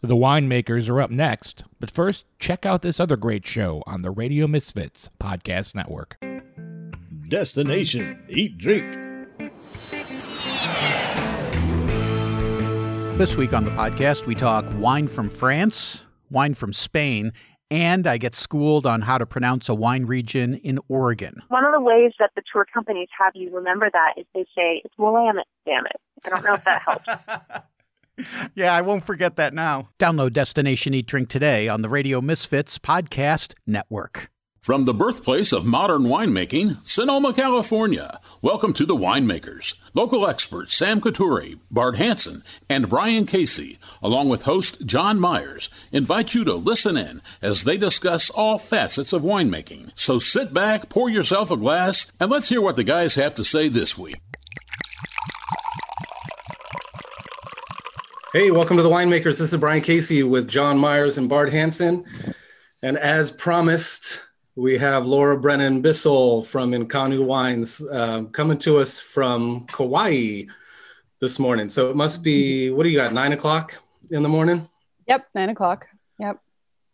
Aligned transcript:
The 0.00 0.14
winemakers 0.14 0.88
are 0.88 1.00
up 1.00 1.10
next, 1.10 1.64
but 1.80 1.90
first, 1.90 2.24
check 2.38 2.64
out 2.64 2.82
this 2.82 3.00
other 3.00 3.16
great 3.16 3.44
show 3.44 3.82
on 3.84 4.02
the 4.02 4.12
Radio 4.12 4.46
Misfits 4.46 5.10
Podcast 5.18 5.74
Network. 5.74 6.16
Destination 7.26 8.22
Eat 8.28 8.56
Drink. 8.58 8.92
This 13.18 13.34
week 13.36 13.52
on 13.52 13.64
the 13.64 13.72
podcast, 13.72 14.26
we 14.26 14.36
talk 14.36 14.64
wine 14.76 15.08
from 15.08 15.28
France, 15.28 16.04
wine 16.30 16.54
from 16.54 16.72
Spain, 16.72 17.32
and 17.68 18.06
I 18.06 18.18
get 18.18 18.36
schooled 18.36 18.86
on 18.86 19.00
how 19.00 19.18
to 19.18 19.26
pronounce 19.26 19.68
a 19.68 19.74
wine 19.74 20.04
region 20.04 20.54
in 20.58 20.78
Oregon. 20.86 21.42
One 21.48 21.64
of 21.64 21.72
the 21.72 21.80
ways 21.80 22.12
that 22.20 22.30
the 22.36 22.42
tour 22.52 22.64
companies 22.72 23.08
have 23.18 23.32
you 23.34 23.52
remember 23.52 23.90
that 23.92 24.14
is 24.16 24.26
they 24.32 24.44
say 24.54 24.80
it's 24.84 24.94
Willamette, 24.96 25.48
damn 25.66 25.86
it. 25.86 26.00
I 26.24 26.28
don't 26.28 26.44
know 26.44 26.54
if 26.54 26.62
that 26.62 26.82
helps. 26.82 27.64
yeah, 28.54 28.74
I 28.74 28.82
won't 28.82 29.04
forget 29.04 29.36
that 29.36 29.54
now. 29.54 29.88
Download 29.98 30.32
Destination 30.32 30.94
Eat 30.94 31.06
Drink 31.06 31.28
today 31.28 31.68
on 31.68 31.82
the 31.82 31.88
Radio 31.88 32.20
Misfits 32.20 32.78
Podcast 32.78 33.54
Network. 33.66 34.30
From 34.60 34.84
the 34.84 34.92
birthplace 34.92 35.52
of 35.52 35.64
modern 35.64 36.02
winemaking, 36.02 36.86
Sonoma, 36.86 37.32
California, 37.32 38.20
welcome 38.42 38.74
to 38.74 38.84
the 38.84 38.96
Winemakers. 38.96 39.72
Local 39.94 40.28
experts 40.28 40.74
Sam 40.74 41.00
Coturri, 41.00 41.58
Bart 41.70 41.96
Hanson, 41.96 42.42
and 42.68 42.88
Brian 42.88 43.24
Casey, 43.24 43.78
along 44.02 44.28
with 44.28 44.42
host 44.42 44.84
John 44.84 45.18
Myers, 45.18 45.70
invite 45.90 46.34
you 46.34 46.44
to 46.44 46.54
listen 46.54 46.98
in 46.98 47.22
as 47.40 47.64
they 47.64 47.78
discuss 47.78 48.28
all 48.28 48.58
facets 48.58 49.14
of 49.14 49.22
winemaking. 49.22 49.90
So 49.94 50.18
sit 50.18 50.52
back, 50.52 50.90
pour 50.90 51.08
yourself 51.08 51.50
a 51.50 51.56
glass, 51.56 52.12
and 52.20 52.30
let's 52.30 52.50
hear 52.50 52.60
what 52.60 52.76
the 52.76 52.84
guys 52.84 53.14
have 53.14 53.34
to 53.36 53.44
say 53.44 53.68
this 53.68 53.96
week. 53.96 54.20
Hey, 58.32 58.50
welcome 58.50 58.76
to 58.76 58.82
the 58.82 58.90
Winemakers. 58.90 59.38
This 59.38 59.52
is 59.52 59.56
Brian 59.56 59.80
Casey 59.80 60.22
with 60.22 60.48
John 60.48 60.76
Myers 60.78 61.16
and 61.16 61.30
Bart 61.30 61.50
Hanson. 61.50 62.04
And 62.82 62.98
as 62.98 63.32
promised, 63.32 64.26
we 64.54 64.76
have 64.78 65.06
Laura 65.06 65.38
Brennan 65.40 65.80
Bissell 65.80 66.42
from 66.42 66.72
INCONNU 66.72 67.24
Wines 67.24 67.84
um, 67.90 68.28
coming 68.28 68.58
to 68.58 68.76
us 68.78 69.00
from 69.00 69.66
Kauai 69.66 70.42
this 71.20 71.38
morning. 71.38 71.70
So 71.70 71.88
it 71.90 71.96
must 71.96 72.22
be, 72.22 72.70
what 72.70 72.82
do 72.82 72.90
you 72.90 72.98
got, 72.98 73.14
nine 73.14 73.32
o'clock 73.32 73.82
in 74.10 74.22
the 74.22 74.28
morning? 74.28 74.68
Yep, 75.06 75.26
nine 75.34 75.48
o'clock. 75.48 75.86
Yep. 76.18 76.38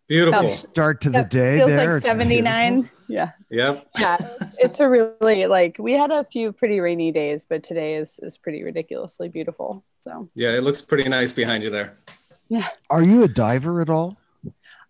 Beautiful. 0.06 0.48
Start 0.50 1.00
to 1.00 1.10
Yep, 1.10 1.30
the 1.30 1.36
day 1.36 1.56
Feels 1.58 1.70
there. 1.70 1.94
like 1.94 2.02
79. 2.02 2.74
beautiful. 2.74 2.98
Yeah. 3.08 3.30
Yep. 3.50 3.86
Yeah. 3.98 4.16
it's 4.58 4.78
a 4.78 4.88
really 4.88 5.46
like 5.46 5.76
we 5.78 5.94
had 5.94 6.10
a 6.12 6.24
few 6.24 6.52
pretty 6.52 6.78
rainy 6.80 7.10
days, 7.10 7.42
but 7.42 7.62
today 7.64 7.96
is 7.96 8.20
is 8.22 8.38
pretty 8.38 8.62
ridiculously 8.62 9.28
beautiful. 9.28 9.84
So 10.04 10.28
Yeah, 10.34 10.50
it 10.50 10.62
looks 10.62 10.82
pretty 10.82 11.08
nice 11.08 11.32
behind 11.32 11.62
you 11.62 11.70
there. 11.70 11.96
yeah. 12.48 12.68
Are 12.90 13.02
you 13.02 13.22
a 13.24 13.28
diver 13.28 13.80
at 13.80 13.88
all? 13.88 14.18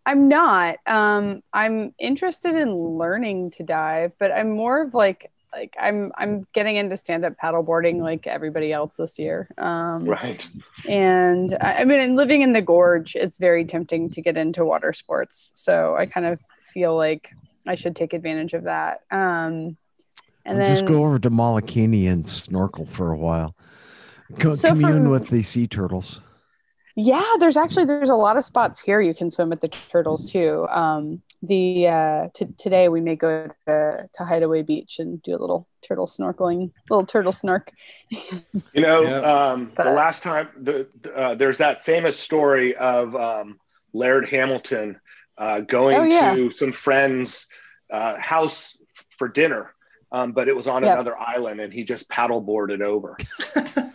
I'm 0.06 0.28
not. 0.28 0.76
Um, 0.86 1.42
I'm 1.52 1.94
interested 1.98 2.54
in 2.56 2.74
learning 2.74 3.52
to 3.52 3.62
dive, 3.62 4.12
but 4.18 4.32
I'm 4.32 4.50
more 4.50 4.82
of 4.82 4.92
like 4.92 5.30
like 5.52 5.72
I'm 5.80 6.10
I'm 6.18 6.46
getting 6.52 6.76
into 6.76 6.96
stand 6.96 7.24
up 7.24 7.34
paddleboarding 7.42 8.00
like 8.02 8.26
everybody 8.26 8.72
else 8.72 8.96
this 8.96 9.18
year. 9.20 9.48
Um, 9.56 10.04
Right. 10.04 10.46
and 10.86 11.56
I, 11.60 11.82
I 11.82 11.84
mean, 11.84 12.00
and 12.00 12.16
living 12.16 12.42
in 12.42 12.52
the 12.52 12.60
gorge, 12.60 13.14
it's 13.14 13.38
very 13.38 13.64
tempting 13.64 14.10
to 14.10 14.20
get 14.20 14.36
into 14.36 14.64
water 14.64 14.92
sports. 14.92 15.52
So 15.54 15.94
I 15.96 16.06
kind 16.06 16.26
of 16.26 16.40
feel 16.72 16.96
like 16.96 17.30
I 17.68 17.76
should 17.76 17.94
take 17.94 18.12
advantage 18.14 18.52
of 18.52 18.64
that. 18.64 19.02
Um, 19.12 19.76
and 20.44 20.58
Or 20.58 20.64
then 20.64 20.74
just 20.74 20.86
go 20.86 21.04
over 21.04 21.18
to 21.20 21.30
Molokini 21.30 22.10
and 22.12 22.28
snorkel 22.28 22.84
for 22.84 23.12
a 23.12 23.16
while. 23.16 23.54
Co- 24.38 24.54
So 24.54 24.68
commune 24.70 25.02
from- 25.02 25.10
with 25.10 25.28
the 25.28 25.42
sea 25.42 25.66
turtles. 25.66 26.20
Yeah, 26.96 27.24
there's 27.40 27.56
actually 27.56 27.86
there's 27.86 28.08
a 28.10 28.14
lot 28.14 28.36
of 28.36 28.44
spots 28.44 28.78
here 28.80 29.00
you 29.00 29.14
can 29.14 29.28
swim 29.28 29.48
with 29.50 29.60
the 29.60 29.68
turtles 29.68 30.30
too. 30.30 30.66
Um, 30.68 31.22
the 31.42 31.88
uh, 31.88 32.28
t- 32.34 32.46
today 32.56 32.88
we 32.88 33.00
may 33.00 33.16
go 33.16 33.48
to, 33.66 34.08
to 34.14 34.24
Hideaway 34.24 34.62
Beach 34.62 35.00
and 35.00 35.20
do 35.20 35.32
a 35.36 35.40
little 35.40 35.66
turtle 35.82 36.06
snorkeling, 36.06 36.70
little 36.88 37.04
turtle 37.04 37.32
snork. 37.32 37.68
You 38.10 38.22
know, 38.82 39.02
Yeah. 39.02 39.16
um, 39.18 39.72
the 39.76 39.90
last 39.90 40.22
time 40.22 40.48
the 40.56 40.88
uh, 41.14 41.34
there's 41.34 41.58
that 41.58 41.84
famous 41.84 42.16
story 42.16 42.76
of 42.76 43.16
um, 43.16 43.58
Laird 43.92 44.28
Hamilton 44.28 45.00
uh, 45.36 45.60
going 45.62 45.96
Oh, 45.96 46.04
yeah. 46.04 46.32
to 46.36 46.48
some 46.52 46.70
friends' 46.70 47.48
uh, 47.90 48.16
house 48.18 48.78
for 49.18 49.28
dinner, 49.28 49.74
um, 50.12 50.30
but 50.30 50.46
it 50.46 50.54
was 50.54 50.68
on 50.68 50.84
Yep. 50.84 50.92
another 50.92 51.18
island, 51.18 51.60
and 51.60 51.72
he 51.72 51.82
just 51.82 52.08
paddleboarded 52.08 52.82
over. 52.82 53.16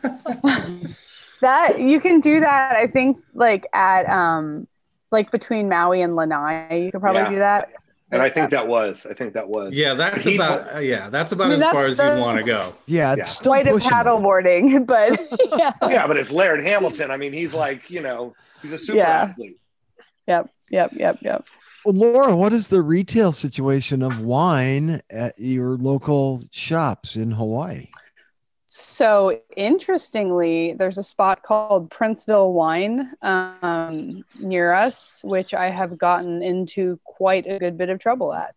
that 1.42 1.80
you 1.80 2.00
can 2.00 2.20
do 2.20 2.40
that. 2.40 2.76
I 2.76 2.88
think 2.88 3.18
like 3.34 3.66
at 3.74 4.08
um 4.10 4.68
like 5.12 5.32
between 5.32 5.70
Maui 5.70 6.02
and 6.02 6.16
Lanai, 6.16 6.84
you 6.86 6.92
could 6.92 7.02
probably 7.02 7.22
Yeah. 7.22 7.30
do 7.30 7.40
that. 7.40 7.70
And 8.12 8.24
I 8.24 8.30
think 8.30 8.50
that 8.52 8.68
was, 8.68 9.06
I 9.08 9.14
think 9.14 9.34
that 9.34 9.48
was. 9.50 9.72
Yeah, 9.76 9.94
that's 9.94 10.24
He- 10.26 10.34
about, 10.36 10.76
uh, 10.76 10.80
yeah, 10.80 11.10
that's 11.10 11.32
about 11.32 11.46
I 11.46 11.50
mean, 11.52 11.62
as 11.62 11.72
far 11.72 11.88
that's- 11.90 12.00
as 12.00 12.18
you 12.18 12.24
want 12.24 12.40
to 12.40 12.44
go. 12.44 12.74
Yeah, 12.88 13.14
Yeah. 13.14 13.20
it's 13.22 13.30
still 13.30 13.44
Quite 13.52 13.68
a 13.68 13.72
pushing 13.72 13.88
it. 13.88 13.94
paddleboarding, 13.94 14.88
but 14.88 15.20
yeah. 15.58 15.74
Yeah, 15.90 16.08
but 16.08 16.18
it's 16.18 16.31
Laird 16.31 16.64
Hamilton. 16.64 17.12
I 17.12 17.18
mean, 17.18 17.34
he's 17.34 17.54
like, 17.54 17.90
you 17.92 18.02
know, 18.02 18.34
he's 18.64 18.72
a 18.74 18.80
super 18.80 18.98
Yeah. 18.98 19.22
athlete. 19.30 19.60
Yep, 20.28 20.50
yep, 20.72 20.92
yep, 20.94 21.18
yep. 21.22 21.46
Well, 21.86 21.94
Laura, 21.96 22.36
what 22.36 22.52
is 22.52 22.70
the 22.70 22.81
retail 22.81 23.31
situation 23.31 24.02
of 24.02 24.20
wine 24.20 25.02
at 25.12 25.38
your 25.38 25.78
local 25.78 26.44
shops 26.52 27.16
in 27.16 27.31
Hawaii? 27.31 27.90
So 28.72 29.41
interestingly, 29.57 30.74
there's 30.74 31.00
a 31.00 31.03
spot 31.03 31.41
called 31.41 31.90
Princeville 31.90 32.53
Wine 32.53 33.12
um, 33.24 34.24
near 34.44 34.74
us, 34.75 35.22
which 35.24 35.56
I 35.56 35.72
have 35.72 35.97
gotten 35.97 36.44
into 36.44 37.00
quite 37.03 37.47
a 37.47 37.57
good 37.57 37.80
bit 37.80 37.90
of 37.90 37.97
trouble 37.97 38.31
at. 38.31 38.53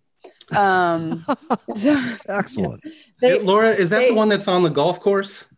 Um, 0.55 1.25
Excellent. 2.29 2.83
they- 3.23 3.39
Hey, 3.39 3.43
Laura, 3.43 3.71
is 3.71 3.89
that 3.89 4.01
they- 4.01 4.09
the 4.09 4.15
one 4.15 4.29
that's 4.29 4.49
on 4.49 4.63
the 4.63 4.69
golf 4.69 5.01
course? 5.01 5.49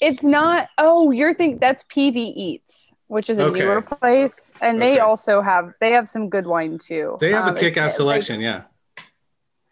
it's 0.00 0.22
not. 0.22 0.68
Oh, 0.78 1.10
you're 1.10 1.34
thinking 1.34 1.58
that's 1.58 1.82
PV 1.92 2.16
Eats, 2.16 2.90
which 3.08 3.28
is 3.28 3.36
a 3.38 3.44
Okay. 3.48 3.60
newer 3.60 3.82
place, 3.82 4.50
and 4.62 4.80
they 4.80 4.98
also 5.00 5.42
have 5.42 5.74
they 5.80 5.90
have 5.90 6.08
some 6.08 6.30
good 6.30 6.46
wine 6.46 6.78
too. 6.78 7.18
They 7.20 7.32
have 7.32 7.48
Um, 7.48 7.54
a 7.54 7.58
kick 7.58 7.76
ass 7.76 7.96
it's- 7.96 8.00
like- 8.00 8.22
selection. 8.22 8.40
yeah. 8.40 8.62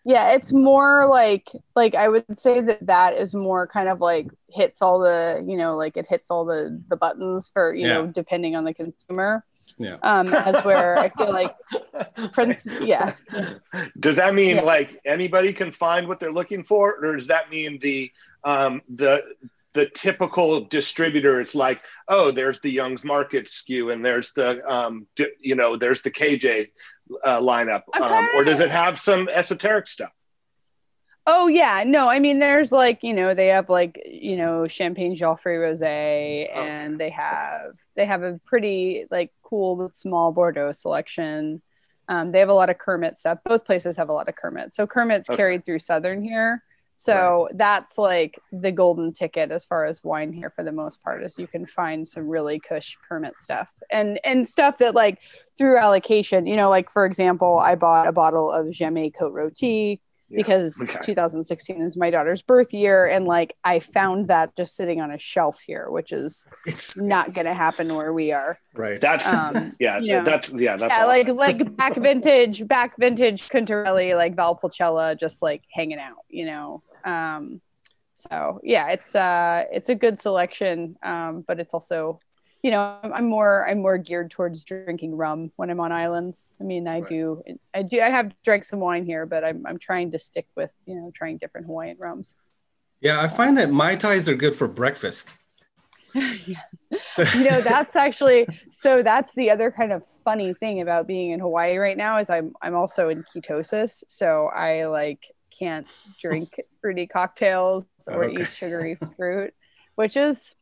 Yeah 0.09 0.35
it's 0.37 0.53
more 0.53 1.07
like 1.09 1.51
like 1.75 1.95
i 1.97 2.09
would 2.09 2.25
say 2.39 2.61
that 2.61 2.87
that 2.87 3.15
is 3.15 3.35
more 3.35 3.67
kind 3.67 3.89
of 3.89 4.01
like 4.01 4.29
hits 4.49 4.81
all 4.81 5.01
the 5.01 5.45
you 5.47 5.57
know 5.57 5.77
like 5.77 5.97
it 5.97 6.07
hits 6.09 6.31
all 6.31 6.45
the 6.45 6.81
the 6.89 6.97
buttons 6.97 7.51
for 7.53 7.75
you 7.75 7.89
know 7.89 8.07
depending 8.07 8.55
on 8.55 8.63
the 8.65 8.73
consumer 8.73 9.45
Yeah. 9.79 9.97
um 10.03 10.29
as 10.33 10.65
where 10.65 10.97
i 10.97 11.09
feel 11.11 11.33
like 11.33 11.55
prince 12.33 12.65
yeah 12.81 13.15
Does 13.99 14.17
that 14.17 14.33
mean 14.35 14.57
Yeah. 14.57 14.63
like 14.63 15.01
anybody 15.05 15.53
can 15.53 15.73
find 15.73 16.07
what 16.09 16.21
they're 16.21 16.33
looking 16.41 16.63
for, 16.65 16.97
or 17.05 17.17
does 17.17 17.27
that 17.27 17.51
mean 17.51 17.79
the 17.83 18.11
um, 18.45 18.83
the 18.95 19.23
the 19.75 19.87
typical 19.91 20.63
distributor? 20.79 21.41
It's 21.41 21.55
like, 21.55 21.81
oh, 22.09 22.31
there's 22.31 22.61
the 22.61 22.71
Young's 22.71 23.05
Market 23.05 23.47
SKU 23.47 23.93
and 23.93 24.05
there's 24.05 24.33
the 24.33 24.49
um, 24.71 25.07
d- 25.17 25.35
you 25.41 25.55
know, 25.55 25.77
there's 25.77 26.01
the 26.03 26.11
KJ 26.11 26.71
uh, 27.25 27.41
lineup, 27.41 27.83
um, 28.01 28.29
or 28.35 28.45
does 28.45 28.61
it 28.61 28.71
have 28.71 28.99
some 28.99 29.29
esoteric 29.29 29.89
stuff? 29.89 30.13
oh 31.29 31.49
yeah 31.49 31.83
no 31.85 32.09
i 32.09 32.21
mean 32.21 32.39
there's 32.39 32.71
like 32.71 33.03
you 33.03 33.13
know 33.13 33.35
they 33.35 33.49
have 33.49 33.69
like 33.69 34.01
you 34.09 34.37
know 34.37 34.65
champagne 34.69 35.13
Geoffroy 35.17 35.55
rosé 35.57 36.49
Oh. 36.55 36.61
and 36.61 37.01
they 37.01 37.11
have 37.11 37.73
they 37.97 38.07
have 38.07 38.23
a 38.23 38.39
pretty 38.47 39.07
like 39.11 39.33
cool 39.43 39.91
small 39.93 40.31
bordeaux 40.33 40.71
selection 40.71 41.61
um, 42.09 42.31
they 42.31 42.39
have 42.39 42.49
a 42.49 42.55
lot 42.55 42.71
of 42.71 42.79
kermit 42.79 43.17
stuff 43.17 43.39
both 43.45 43.65
places 43.65 43.97
have 43.97 44.09
a 44.09 44.13
lot 44.13 44.29
of 44.29 44.37
kermit 44.37 44.73
so 44.73 44.87
kermit's 44.87 45.29
Okay. 45.29 45.37
carried 45.37 45.65
through 45.65 45.81
southern 45.81 46.23
here 46.23 46.63
so 46.97 47.49
that's 47.55 47.99
like 47.99 48.41
the 48.53 48.73
golden 48.73 49.13
ticket 49.13 49.51
as 49.51 49.65
far 49.65 49.85
as 49.85 50.03
wine 50.03 50.33
here 50.33 50.51
for 50.51 50.65
the 50.65 50.73
most 50.73 51.03
part 51.03 51.23
is 51.23 51.39
you 51.39 51.47
can 51.47 51.67
find 51.67 52.09
some 52.09 52.27
really 52.27 52.59
cush 52.59 52.97
kermit 53.09 53.35
stuff. 53.39 53.69
And 53.91 54.19
and 54.25 54.49
stuff 54.49 54.79
that 54.79 54.95
like 54.95 55.19
through 55.57 55.79
allocation 55.79 56.47
you 56.47 56.57
know 56.57 56.69
like 56.69 56.91
for 56.91 57.07
example 57.07 57.59
i 57.59 57.75
bought 57.75 58.07
a 58.07 58.13
bottle 58.13 58.51
of 58.51 58.67
Jamet 58.67 59.15
cote 59.15 59.33
roti 59.33 60.01
Yeah. 60.29 60.39
because 60.39 60.83
Okay. 60.83 60.99
2016 61.05 61.83
is 61.83 61.97
my 61.97 62.11
daughter's 62.11 62.43
birth 62.43 62.75
year 62.75 63.07
and 63.07 63.27
like 63.27 63.55
i 63.63 63.79
found 63.79 64.27
that 64.29 64.57
just 64.57 64.75
sitting 64.75 65.01
on 65.01 65.13
a 65.13 65.19
shelf 65.19 65.59
here 65.65 65.89
which 65.89 66.11
is 66.11 66.49
It's 66.67 66.97
not 66.97 67.33
gonna 67.33 67.55
happen 67.55 67.95
where 67.95 68.13
we 68.13 68.33
are 68.33 68.59
right. 68.75 69.01
That's 69.01 69.25
um 69.27 69.77
yeah, 69.81 69.99
you 70.01 70.15
know. 70.15 70.25
that's 70.25 70.51
yeah, 70.51 70.77
that's 70.77 70.93
yeah 70.93 71.07
awesome. 71.07 71.37
like 71.37 71.59
like 71.61 71.77
back 71.83 71.95
vintage 71.95 72.67
back 72.67 72.97
vintage 72.99 73.49
Quintarelli, 73.49 74.17
like 74.17 74.35
valpolicella 74.35 75.19
just 75.19 75.43
like 75.43 75.63
hanging 75.71 75.99
out 76.01 76.25
you 76.29 76.45
know 76.47 76.83
um 77.05 77.61
so 78.15 78.61
yeah 78.65 78.89
it's 78.89 79.15
uh 79.15 79.63
it's 79.71 79.91
a 79.91 79.95
good 79.95 80.19
selection 80.21 80.97
um 81.03 81.45
but 81.47 81.61
it's 81.61 81.73
also 81.75 82.19
you 82.67 82.73
know 82.73 82.99
i'm 83.05 83.29
more 83.29 83.69
i'm 83.69 83.81
more 83.81 83.97
geared 83.97 84.29
towards 84.31 84.65
drinking 84.65 85.15
rum 85.17 85.53
when 85.55 85.71
i'm 85.71 85.79
on 85.79 85.93
islands 85.93 86.55
i 86.61 86.65
mean 86.65 86.89
i 86.89 86.99
Right. 87.01 87.09
do 87.09 87.43
i 87.75 87.83
do 87.83 88.01
i 88.01 88.11
have 88.11 88.33
drank 88.43 88.65
some 88.65 88.81
wine 88.81 89.05
here 89.07 89.25
but 89.25 89.45
i'm, 89.45 89.65
I'm 89.69 89.79
trying 89.79 90.11
to 90.11 90.19
stick 90.19 90.49
with 90.57 90.73
you 90.85 90.97
know 90.97 91.13
trying 91.15 91.39
different 91.39 91.69
hawaiian 91.69 91.97
rums 92.01 92.35
Yeah, 93.01 93.21
I 93.21 93.29
find 93.29 93.57
that 93.57 93.71
Mai 93.71 93.95
Tais 93.95 94.29
are 94.29 94.35
good 94.35 94.57
for 94.57 94.67
breakfast. 94.67 95.35
you 96.15 97.45
know, 97.45 97.61
that's 97.63 97.95
actually 97.97 98.47
so 98.73 99.03
that's 99.03 99.35
the 99.35 99.51
other 99.51 99.71
kind 99.71 99.93
of 99.93 100.03
funny 100.25 100.55
thing 100.55 100.81
about 100.81 101.07
being 101.07 101.31
in 101.33 101.41
Hawaii 101.41 101.77
right 101.77 101.97
now 101.97 102.19
is 102.19 102.31
I'm 102.31 102.53
I'm 102.63 102.75
also 102.75 103.09
in 103.09 103.23
ketosis, 103.23 104.03
so 104.09 104.47
I 104.47 104.87
like 104.87 105.27
can't 105.59 105.87
drink 106.21 106.61
fruity 106.81 107.07
cocktails 107.07 107.87
or 108.09 108.25
Okay. 108.25 108.43
eat 108.43 108.53
sugary 108.53 108.99
fruit, 109.17 109.55
which 109.95 110.17
is 110.17 110.55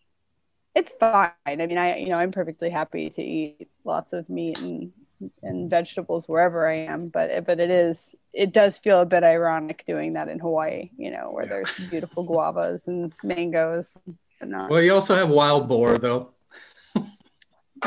it's 0.75 0.93
fine. 0.93 1.31
I 1.47 1.55
mean, 1.67 1.79
I 1.79 1.97
you 1.99 2.09
know 2.09 2.17
I'm 2.17 2.33
perfectly 2.33 2.71
happy 2.71 3.11
to 3.11 3.23
eat 3.23 3.69
lots 3.85 4.13
of 4.13 4.29
meat 4.29 4.61
and 4.61 4.93
and 5.43 5.71
vegetables 5.71 6.29
wherever 6.29 6.69
I 6.69 6.77
am, 6.87 7.09
but 7.09 7.47
but 7.47 7.61
it 7.61 7.71
is 7.71 8.15
it 8.33 8.53
does 8.53 8.79
feel 8.79 9.01
a 9.01 9.07
bit 9.07 9.23
ironic 9.23 9.85
doing 9.87 10.15
that 10.15 10.29
in 10.29 10.39
Hawaii, 10.39 10.91
you 10.99 11.11
know, 11.11 11.31
where 11.31 11.47
there's 11.47 11.89
beautiful 11.89 12.27
guavas 12.27 12.89
and 12.89 13.13
mangoes. 13.23 13.97
But 14.41 14.49
not. 14.49 14.71
Well, 14.71 14.83
you 14.83 14.93
also 14.93 15.15
have 15.15 15.31
wild 15.31 15.69
boar, 15.69 15.97
though. 15.99 16.33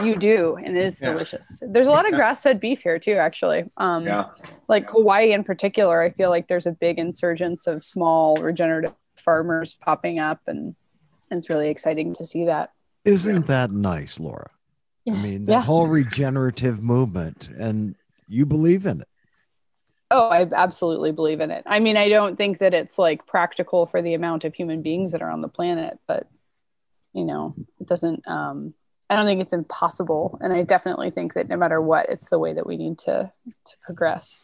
You 0.03 0.15
do, 0.15 0.55
and 0.55 0.77
it's 0.77 1.01
Yeah. 1.01 1.11
delicious. 1.13 1.59
There's 1.61 1.87
a 1.87 1.91
lot 1.91 2.07
of 2.07 2.13
grass-fed 2.13 2.59
beef 2.59 2.83
here 2.83 2.99
too, 2.99 3.15
actually. 3.15 3.65
Um, 3.77 4.05
Yeah. 4.05 4.29
Like 4.67 4.89
Hawaii 4.89 5.31
in 5.33 5.43
particular, 5.43 6.01
I 6.01 6.11
feel 6.11 6.29
like 6.29 6.47
there's 6.47 6.67
a 6.67 6.71
big 6.71 6.99
insurgence 6.99 7.67
of 7.67 7.83
small 7.83 8.35
regenerative 8.37 8.93
farmers 9.17 9.75
popping 9.75 10.19
up, 10.19 10.39
and 10.47 10.75
it's 11.31 11.49
really 11.49 11.69
exciting 11.69 12.13
to 12.15 12.25
see 12.25 12.45
that. 12.45 12.71
Isn't 13.07 13.47
that 13.47 13.71
nice, 13.71 14.19
Laura? 14.19 14.49
I 15.09 15.15
mean, 15.15 15.45
the 15.45 15.53
Yeah. 15.53 15.61
whole 15.61 15.87
regenerative 15.87 16.83
movement, 16.83 17.47
and 17.57 17.95
you 18.27 18.45
believe 18.45 18.85
in 18.85 19.01
it. 19.01 19.07
Oh, 20.11 20.27
I 20.29 20.47
absolutely 20.53 21.11
believe 21.11 21.39
in 21.39 21.49
it. 21.51 21.63
I 21.65 21.79
mean, 21.79 21.95
I 21.97 22.09
don't 22.09 22.35
think 22.37 22.59
that 22.59 22.73
it's 22.73 22.97
like 22.97 23.25
practical 23.25 23.85
for 23.85 24.01
the 24.01 24.13
amount 24.13 24.43
of 24.45 24.53
human 24.53 24.81
beings 24.81 25.13
that 25.13 25.21
are 25.21 25.29
on 25.31 25.41
the 25.41 25.47
planet, 25.47 25.99
but 26.07 26.27
you 27.13 27.23
know, 27.23 27.55
it 27.79 27.87
doesn't. 27.87 28.27
Um, 28.27 28.73
I 29.09 29.15
don't 29.15 29.25
think 29.25 29.41
it's 29.41 29.53
impossible, 29.53 30.37
and 30.41 30.51
I 30.51 30.63
definitely 30.63 31.09
think 31.09 31.33
that 31.33 31.47
no 31.47 31.55
matter 31.55 31.81
what, 31.81 32.09
it's 32.09 32.29
the 32.29 32.39
way 32.39 32.51
that 32.53 32.67
we 32.67 32.75
need 32.75 32.99
to 32.99 33.31
to 33.65 33.73
progress. 33.81 34.41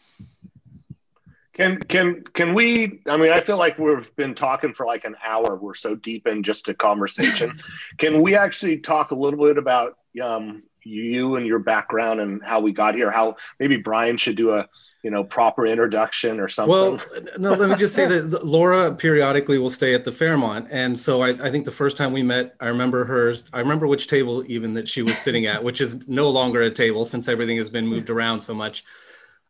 Can 1.53 1.79
can 1.79 2.23
can 2.33 2.53
we? 2.53 3.01
I 3.07 3.15
mean, 3.17 3.31
I 3.31 3.39
feel 3.39 3.57
like 3.57 3.77
we've 3.77 4.15
been 4.15 4.33
talking 4.33 4.73
for 4.73 4.85
like 4.87 5.05
an 5.05 5.15
hour. 5.23 5.55
We're 5.55 5.75
so 5.75 5.95
deep 5.95 6.27
in 6.27 6.41
just 6.41 6.67
a 6.67 6.73
conversation. 6.73 7.59
can 7.97 8.21
we 8.21 8.35
actually 8.35 8.79
talk 8.79 9.11
a 9.11 9.15
little 9.15 9.39
bit 9.45 9.57
about 9.57 9.97
um, 10.21 10.63
you 10.83 11.35
and 11.35 11.45
your 11.45 11.59
background 11.59 12.21
and 12.21 12.43
how 12.43 12.59
we 12.59 12.71
got 12.71 12.95
here? 12.95 13.11
How 13.11 13.35
maybe 13.59 13.77
Brian 13.77 14.17
should 14.17 14.35
do 14.35 14.49
a 14.49 14.67
you 15.03 15.11
know 15.11 15.23
proper 15.23 15.67
introduction 15.67 16.39
or 16.39 16.47
something. 16.47 16.71
Well, 16.71 17.01
no, 17.37 17.53
let 17.53 17.69
me 17.69 17.75
just 17.75 17.93
say 17.93 18.07
that 18.07 18.43
Laura 18.43 18.95
periodically 18.95 19.59
will 19.59 19.69
stay 19.69 19.93
at 19.93 20.05
the 20.05 20.11
Fairmont. 20.11 20.69
And 20.71 20.97
so 20.97 21.21
I, 21.21 21.29
I 21.29 21.51
think 21.51 21.65
the 21.65 21.71
first 21.71 21.97
time 21.97 22.13
we 22.13 22.23
met, 22.23 22.55
I 22.59 22.67
remember 22.67 23.05
hers, 23.05 23.51
I 23.53 23.59
remember 23.59 23.85
which 23.85 24.07
table 24.07 24.43
even 24.47 24.73
that 24.73 24.87
she 24.87 25.03
was 25.03 25.19
sitting 25.19 25.45
at, 25.45 25.63
which 25.63 25.81
is 25.81 26.07
no 26.07 26.29
longer 26.29 26.61
a 26.61 26.71
table 26.71 27.05
since 27.05 27.27
everything 27.27 27.57
has 27.57 27.69
been 27.69 27.87
moved 27.87 28.09
around 28.09 28.39
so 28.39 28.55
much. 28.55 28.83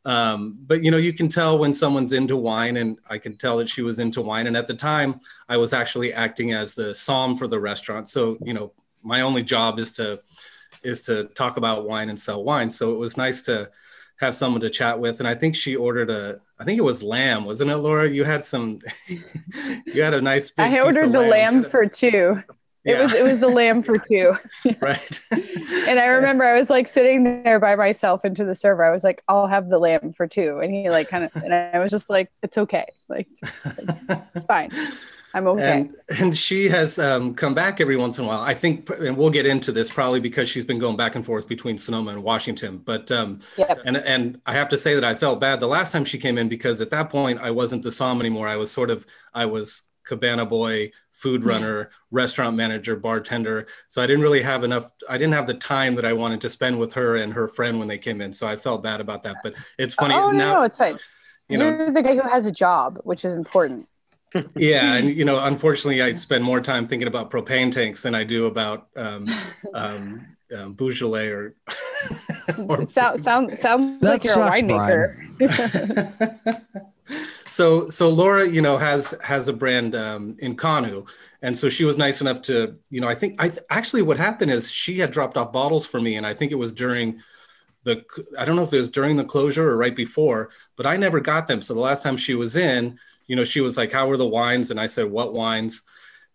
Um, 0.05 0.57
but 0.67 0.83
you 0.83 0.91
know, 0.91 0.97
you 0.97 1.13
can 1.13 1.29
tell 1.29 1.57
when 1.57 1.73
someone's 1.73 2.11
into 2.11 2.35
wine, 2.35 2.77
and 2.77 2.97
I 3.09 3.17
can 3.17 3.37
tell 3.37 3.57
that 3.57 3.69
she 3.69 3.81
was 3.81 3.99
into 3.99 4.21
wine. 4.21 4.47
And 4.47 4.57
at 4.57 4.67
the 4.67 4.73
time, 4.73 5.19
I 5.47 5.57
was 5.57 5.73
actually 5.73 6.13
acting 6.13 6.51
as 6.51 6.75
the 6.75 6.93
som 6.93 7.37
for 7.37 7.47
the 7.47 7.59
restaurant. 7.59 8.09
So 8.09 8.37
you 8.43 8.53
know, 8.53 8.73
my 9.01 9.21
only 9.21 9.43
job 9.43 9.79
is 9.79 9.91
to 9.93 10.19
is 10.83 11.01
to 11.01 11.25
talk 11.25 11.57
about 11.57 11.87
wine 11.87 12.09
and 12.09 12.19
sell 12.19 12.43
wine. 12.43 12.69
So 12.69 12.93
it 12.93 12.97
was 12.97 13.17
nice 13.17 13.41
to 13.43 13.69
have 14.19 14.35
someone 14.35 14.61
to 14.61 14.69
chat 14.69 14.99
with. 14.99 15.19
And 15.19 15.27
I 15.27 15.35
think 15.35 15.55
she 15.55 15.75
ordered 15.75 16.09
a, 16.09 16.39
I 16.59 16.63
think 16.63 16.77
it 16.77 16.83
was 16.83 17.03
lamb, 17.03 17.45
wasn't 17.45 17.71
it, 17.71 17.77
Laura? 17.77 18.09
You 18.09 18.23
had 18.23 18.43
some, 18.43 18.79
you 19.85 20.01
had 20.01 20.13
a 20.13 20.21
nice. 20.21 20.51
I 20.57 20.69
piece 20.69 20.83
ordered 20.83 21.05
of 21.05 21.11
the 21.13 21.27
lamb 21.27 21.63
for 21.63 21.87
two. 21.87 22.43
It 22.85 22.99
was 22.99 23.13
it 23.13 23.23
was 23.23 23.39
the 23.39 23.47
lamb 23.47 23.81
for 23.81 23.97
two. 23.97 24.35
right. 24.81 25.19
And 25.87 25.99
I 25.99 26.05
remember 26.07 26.43
I 26.45 26.53
was 26.53 26.69
like 26.69 26.87
sitting 26.87 27.43
there 27.43 27.59
by 27.59 27.75
myself 27.75 28.23
into 28.23 28.45
the 28.45 28.55
server. 28.55 28.83
I 28.85 28.91
was 28.91 29.03
like, 29.03 29.21
I'll 29.27 29.47
have 29.47 29.69
the 29.69 29.79
lamb 29.79 30.13
for 30.13 30.27
two. 30.27 30.59
And 30.59 30.73
he 30.73 30.89
like 30.89 31.09
kind 31.09 31.23
of 31.25 31.31
and 31.35 31.53
I 31.53 31.79
was 31.79 31.91
just 31.91 32.09
like, 32.09 32.31
it's 32.41 32.57
okay. 32.57 32.85
Like, 33.09 33.27
just, 33.37 34.09
like, 34.09 34.19
it's 34.35 34.45
fine. 34.45 34.69
I'm 35.33 35.47
okay. 35.47 35.79
And 35.79 35.95
and 36.19 36.37
she 36.37 36.69
has 36.69 36.99
um, 36.99 37.33
come 37.33 37.53
back 37.53 37.81
every 37.81 37.97
once 37.97 38.19
in 38.19 38.25
a 38.25 38.27
while. 38.27 38.41
I 38.41 38.53
think, 38.53 38.89
and 38.89 39.17
we'll 39.17 39.31
get 39.31 39.45
into 39.45 39.71
this 39.71 39.89
probably 39.89 40.19
because 40.19 40.49
she's 40.49 40.65
been 40.65 40.77
going 40.77 40.95
back 40.95 41.15
and 41.15 41.25
forth 41.25 41.49
between 41.49 41.77
Sonoma 41.77 42.11
and 42.11 42.23
Washington. 42.23 42.77
But 42.77 43.11
um, 43.11 43.39
Yep. 43.57 43.79
and 43.85 43.97
and 43.97 44.41
I 44.45 44.53
have 44.53 44.69
to 44.69 44.77
say 44.77 44.93
that 44.95 45.03
I 45.03 45.15
felt 45.15 45.39
bad 45.39 45.59
the 45.59 45.67
last 45.67 45.91
time 45.91 46.05
she 46.05 46.19
came 46.19 46.37
in 46.37 46.49
because 46.49 46.81
at 46.81 46.91
that 46.91 47.09
point 47.09 47.39
I 47.39 47.51
wasn't 47.51 47.83
the 47.83 47.91
som 47.91 48.19
anymore. 48.19 48.47
I 48.47 48.57
was 48.57 48.71
sort 48.71 48.91
of 48.91 49.07
I 49.33 49.45
was 49.47 49.83
cabana 50.05 50.45
boy, 50.45 50.91
food 51.11 51.45
runner, 51.45 51.89
restaurant 52.11 52.55
manager, 52.55 52.95
bartender. 52.95 53.67
So 53.87 54.01
I 54.01 54.07
didn't 54.07 54.23
really 54.23 54.41
have 54.41 54.63
enough. 54.63 54.91
I 55.09 55.17
didn't 55.17 55.33
have 55.33 55.47
the 55.47 55.53
time 55.53 55.95
that 55.95 56.05
I 56.05 56.13
wanted 56.13 56.41
to 56.41 56.49
spend 56.49 56.79
with 56.79 56.93
her 56.93 57.15
and 57.15 57.33
her 57.33 57.47
friend 57.47 57.79
when 57.79 57.87
they 57.87 57.97
came 57.97 58.21
in. 58.21 58.31
So 58.33 58.47
I 58.47 58.55
felt 58.55 58.83
bad 58.83 59.01
about 59.01 59.23
that. 59.23 59.37
But 59.43 59.55
it's 59.77 59.93
funny 59.93 60.15
oh 60.15 60.31
no, 60.31 60.37
now. 60.37 60.53
no, 60.53 60.63
it's 60.63 60.77
fine. 60.77 60.95
you 61.49 61.57
know, 61.57 61.69
You're 61.69 61.91
the 61.91 62.03
guy 62.03 62.15
who 62.15 62.27
has 62.27 62.45
a 62.45 62.51
job, 62.51 62.99
which 63.03 63.25
is 63.25 63.33
important. 63.33 63.87
yeah 64.55 64.95
and 64.95 65.15
you 65.15 65.23
know 65.23 65.39
unfortunately 65.45 66.01
i 66.01 66.11
spend 66.11 66.43
more 66.43 66.59
time 66.59 66.87
thinking 66.87 67.07
about 67.07 67.29
propane 67.29 67.71
tanks 67.71 68.01
than 68.01 68.15
i 68.15 68.23
do 68.23 68.47
about 68.47 68.87
um, 68.97 69.29
um, 69.75 70.25
um, 70.57 70.73
Beaujolais 70.73 71.29
or, 71.29 71.55
or 72.67 72.87
Sound, 72.87 73.19
sound, 73.21 73.51
sounds 73.51 73.99
That 74.01 74.09
like 74.09 74.23
you're 74.23 74.33
a 74.33 74.51
winemaker. 74.51 75.15
So 77.45 77.89
so 77.89 78.09
laura 78.09 78.47
you 78.47 78.61
know 78.61 78.77
has 78.77 79.15
has 79.23 79.47
a 79.47 79.53
brand 79.53 79.95
um, 79.95 80.35
INCONNU. 80.41 81.07
And 81.41 81.57
so 81.57 81.69
she 81.69 81.83
was 81.83 81.97
nice 81.97 82.21
enough 82.21 82.41
to 82.43 82.77
you 82.89 83.01
know 83.01 83.07
i 83.07 83.15
think 83.15 83.35
i 83.39 83.49
th- 83.49 83.59
actually 83.69 84.01
what 84.01 84.17
happened 84.17 84.51
is 84.51 84.71
she 84.71 84.99
had 84.99 85.11
dropped 85.11 85.37
off 85.37 85.51
bottles 85.51 85.85
for 85.85 85.99
me 85.99 86.15
and 86.15 86.25
i 86.25 86.33
think 86.33 86.51
it 86.51 86.55
was 86.55 86.71
during 86.71 87.19
the 87.83 88.03
i 88.39 88.45
don't 88.45 88.55
know 88.55 88.63
if 88.63 88.73
it 88.73 88.77
was 88.77 88.89
during 88.89 89.17
the 89.17 89.25
closure 89.25 89.69
or 89.69 89.77
right 89.77 89.95
before 89.95 90.49
but 90.77 90.85
i 90.85 90.95
never 90.95 91.19
got 91.19 91.47
them. 91.47 91.61
So 91.61 91.73
the 91.73 91.79
last 91.79 92.01
time 92.03 92.17
she 92.17 92.35
was 92.35 92.55
in 92.55 92.97
you 93.27 93.35
know 93.35 93.43
she 93.43 93.61
was 93.61 93.77
like 93.77 93.91
how 93.91 94.07
were 94.07 94.17
the 94.17 94.27
wines? 94.27 94.71
And 94.71 94.79
i 94.79 94.85
said 94.85 95.11
what 95.11 95.33
wines? 95.33 95.83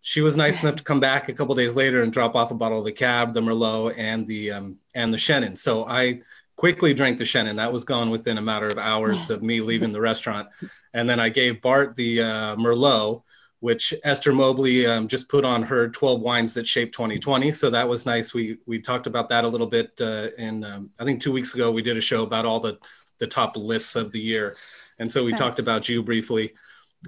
She 0.01 0.21
was 0.21 0.37
nice 0.37 0.63
enough 0.63 0.77
to 0.77 0.83
come 0.83 1.01
back 1.01 1.27
a 1.27 1.33
couple 1.33 1.55
days 1.55 1.75
later 1.75 2.03
and 2.03 2.13
drop 2.13 2.33
off 2.33 2.51
a 2.51 2.55
bottle 2.55 2.79
of 2.79 2.85
the 2.85 2.91
cab 2.91 3.33
the 3.33 3.41
merlot 3.41 3.95
and 3.97 4.25
the 4.27 4.51
um, 4.51 4.79
and 4.95 5.13
the 5.13 5.17
chenin. 5.17 5.57
so 5.57 5.85
i 5.85 6.21
quickly 6.59 6.93
drank 6.93 7.17
the 7.17 7.23
chenin 7.23 7.55
that 7.55 7.71
was 7.71 7.85
gone 7.85 8.09
within 8.09 8.37
a 8.37 8.41
matter 8.41 8.67
of 8.67 8.77
hours 8.77 9.29
of 9.29 9.41
me 9.41 9.61
leaving 9.61 9.93
the 9.93 10.01
restaurant. 10.01 10.49
And 10.93 11.07
then 11.09 11.17
i 11.17 11.29
gave 11.29 11.61
bart 11.61 11.95
the 11.95 12.21
uh, 12.21 12.55
merlot 12.57 13.23
which 13.61 13.93
esther 14.03 14.33
mobley 14.33 14.85
um, 14.85 15.07
just 15.07 15.29
put 15.29 15.45
on 15.45 15.63
her 15.63 15.87
12 15.87 16.21
wines 16.21 16.53
that 16.55 16.67
shaped 16.67 16.93
2020 16.93 17.51
so 17.51 17.69
that 17.69 17.87
was 17.87 18.05
nice. 18.05 18.33
We 18.33 18.57
we 18.65 18.79
talked 18.79 19.07
about 19.07 19.29
that 19.29 19.45
a 19.45 19.47
little 19.47 19.67
bit 19.67 19.91
uh, 20.01 20.27
in 20.37 20.65
um, 20.65 20.89
i 20.99 21.05
think 21.05 21.21
two 21.21 21.31
weeks 21.31 21.55
ago 21.55 21.71
we 21.71 21.81
did 21.81 21.95
a 21.95 22.01
show 22.01 22.23
about 22.23 22.45
all 22.45 22.59
the 22.59 22.77
the 23.19 23.27
top 23.27 23.55
lists 23.55 23.95
of 23.95 24.11
the 24.11 24.19
year. 24.19 24.55
And 24.99 25.09
so 25.11 25.23
we 25.23 25.31
Nice. 25.31 25.39
talked 25.39 25.59
about 25.59 25.87
you 25.89 26.03
briefly. 26.03 26.51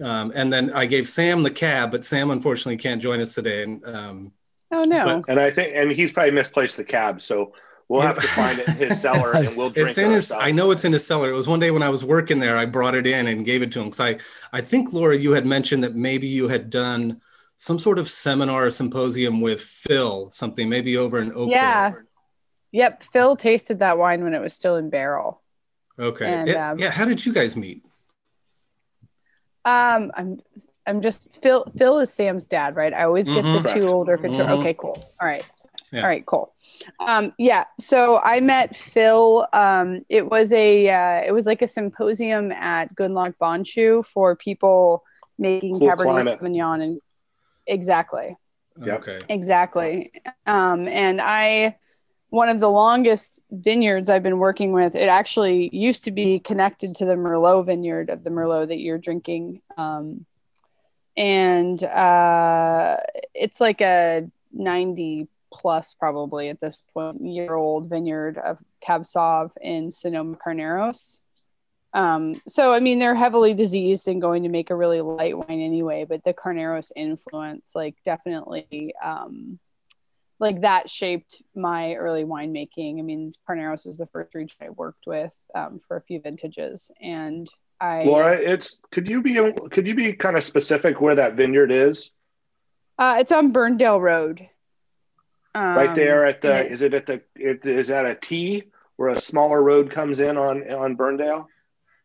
Um, 0.01 0.31
and 0.35 0.51
then 0.53 0.71
I 0.73 0.85
gave 0.85 1.07
Sam 1.07 1.41
the 1.41 1.49
cab, 1.65 1.91
but 1.91 2.05
Sam 2.05 2.31
unfortunately 2.31 2.77
can't 2.77 3.01
join 3.01 3.19
us 3.19 3.33
today. 3.35 3.63
And 3.63 3.85
um, 3.85 4.31
Oh 4.71 4.83
no. 4.83 5.03
But- 5.03 5.29
and 5.29 5.39
I 5.39 5.51
think 5.51 5.75
and 5.75 5.91
he's 5.91 6.13
probably 6.13 6.31
misplaced 6.31 6.77
the 6.77 6.85
cab, 6.85 7.21
so 7.21 7.53
we'll 7.91 8.01
have 8.01 8.15
to 8.19 8.27
find 8.27 8.57
it 8.59 8.67
in 8.69 8.75
his 8.75 9.01
cellar 9.01 9.33
and 9.35 9.55
we'll 9.57 9.69
drink 9.75 9.89
it's 9.89 9.97
in 9.97 10.11
his. 10.11 10.27
stuff. 10.27 10.39
I 10.41 10.51
know 10.51 10.71
it's 10.71 10.85
in 10.85 10.93
his 10.93 11.05
cellar. 11.05 11.29
It 11.29 11.35
was 11.35 11.47
one 11.47 11.59
day 11.59 11.71
when 11.71 11.83
I 11.83 11.89
was 11.89 12.03
working 12.05 12.39
there. 12.39 12.57
I 12.57 12.65
brought 12.65 12.95
it 12.95 13.05
in 13.05 13.27
and 13.27 13.45
gave 13.45 13.61
it 13.61 13.71
to 13.73 13.79
him 13.81 13.87
because 13.87 13.99
I, 13.99 14.17
I 14.53 14.61
think 14.61 14.93
Laura, 14.93 15.17
you 15.17 15.33
had 15.33 15.45
mentioned 15.45 15.83
that 15.83 15.95
maybe 15.95 16.27
you 16.27 16.47
had 16.47 16.69
done 16.69 17.21
some 17.57 17.77
sort 17.77 17.99
of 17.99 18.09
seminar 18.09 18.65
or 18.65 18.69
symposium 18.71 19.41
with 19.41 19.61
Phil, 19.61 20.31
something 20.31 20.67
maybe 20.69 20.97
over 20.97 21.19
in 21.19 21.29
Oakville. 21.31 21.49
Yeah. 21.49 21.93
Yep. 22.71 23.03
Phil 23.03 23.35
tasted 23.35 23.79
that 23.79 23.97
wine 23.97 24.23
when 24.23 24.33
it 24.33 24.39
was 24.41 24.53
still 24.53 24.77
in 24.77 24.89
barrel. 24.89 25.41
Okay. 25.99 26.25
And, 26.33 26.49
It- 26.49 26.55
um, 26.57 26.79
yeah. 26.79 26.91
How 26.91 27.05
did 27.05 27.25
you 27.25 27.33
guys 27.33 27.55
meet? 27.55 27.83
Um, 29.65 30.11
I'm 30.15 30.39
I'm 30.87 31.01
just 31.01 31.27
Phil. 31.35 31.71
Phil 31.77 31.99
is 31.99 32.11
Sam's 32.11 32.47
dad, 32.47 32.75
right? 32.75 32.93
I 32.93 33.03
always 33.03 33.29
get 33.29 33.45
Mhm. 33.45 33.61
the 33.63 33.73
two 33.79 33.87
older 33.87 34.17
Coturri. 34.17 34.47
Mhm. 34.47 34.59
Okay, 34.61 34.73
cool. 34.73 34.97
All 35.21 35.27
right. 35.27 35.47
Yeah. 35.91 36.01
All 36.01 36.07
right, 36.07 36.25
cool. 36.25 36.53
Um, 36.99 37.33
yeah. 37.37 37.65
So 37.79 38.19
I 38.19 38.39
met 38.39 38.75
Phil. 38.75 39.47
Um, 39.53 40.05
it 40.09 40.29
was 40.29 40.51
a 40.51 40.89
uh, 40.89 41.21
it 41.25 41.31
was 41.31 41.45
like 41.45 41.61
a 41.61 41.67
symposium 41.67 42.51
at 42.51 42.95
Gundlach 42.95 43.35
Bundschu 43.41 44.05
for 44.05 44.35
people 44.35 45.03
making 45.37 45.79
Cool 45.79 45.89
Cabernet 45.89 46.03
climate. 46.03 46.39
Sauvignon 46.39 46.81
and 46.81 47.01
exactly. 47.67 48.37
Yep. 48.77 48.99
Okay. 49.01 49.19
Exactly. 49.29 50.11
Um, 50.45 50.87
and 50.87 51.19
I, 51.21 51.77
one 52.29 52.49
of 52.49 52.59
the 52.59 52.69
longest 52.69 53.41
vineyards 53.51 54.09
I've 54.09 54.23
been 54.23 54.39
working 54.39 54.71
with, 54.71 54.95
it 54.95 55.09
actually 55.09 55.69
used 55.75 56.05
to 56.05 56.11
be 56.11 56.39
connected 56.39 56.95
to 56.95 57.05
the 57.05 57.15
Merlot 57.15 57.65
vineyard 57.65 58.09
of 58.09 58.23
the 58.23 58.29
Merlot 58.29 58.69
that 58.69 58.79
you're 58.79 58.97
drinking. 58.97 59.61
Um, 59.77 60.25
and 61.17 61.83
uh, 61.83 62.97
it's 63.33 63.59
like 63.59 63.81
a 63.81 64.29
90 64.53 65.27
plus, 65.51 65.93
probably 65.93 66.49
at 66.49 66.59
this 66.59 66.77
point, 66.93 67.21
year 67.25 67.55
old 67.55 67.89
vineyard 67.89 68.37
of 68.37 68.59
Cab 68.81 69.03
Sauv 69.03 69.51
in 69.61 69.91
Sonoma 69.91 70.37
Carneros. 70.37 71.21
Um, 71.93 72.35
so 72.47 72.73
I 72.73 72.79
mean, 72.79 72.99
they're 72.99 73.15
heavily 73.15 73.53
diseased 73.53 74.07
and 74.07 74.21
going 74.21 74.43
to 74.43 74.49
make 74.49 74.69
a 74.69 74.75
really 74.75 75.01
light 75.01 75.37
wine 75.37 75.59
anyway, 75.59 76.05
but 76.07 76.23
the 76.23 76.33
Carneros 76.33 76.91
influence, 76.95 77.73
like, 77.75 77.95
definitely 78.05 78.93
um, 79.03 79.59
like 80.41 80.61
that 80.61 80.89
shaped 80.89 81.41
my 81.55 81.93
early 81.93 82.25
winemaking. 82.25 82.97
I 82.99 83.03
mean, 83.03 83.33
Carneros 83.47 83.85
was 83.85 83.97
the 83.97 84.07
first 84.07 84.33
region 84.33 84.57
I 84.61 84.69
worked 84.69 85.05
with 85.05 85.37
um, 85.53 85.79
for 85.87 85.97
a 85.97 86.01
few 86.01 86.19
vintages, 86.19 86.89
and 86.99 87.47
I 87.79 88.03
Laura, 88.03 88.33
it's 88.33 88.79
could 88.91 89.07
you 89.07 89.21
be 89.21 89.35
could 89.69 89.87
you 89.87 89.95
be 89.95 90.13
kind 90.13 90.35
of 90.35 90.43
specific 90.43 90.99
where 90.99 91.15
that 91.15 91.35
vineyard 91.35 91.71
is? 91.71 92.11
Uh, 92.97 93.17
it's 93.19 93.31
on 93.31 93.53
Burndale 93.53 94.01
Road. 94.01 94.47
Um, 95.53 95.75
right 95.75 95.93
there 95.95 96.25
at 96.25 96.41
the 96.41 96.53
and 96.53 96.67
it- 96.67 96.71
is 96.71 96.81
it 96.81 96.93
at 96.93 97.05
the 97.05 97.21
it, 97.35 97.65
is 97.65 97.89
that 97.89 98.05
a 98.05 98.15
T 98.15 98.63
where 98.95 99.09
a 99.09 99.19
smaller 99.19 99.61
road 99.63 99.89
comes 99.91 100.19
in 100.19 100.37
on 100.37 100.69
on 100.71 100.95
Burndale? 100.95 101.47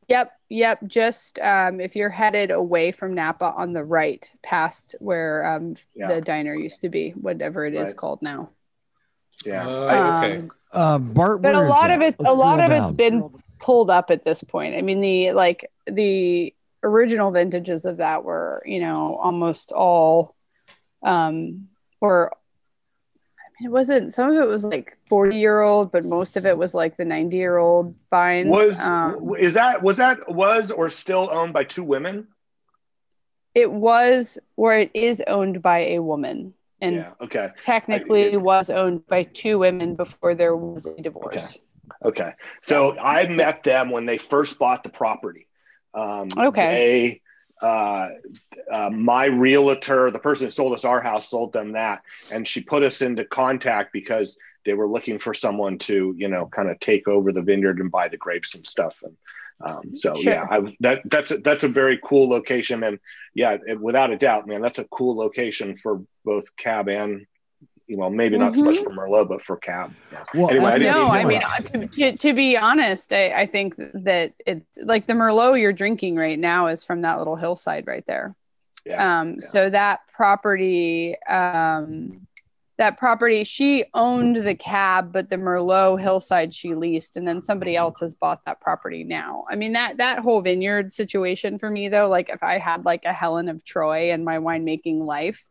Yep, 0.09 0.33
yep. 0.49 0.79
Just 0.87 1.39
um, 1.41 1.81
if 1.81 1.97
you're 1.97 2.11
headed 2.11 2.51
away 2.53 2.93
from 2.93 3.15
Napa 3.15 3.53
on 3.57 3.73
the 3.73 3.83
right, 3.85 4.29
past 4.43 4.95
where 5.01 5.45
um, 5.55 5.75
Yeah. 5.95 6.09
the 6.09 6.21
diner 6.21 6.55
used 6.55 6.83
to 6.83 6.89
be, 6.89 7.11
whatever 7.11 7.67
it 7.67 7.75
is 7.75 7.89
Right. 7.89 7.97
called 7.97 8.23
now. 8.23 8.51
Yeah. 9.45 9.67
Uh, 9.67 10.19
okay. 10.23 10.39
Um, 10.39 10.51
Uh, 10.73 10.99
Bart, 10.99 11.43
but 11.43 11.55
a 11.55 11.61
lot 11.61 11.89
that? 11.89 11.97
of 11.97 12.03
it, 12.03 12.17
Let's 12.19 12.31
a 12.31 12.35
lot 12.35 12.57
drill 12.57 12.73
of 12.73 12.83
it's 12.85 12.93
been 12.93 13.31
pulled 13.59 13.91
up 13.91 14.11
at 14.11 14.25
this 14.25 14.43
point. 14.45 14.77
I 14.77 14.83
mean, 14.83 15.01
the 15.01 15.33
like 15.33 15.71
the 15.87 16.55
original 16.85 17.31
vintages 17.33 17.85
of 17.85 17.97
that 17.97 18.23
were, 18.25 18.63
you 18.67 18.79
know, 18.81 19.17
almost 19.17 19.73
all 19.73 20.35
um 21.03 21.69
were. 22.01 22.33
It 23.63 23.69
wasn't. 23.71 24.13
Some 24.13 24.33
of 24.33 24.37
it 24.43 24.47
was 24.47 24.65
like 24.65 24.99
forty 25.09 25.39
year 25.39 25.61
old, 25.63 25.91
but 25.91 26.05
most 26.05 26.37
of 26.37 26.45
it 26.45 26.57
was 26.59 26.75
like 26.75 26.97
the 26.97 27.05
ninety 27.05 27.37
year 27.39 27.57
old 27.57 27.95
vines. 28.11 28.51
Was 28.51 28.81
um, 28.81 29.35
is 29.39 29.55
that 29.55 29.83
was 29.83 29.97
that 29.97 30.31
was 30.31 30.71
or 30.71 30.91
still 30.91 31.29
owned 31.33 31.53
by 31.53 31.65
two 31.65 31.85
women? 31.85 32.29
it 33.55 33.73
was, 33.73 34.39
or 34.57 34.75
it 34.77 34.91
is 34.93 35.23
owned 35.27 35.63
by 35.63 35.79
a 35.79 35.99
woman, 35.99 36.53
and 36.83 36.97
yeah. 36.97 37.13
Okay. 37.23 37.49
technically 37.63 38.35
I- 38.35 38.37
was 38.37 38.69
owned 38.69 39.07
by 39.07 39.23
two 39.23 39.59
women 39.59 39.95
before 39.95 40.35
there 40.35 40.55
was 40.55 40.85
a 40.85 40.95
divorce. 41.01 41.59
Okay. 42.05 42.33
So 42.61 42.99
I 42.99 43.27
met 43.29 43.63
them 43.63 43.89
when 43.89 44.05
they 44.05 44.19
first 44.19 44.59
bought 44.59 44.83
the 44.85 44.91
property. 44.91 45.49
Um, 45.95 46.29
Okay. 46.37 46.65
They, 46.75 47.23
uh, 47.63 48.09
uh, 48.71 48.91
my 48.91 49.25
realtor, 49.27 50.11
the 50.11 50.19
person 50.19 50.47
who 50.47 50.51
sold 50.51 50.75
us 50.75 50.85
our 50.85 51.01
house, 51.01 51.31
sold 51.31 51.53
them 51.53 51.73
that, 51.73 52.03
and 52.31 52.47
she 52.47 52.63
put 52.63 52.83
us 52.83 53.03
into 53.03 53.25
contact 53.25 53.93
because 53.93 54.39
they 54.65 54.75
were 54.75 54.89
looking 54.89 55.19
for 55.19 55.33
someone 55.33 55.79
to, 55.79 56.15
you 56.17 56.29
know, 56.29 56.47
kind 56.47 56.69
of 56.69 56.79
take 56.81 57.09
over 57.09 57.33
the 57.33 57.43
vineyard 57.43 57.79
and 57.79 57.91
buy 57.91 58.09
the 58.09 58.17
grapes 58.17 58.55
and 58.55 58.67
stuff. 58.67 59.03
And 59.03 59.17
um, 59.65 59.97
so, 59.97 60.15
Sure. 60.15 60.33
yeah, 60.33 60.47
I, 60.51 60.77
that 60.81 61.03
that's 61.07 61.31
a, 61.31 61.39
that's 61.39 61.65
a 61.65 61.69
very 61.69 61.99
cool 62.05 62.29
location, 62.29 62.83
and 62.83 62.99
yeah, 63.35 63.57
it, 63.67 63.81
without 63.81 64.11
a 64.11 64.19
doubt, 64.19 64.47
man, 64.47 64.61
that's 64.61 64.79
a 64.79 64.85
cool 64.85 65.17
location 65.17 65.79
for 65.79 66.03
both 66.25 66.45
cab 66.57 66.89
and, 66.89 67.27
you 67.87 67.97
know, 67.97 68.11
maybe 68.11 68.37
not 68.37 68.55
so 68.55 68.63
much 68.63 68.79
for 68.79 68.91
Merlot, 68.91 69.29
but 69.29 69.45
for 69.45 69.57
cab. 69.57 69.95
Yeah. 70.11 70.25
Well, 70.35 70.51
Anyway, 70.51 70.67
I 70.67 70.79
didn't 70.79 70.95
no, 70.95 71.09
I 71.09 71.25
mean, 71.25 71.43
to, 71.65 71.87
to, 71.87 72.17
to 72.17 72.35
be 72.35 72.57
honest, 72.57 73.13
I, 73.13 73.31
I 73.43 73.47
think 73.47 73.77
that 73.77 74.35
it's 74.45 74.79
like 74.83 75.07
the 75.07 75.13
Merlot 75.13 75.61
you're 75.61 75.73
drinking 75.73 76.17
right 76.17 76.39
now 76.39 76.67
is 76.67 76.85
from 76.85 77.03
that 77.03 77.19
little 77.19 77.37
hillside 77.37 77.87
right 77.87 78.05
there. 78.07 78.35
Yeah. 78.85 79.21
Um, 79.21 79.41
so 79.41 79.71
that 79.71 80.01
property, 80.13 81.17
um, 81.29 82.27
that 82.79 82.99
property, 82.99 83.45
she 83.45 83.85
owned 83.95 84.37
the 84.37 84.55
cab, 84.55 85.13
but 85.13 85.29
the 85.29 85.37
Merlot 85.37 86.01
hillside 86.01 86.53
she 86.53 86.75
leased, 86.75 87.17
and 87.17 87.27
then 87.27 87.41
somebody 87.41 87.77
else 87.77 88.01
has 88.01 88.15
bought 88.15 88.45
that 88.47 88.61
property 88.61 89.03
now. 89.03 89.45
I 89.49 89.57
mean 89.57 89.73
that 89.73 89.99
that 89.99 90.19
whole 90.19 90.41
vineyard 90.41 90.93
situation 90.93 91.59
for 91.59 91.71
me 91.71 91.89
though, 91.89 92.09
like 92.09 92.29
if 92.29 92.43
I 92.43 92.59
had 92.59 92.85
like 92.85 93.05
a 93.05 93.13
Helen 93.13 93.49
of 93.49 93.65
Troy 93.65 94.13
in 94.13 94.25
my 94.25 94.39
winemaking 94.39 95.01
life, 95.01 95.45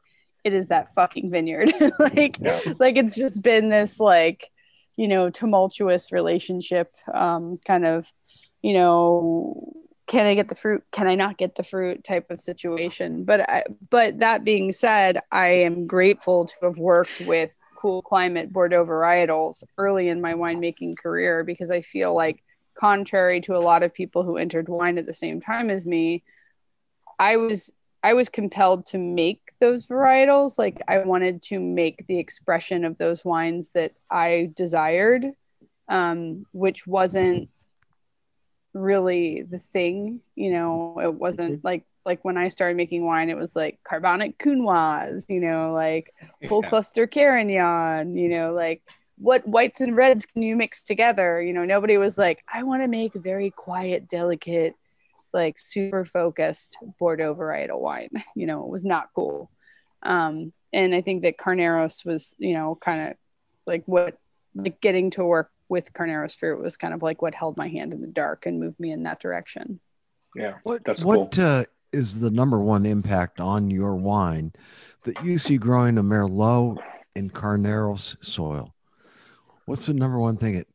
it 0.45 0.53
is 0.53 0.67
that 0.67 0.93
fucking 0.93 1.29
vineyard. 1.31 1.73
like 1.99 2.37
Yeah. 2.39 2.61
like 2.79 2.95
it's 2.95 3.15
just 3.15 3.41
been 3.41 3.69
this 3.69 3.99
like 3.99 4.49
you 4.95 5.09
know 5.09 5.29
tumultuous 5.29 6.13
relationship 6.13 6.93
um 7.13 7.59
kind 7.67 7.85
of 7.85 8.09
you 8.61 8.71
know 8.73 9.73
can 10.07 10.25
i 10.25 10.35
get 10.35 10.47
the 10.47 10.55
fruit 10.55 10.83
can 10.93 11.05
i 11.07 11.15
not 11.15 11.37
get 11.37 11.55
the 11.55 11.63
fruit 11.63 12.01
type 12.03 12.31
of 12.31 12.39
situation 12.39 13.25
but 13.25 13.41
I, 13.49 13.63
but 13.89 14.19
that 14.19 14.45
being 14.45 14.71
said 14.71 15.19
i 15.33 15.47
am 15.47 15.85
grateful 15.85 16.45
to 16.45 16.53
have 16.61 16.77
worked 16.77 17.19
with 17.25 17.53
cool 17.75 18.01
climate 18.03 18.53
bordeaux 18.53 18.85
varietals 18.85 19.63
early 19.77 20.07
in 20.07 20.21
my 20.21 20.33
winemaking 20.33 20.95
career 20.97 21.43
because 21.43 21.71
i 21.71 21.81
feel 21.81 22.15
like 22.15 22.41
contrary 22.79 23.41
to 23.41 23.55
a 23.57 23.59
lot 23.59 23.83
of 23.83 23.93
people 23.93 24.23
who 24.23 24.37
entered 24.37 24.69
wine 24.69 24.97
at 24.97 25.05
the 25.05 25.13
same 25.13 25.41
time 25.41 25.69
as 25.69 25.85
me 25.85 26.23
i 27.19 27.35
was 27.35 27.71
I 28.05 28.13
was 28.13 28.29
compelled 28.29 28.85
to 28.87 28.99
make 28.99 29.41
those 29.59 29.87
varietals. 29.87 30.59
Like 30.59 30.79
I 30.87 30.99
wanted 30.99 31.41
to 31.43 31.59
make 31.59 32.05
the 32.07 32.19
expression 32.19 32.85
of 32.85 32.99
those 32.99 33.25
wines 33.25 33.71
that 33.71 33.93
I 34.11 34.51
desired, 34.55 35.25
um, 35.89 36.45
which 36.51 36.85
wasn't 36.85 37.49
really 38.75 39.41
the 39.43 39.59
thing. 39.59 40.21
You 40.35 40.53
know, 40.53 40.99
it 41.01 41.15
wasn't 41.15 41.63
like 41.63 41.85
like 42.05 42.23
when 42.23 42.37
I 42.37 42.49
started 42.49 42.77
making 42.77 43.03
wine, 43.03 43.31
it 43.31 43.37
was 43.37 43.55
like 43.55 43.79
carbonic 43.87 44.37
Counoise, 44.37 45.25
you 45.27 45.39
know, 45.39 45.73
like 45.73 46.13
full 46.47 46.61
Yeah. 46.61 46.69
cluster 46.69 47.07
Carignan, 47.07 48.15
you 48.15 48.29
know, 48.29 48.53
like 48.53 48.83
what 49.17 49.47
whites 49.47 49.81
and 49.81 49.97
reds 49.97 50.25
can 50.27 50.43
you 50.43 50.55
mix 50.55 50.83
together? 50.83 51.41
You 51.41 51.53
know, 51.53 51.65
nobody 51.65 51.97
was 51.97 52.17
like, 52.19 52.43
I 52.53 52.63
want 52.63 52.83
to 52.83 52.87
make 52.87 53.13
very 53.15 53.49
quiet, 53.49 54.07
delicate, 54.07 54.75
like 55.35 55.59
super 55.59 56.05
focused 56.05 56.77
Bordeaux 56.97 57.35
varietal 57.35 57.79
wine. 57.79 58.09
You 58.35 58.47
know, 58.47 58.63
it 58.63 58.69
was 58.69 58.85
not 58.85 59.09
cool. 59.13 59.51
Um, 60.01 60.53
and 60.71 60.95
I 60.95 61.01
think 61.01 61.23
that 61.23 61.37
Carneros 61.37 62.05
was, 62.05 62.35
you 62.39 62.53
know, 62.53 62.75
kind 62.79 63.09
of 63.09 63.17
like 63.67 63.83
what, 63.85 64.17
like 64.55 64.79
getting 64.79 65.09
to 65.11 65.25
work 65.25 65.51
with 65.67 65.93
Carneros 65.93 66.35
fruit 66.35 66.61
was 66.61 66.77
kind 66.77 66.93
of 66.93 67.03
like 67.03 67.21
what 67.21 67.35
held 67.35 67.57
my 67.57 67.67
hand 67.67 67.91
in 67.91 68.01
the 68.01 68.07
dark 68.07 68.45
and 68.45 68.59
moved 68.59 68.79
me 68.79 68.91
in 68.91 69.03
that 69.03 69.19
direction. 69.19 69.81
Yeah. 70.35 70.53
What 70.63 70.85
That's 70.85 71.03
what 71.03 71.37
uh, 71.37 71.65
is 71.91 72.19
the 72.19 72.31
number 72.31 72.59
one 72.59 72.85
impact 72.85 73.41
on 73.41 73.69
your 73.69 73.95
wine 73.95 74.53
that 75.03 75.23
you 75.23 75.37
see 75.37 75.57
growing 75.57 75.97
a 75.97 76.03
Merlot 76.03 76.77
in 77.15 77.29
Carneros 77.29 78.15
soil? 78.25 78.73
What's 79.65 79.87
the 79.87 79.93
number 79.93 80.19
one 80.19 80.37
thing 80.37 80.55
it 80.55 80.67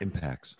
impacts? 0.00 0.56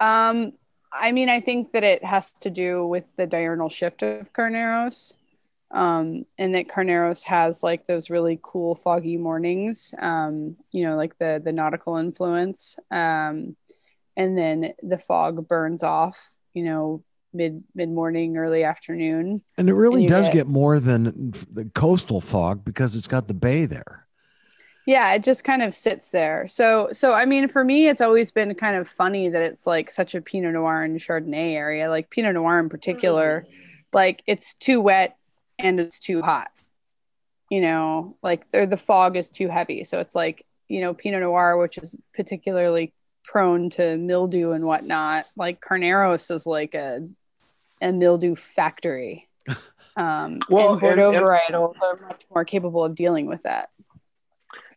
Um, 0.00 0.52
I 0.92 1.12
mean, 1.12 1.28
I 1.28 1.40
think 1.40 1.72
that 1.72 1.84
it 1.84 2.04
has 2.04 2.32
to 2.40 2.50
do 2.50 2.86
with 2.86 3.04
the 3.16 3.26
diurnal 3.26 3.68
shift 3.68 4.02
of 4.02 4.32
Carneros. 4.32 5.14
Um, 5.72 6.26
and 6.36 6.56
that 6.56 6.66
Carneros 6.66 7.22
has 7.24 7.62
like 7.62 7.86
those 7.86 8.10
really 8.10 8.40
cool 8.42 8.74
foggy 8.74 9.16
mornings, 9.16 9.94
um, 10.00 10.56
you 10.72 10.84
know, 10.84 10.96
like 10.96 11.16
the 11.18 11.40
the 11.44 11.52
nautical 11.52 11.96
influence. 11.96 12.76
Um, 12.90 13.56
and 14.16 14.36
then 14.36 14.72
the 14.82 14.98
fog 14.98 15.46
burns 15.46 15.84
off, 15.84 16.32
you 16.54 16.64
know, 16.64 17.04
mid 17.32 17.62
mid 17.76 17.88
morning, 17.88 18.36
early 18.36 18.64
afternoon. 18.64 19.42
And 19.56 19.68
it 19.68 19.74
really 19.74 20.02
you 20.02 20.08
does 20.08 20.24
get- 20.26 20.32
get 20.32 20.46
more 20.48 20.80
than 20.80 21.32
the 21.52 21.70
coastal 21.72 22.20
fog 22.20 22.64
because 22.64 22.96
it's 22.96 23.06
got 23.06 23.28
the 23.28 23.34
bay 23.34 23.66
there. 23.66 24.08
Yeah 24.86 25.12
it 25.14 25.22
just 25.22 25.44
kind 25.44 25.62
of 25.62 25.74
sits 25.74 26.10
there. 26.10 26.46
So 26.48 26.88
so 26.92 27.12
i 27.12 27.24
mean 27.24 27.48
for 27.48 27.62
me 27.64 27.88
it's 27.88 28.00
always 28.00 28.30
been 28.30 28.54
kind 28.54 28.76
of 28.76 28.88
funny 28.88 29.28
that 29.28 29.42
it's 29.42 29.66
like 29.66 29.90
such 29.90 30.14
a 30.14 30.20
pinot 30.22 30.54
noir 30.54 30.82
and 30.82 30.98
chardonnay 30.98 31.54
area 31.54 31.88
like 31.88 32.10
pinot 32.10 32.34
noir 32.34 32.58
in 32.58 32.68
particular 32.68 33.46
like 33.92 34.22
it's 34.26 34.54
too 34.54 34.80
wet 34.80 35.16
and 35.58 35.78
it's 35.80 36.00
too 36.00 36.22
hot. 36.22 36.50
You 37.50 37.60
know 37.60 38.16
like 38.22 38.44
or 38.54 38.64
the 38.66 38.76
fog 38.76 39.16
is 39.16 39.30
too 39.30 39.48
heavy. 39.48 39.84
So 39.84 39.98
it's 40.00 40.14
like 40.14 40.44
you 40.68 40.80
know 40.80 40.94
pinot 40.94 41.20
noir 41.22 41.56
which 41.58 41.76
is 41.78 41.96
particularly 42.14 42.92
prone 43.24 43.68
to 43.70 43.96
mildew 43.98 44.52
and 44.52 44.64
whatnot 44.64 45.26
like 45.36 45.60
carneros 45.60 46.30
is 46.34 46.46
like 46.46 46.74
a 46.74 47.00
a 47.82 47.92
mildew 47.92 48.34
factory. 48.36 49.28
Um 49.96 50.38
Well, 50.48 50.72
and 50.72 50.80
bordeaux 50.80 51.08
and- 51.08 51.16
and- 51.16 51.26
varietals 51.26 51.74
are 51.82 51.96
much 52.06 52.22
more 52.32 52.44
capable 52.44 52.84
of 52.84 52.94
dealing 52.94 53.26
with 53.26 53.42
that 53.42 53.70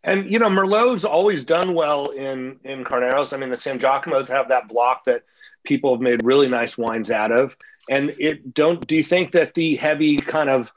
And 0.04 0.32
you 0.32 0.40
know, 0.40 0.50
Merlot's 0.50 1.06
always 1.06 1.44
done 1.44 1.74
well 1.74 2.08
in 2.08 2.60
in 2.64 2.84
Carneros. 2.84 3.34
I 3.34 3.38
mean, 3.38 3.50
the 3.50 3.56
Sangiacomos 3.56 4.28
have 4.28 4.50
that 4.50 4.68
block 4.68 5.06
that 5.06 5.24
people 5.64 5.94
have 5.94 6.02
made 6.02 6.24
really 6.24 6.50
nice 6.50 6.78
wines 6.78 7.10
out 7.10 7.32
of. 7.32 7.56
And 7.90 8.16
it 8.20 8.54
don't 8.54 8.86
do 8.86 8.96
you 8.96 9.04
think 9.04 9.32
that 9.34 9.54
the 9.54 9.76
heavy 9.76 10.18
kind 10.18 10.50
of 10.50 10.72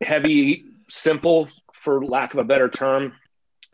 heavy 0.00 0.64
simple 0.88 1.48
for 1.72 2.04
lack 2.04 2.32
of 2.34 2.40
a 2.40 2.44
better 2.44 2.68
term 2.68 3.14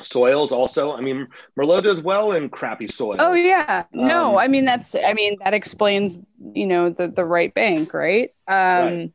soils 0.02 0.52
also 0.52 0.92
i 0.92 1.00
mean 1.00 1.26
merlot 1.58 1.82
does 1.82 2.02
well 2.02 2.32
in 2.32 2.50
crappy 2.50 2.86
soils 2.86 3.16
Oh 3.18 3.32
yeah. 3.32 3.84
No, 3.92 4.32
Um, 4.32 4.36
I 4.36 4.48
mean 4.48 4.66
that's 4.66 4.94
I 4.94 5.14
mean 5.14 5.38
that 5.42 5.54
explains, 5.54 6.20
you 6.52 6.66
know, 6.66 6.90
the 6.90 7.08
the 7.08 7.24
right 7.24 7.52
bank, 7.54 7.94
right? 7.94 8.30
Um 8.46 8.54
Right. 8.56 9.12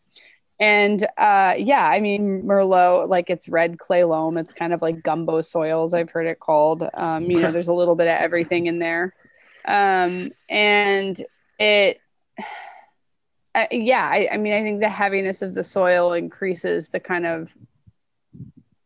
And 0.62 1.04
uh 1.18 1.56
yeah, 1.58 1.86
I 1.86 2.00
mean 2.00 2.44
Merlot 2.44 3.10
like 3.10 3.30
it's 3.30 3.50
red 3.50 3.80
clay 3.80 4.04
loam, 4.04 4.38
it's 4.38 4.54
kind 4.54 4.74
of 4.74 4.82
like 4.82 5.02
gumbo 5.04 5.42
soils 5.42 5.94
I've 5.94 6.12
heard 6.12 6.28
it 6.28 6.40
called. 6.40 6.88
Um 6.94 7.24
you 7.30 7.42
know, 7.42 7.52
there's 7.52 7.68
a 7.68 7.74
little 7.74 7.96
bit 7.96 8.08
of 8.08 8.22
everything 8.22 8.68
in 8.68 8.78
there. 8.78 9.14
Um 9.66 10.32
and 10.48 11.20
it 11.60 12.00
uh, 13.56 13.66
yeah, 13.72 14.08
I, 14.08 14.30
I 14.34 14.38
mean 14.38 14.54
I 14.54 14.62
think 14.62 14.80
the 14.80 14.90
heaviness 14.90 15.42
of 15.42 15.56
the 15.56 15.64
soil 15.64 16.14
increases 16.14 16.90
the 16.90 17.00
kind 17.00 17.26
of 17.26 17.54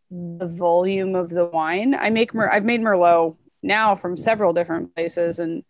the 0.09 0.47
volume 0.47 1.13
of 1.15 1.29
the 1.29 1.45
wine. 1.45 1.93
I 1.93 2.09
make 2.09 2.33
Mer- 2.33 2.51
I've 2.51 2.63
made 2.63 2.81
Merlot 2.81 3.35
now 3.61 3.95
from 3.95 4.15
several 4.15 4.53
different 4.53 4.95
places, 4.95 5.39
and 5.39 5.63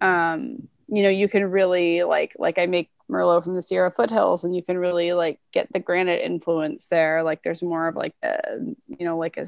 um, 0.00 0.68
you 0.86 1.02
know 1.02 1.08
you 1.08 1.28
can 1.28 1.44
really 1.50 2.04
like 2.04 2.36
like 2.38 2.58
I 2.58 2.66
make 2.66 2.90
Merlot 3.10 3.44
from 3.44 3.54
the 3.54 3.62
Sierra 3.62 3.90
foothills, 3.90 4.44
and 4.44 4.54
you 4.54 4.62
can 4.62 4.78
really 4.78 5.12
like 5.12 5.38
get 5.52 5.72
the 5.72 5.78
granite 5.78 6.22
influence 6.22 6.86
there. 6.86 7.22
Like 7.22 7.42
there's 7.42 7.62
more 7.62 7.88
of 7.88 7.96
like 7.96 8.14
a 8.22 8.38
you 8.86 9.06
know 9.06 9.18
like 9.18 9.36
a 9.36 9.46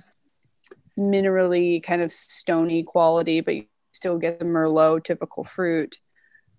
minerally 0.98 1.82
kind 1.82 2.02
of 2.02 2.12
stony 2.12 2.82
quality, 2.82 3.40
but 3.40 3.54
you 3.56 3.64
still 3.92 4.18
get 4.18 4.38
the 4.38 4.44
Merlot 4.44 5.04
typical 5.04 5.44
fruit. 5.44 5.98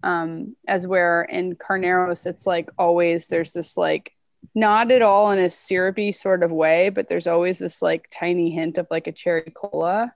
Um, 0.03 0.55
as 0.67 0.85
where 0.85 1.23
in 1.23 1.55
Carneros, 1.55 2.25
it's 2.25 2.45
like 2.45 2.69
always 2.77 3.27
there's 3.27 3.53
this 3.53 3.77
like 3.77 4.13
not 4.55 4.91
at 4.91 5.01
all 5.01 5.31
in 5.31 5.39
a 5.39 5.49
syrupy 5.49 6.11
sort 6.11 6.43
of 6.43 6.51
way, 6.51 6.89
but 6.89 7.09
there's 7.09 7.27
always 7.27 7.59
this 7.59 7.81
like 7.81 8.07
tiny 8.11 8.51
hint 8.51 8.77
of 8.77 8.87
like 8.91 9.07
a 9.07 9.11
cherry 9.11 9.51
cola, 9.55 10.13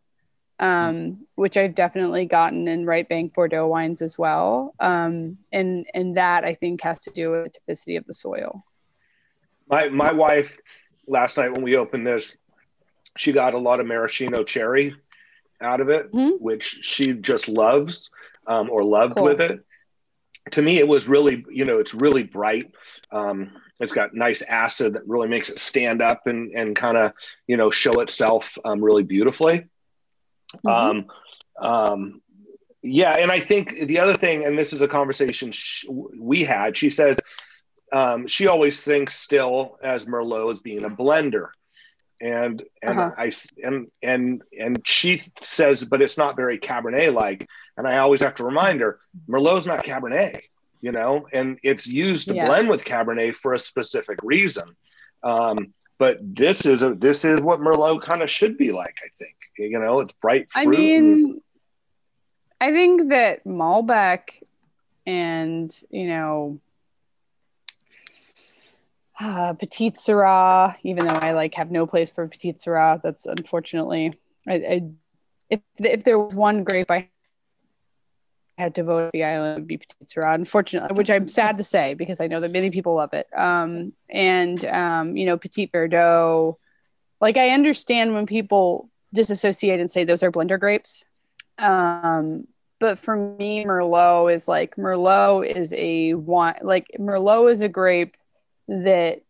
um, 0.61 1.25
which 1.35 1.57
I've 1.57 1.75
definitely 1.75 2.25
gotten 2.25 2.67
in 2.67 2.85
right 2.85 3.07
bank 3.09 3.33
Bordeaux 3.33 3.67
wines 3.67 4.01
as 4.01 4.17
well. 4.17 4.73
Um, 4.79 5.39
and 5.51 5.87
and 5.93 6.15
that 6.15 6.45
I 6.45 6.53
think 6.53 6.81
has 6.81 7.01
to 7.03 7.11
do 7.11 7.31
with 7.31 7.51
the 7.53 7.73
typicity 7.73 7.97
of 7.97 8.05
the 8.05 8.13
soil. 8.13 8.63
My 9.67 9.89
my 9.89 10.13
wife 10.13 10.57
last 11.07 11.37
night 11.37 11.51
when 11.51 11.63
we 11.63 11.75
opened 11.75 12.05
this, 12.05 12.37
she 13.17 13.31
got 13.31 13.55
a 13.55 13.57
lot 13.57 13.79
of 13.79 13.87
maraschino 13.87 14.43
cherry 14.43 14.95
out 15.59 15.81
of 15.81 15.89
it, 15.89 16.11
Mhm. 16.11 16.39
which 16.39 16.63
she 16.63 17.13
just 17.13 17.49
loves 17.49 18.09
um, 18.47 18.69
or 18.69 18.83
loved 18.83 19.15
Cool. 19.15 19.25
with 19.25 19.41
it. 19.41 19.59
To 20.51 20.61
me, 20.61 20.79
it 20.79 20.87
was 20.87 21.07
really, 21.07 21.45
you 21.51 21.65
know, 21.65 21.79
it's 21.79 21.93
really 21.93 22.23
bright. 22.23 22.71
Um, 23.11 23.51
it's 23.79 23.93
got 23.93 24.13
nice 24.13 24.41
acid 24.43 24.93
that 24.93 25.07
really 25.07 25.27
makes 25.27 25.49
it 25.49 25.57
stand 25.59 26.01
up 26.01 26.27
and 26.27 26.51
and 26.55 26.75
kind 26.75 26.97
of, 26.97 27.13
you 27.47 27.57
know, 27.57 27.71
show 27.71 27.99
itself 28.01 28.57
um, 28.63 28.83
really 28.83 29.03
beautifully. 29.03 29.65
Um, 30.65 31.05
um, 31.59 32.21
yeah, 32.83 33.11
and 33.17 33.31
I 33.31 33.39
think 33.39 33.87
the 33.87 33.99
other 33.99 34.15
thing, 34.17 34.43
and 34.45 34.57
this 34.57 34.73
is 34.73 34.81
a 34.81 34.87
conversation 34.87 35.51
sh- 35.51 35.85
we 35.89 36.43
had. 36.43 36.75
She 36.75 36.89
says 36.89 37.17
um, 37.91 38.27
she 38.27 38.47
always 38.47 38.81
thinks 38.81 39.15
still 39.15 39.77
as 39.83 40.05
Merlot 40.05 40.53
as 40.53 40.59
being 40.59 40.83
a 40.85 40.89
blender, 40.89 41.49
and 42.19 42.63
and 42.81 42.99
Uh-huh. 42.99 43.11
I 43.17 43.31
and 43.63 43.87
and 44.01 44.41
and 44.59 44.81
she 44.85 45.21
says, 45.43 45.85
but 45.85 46.01
it's 46.01 46.17
not 46.17 46.35
very 46.35 46.57
Cabernet 46.57 47.13
like. 47.13 47.47
And 47.77 47.87
I 47.87 47.99
always 47.99 48.21
have 48.21 48.35
to 48.35 48.43
remind 48.43 48.81
her, 48.81 48.99
Merlot's 49.29 49.65
not 49.65 49.85
Cabernet, 49.85 50.41
you 50.81 50.91
know, 50.91 51.27
and 51.31 51.57
it's 51.63 51.87
used 51.87 52.27
to 52.27 52.35
Yeah. 52.35 52.45
blend 52.45 52.69
with 52.69 52.83
Cabernet 52.83 53.35
for 53.35 53.53
a 53.53 53.59
specific 53.59 54.19
reason. 54.23 54.67
Um, 55.23 55.73
but 55.97 56.17
this 56.21 56.65
is 56.65 56.81
a 56.81 56.93
this 56.95 57.23
is 57.25 57.41
what 57.41 57.59
Merlot 57.59 58.01
kind 58.03 58.21
of 58.23 58.29
should 58.29 58.57
be 58.57 58.71
like. 58.71 58.95
I 59.03 59.09
think 59.19 59.35
you 59.69 59.79
know, 59.79 59.97
it's 59.99 60.13
bright 60.21 60.51
fruit. 60.51 60.61
I 60.61 60.65
mean, 60.65 61.41
I 62.59 62.71
think 62.71 63.09
that 63.09 63.43
Malbec 63.45 64.43
and 65.05 65.73
you 65.89 66.07
know 66.07 66.59
uh, 69.19 69.53
Petite 69.53 69.95
Syrah, 69.95 70.75
even 70.83 71.07
though 71.07 71.15
I 71.15 71.33
like 71.33 71.55
have 71.55 71.71
no 71.71 71.87
place 71.87 72.11
for 72.11 72.27
Petite 72.27 72.57
Syrah, 72.57 73.01
that's 73.01 73.25
unfortunately 73.25 74.13
I, 74.47 74.53
I 74.53 74.81
if 75.49 75.61
if 75.79 76.03
there 76.03 76.19
was 76.19 76.35
one 76.35 76.63
grape 76.63 76.91
I 76.91 77.09
had 78.57 78.75
to 78.75 78.83
vote 78.83 79.11
the 79.11 79.23
island 79.23 79.55
would 79.55 79.67
be 79.67 79.77
Petite 79.77 80.07
Syrah, 80.07 80.35
unfortunately, 80.35 80.95
which 80.95 81.09
I'm 81.09 81.27
sad 81.27 81.57
to 81.57 81.63
say 81.63 81.95
because 81.95 82.21
I 82.21 82.27
know 82.27 82.39
that 82.39 82.51
many 82.51 82.69
people 82.69 82.93
love 82.93 83.13
it. 83.13 83.27
Um, 83.35 83.93
and 84.07 84.63
um, 84.65 85.17
you 85.17 85.25
know, 85.25 85.37
Petit 85.37 85.67
Verdot, 85.67 86.57
like 87.19 87.37
I 87.37 87.49
understand 87.49 88.13
when 88.13 88.27
people 88.27 88.90
disassociate 89.13 89.79
and 89.79 89.89
say 89.89 90.03
those 90.03 90.23
are 90.23 90.31
blender 90.31 90.59
grapes. 90.59 91.05
Um, 91.57 92.47
but 92.79 92.97
for 92.97 93.15
me, 93.15 93.63
Merlot 93.63 94.33
is 94.33 94.47
like 94.47 94.75
Merlot 94.75 95.45
is 95.47 95.71
a 95.73 96.15
wine, 96.15 96.55
like 96.61 96.87
Merlot 96.99 97.51
is 97.51 97.61
a 97.61 97.69
grape 97.69 98.17
that 98.67 99.21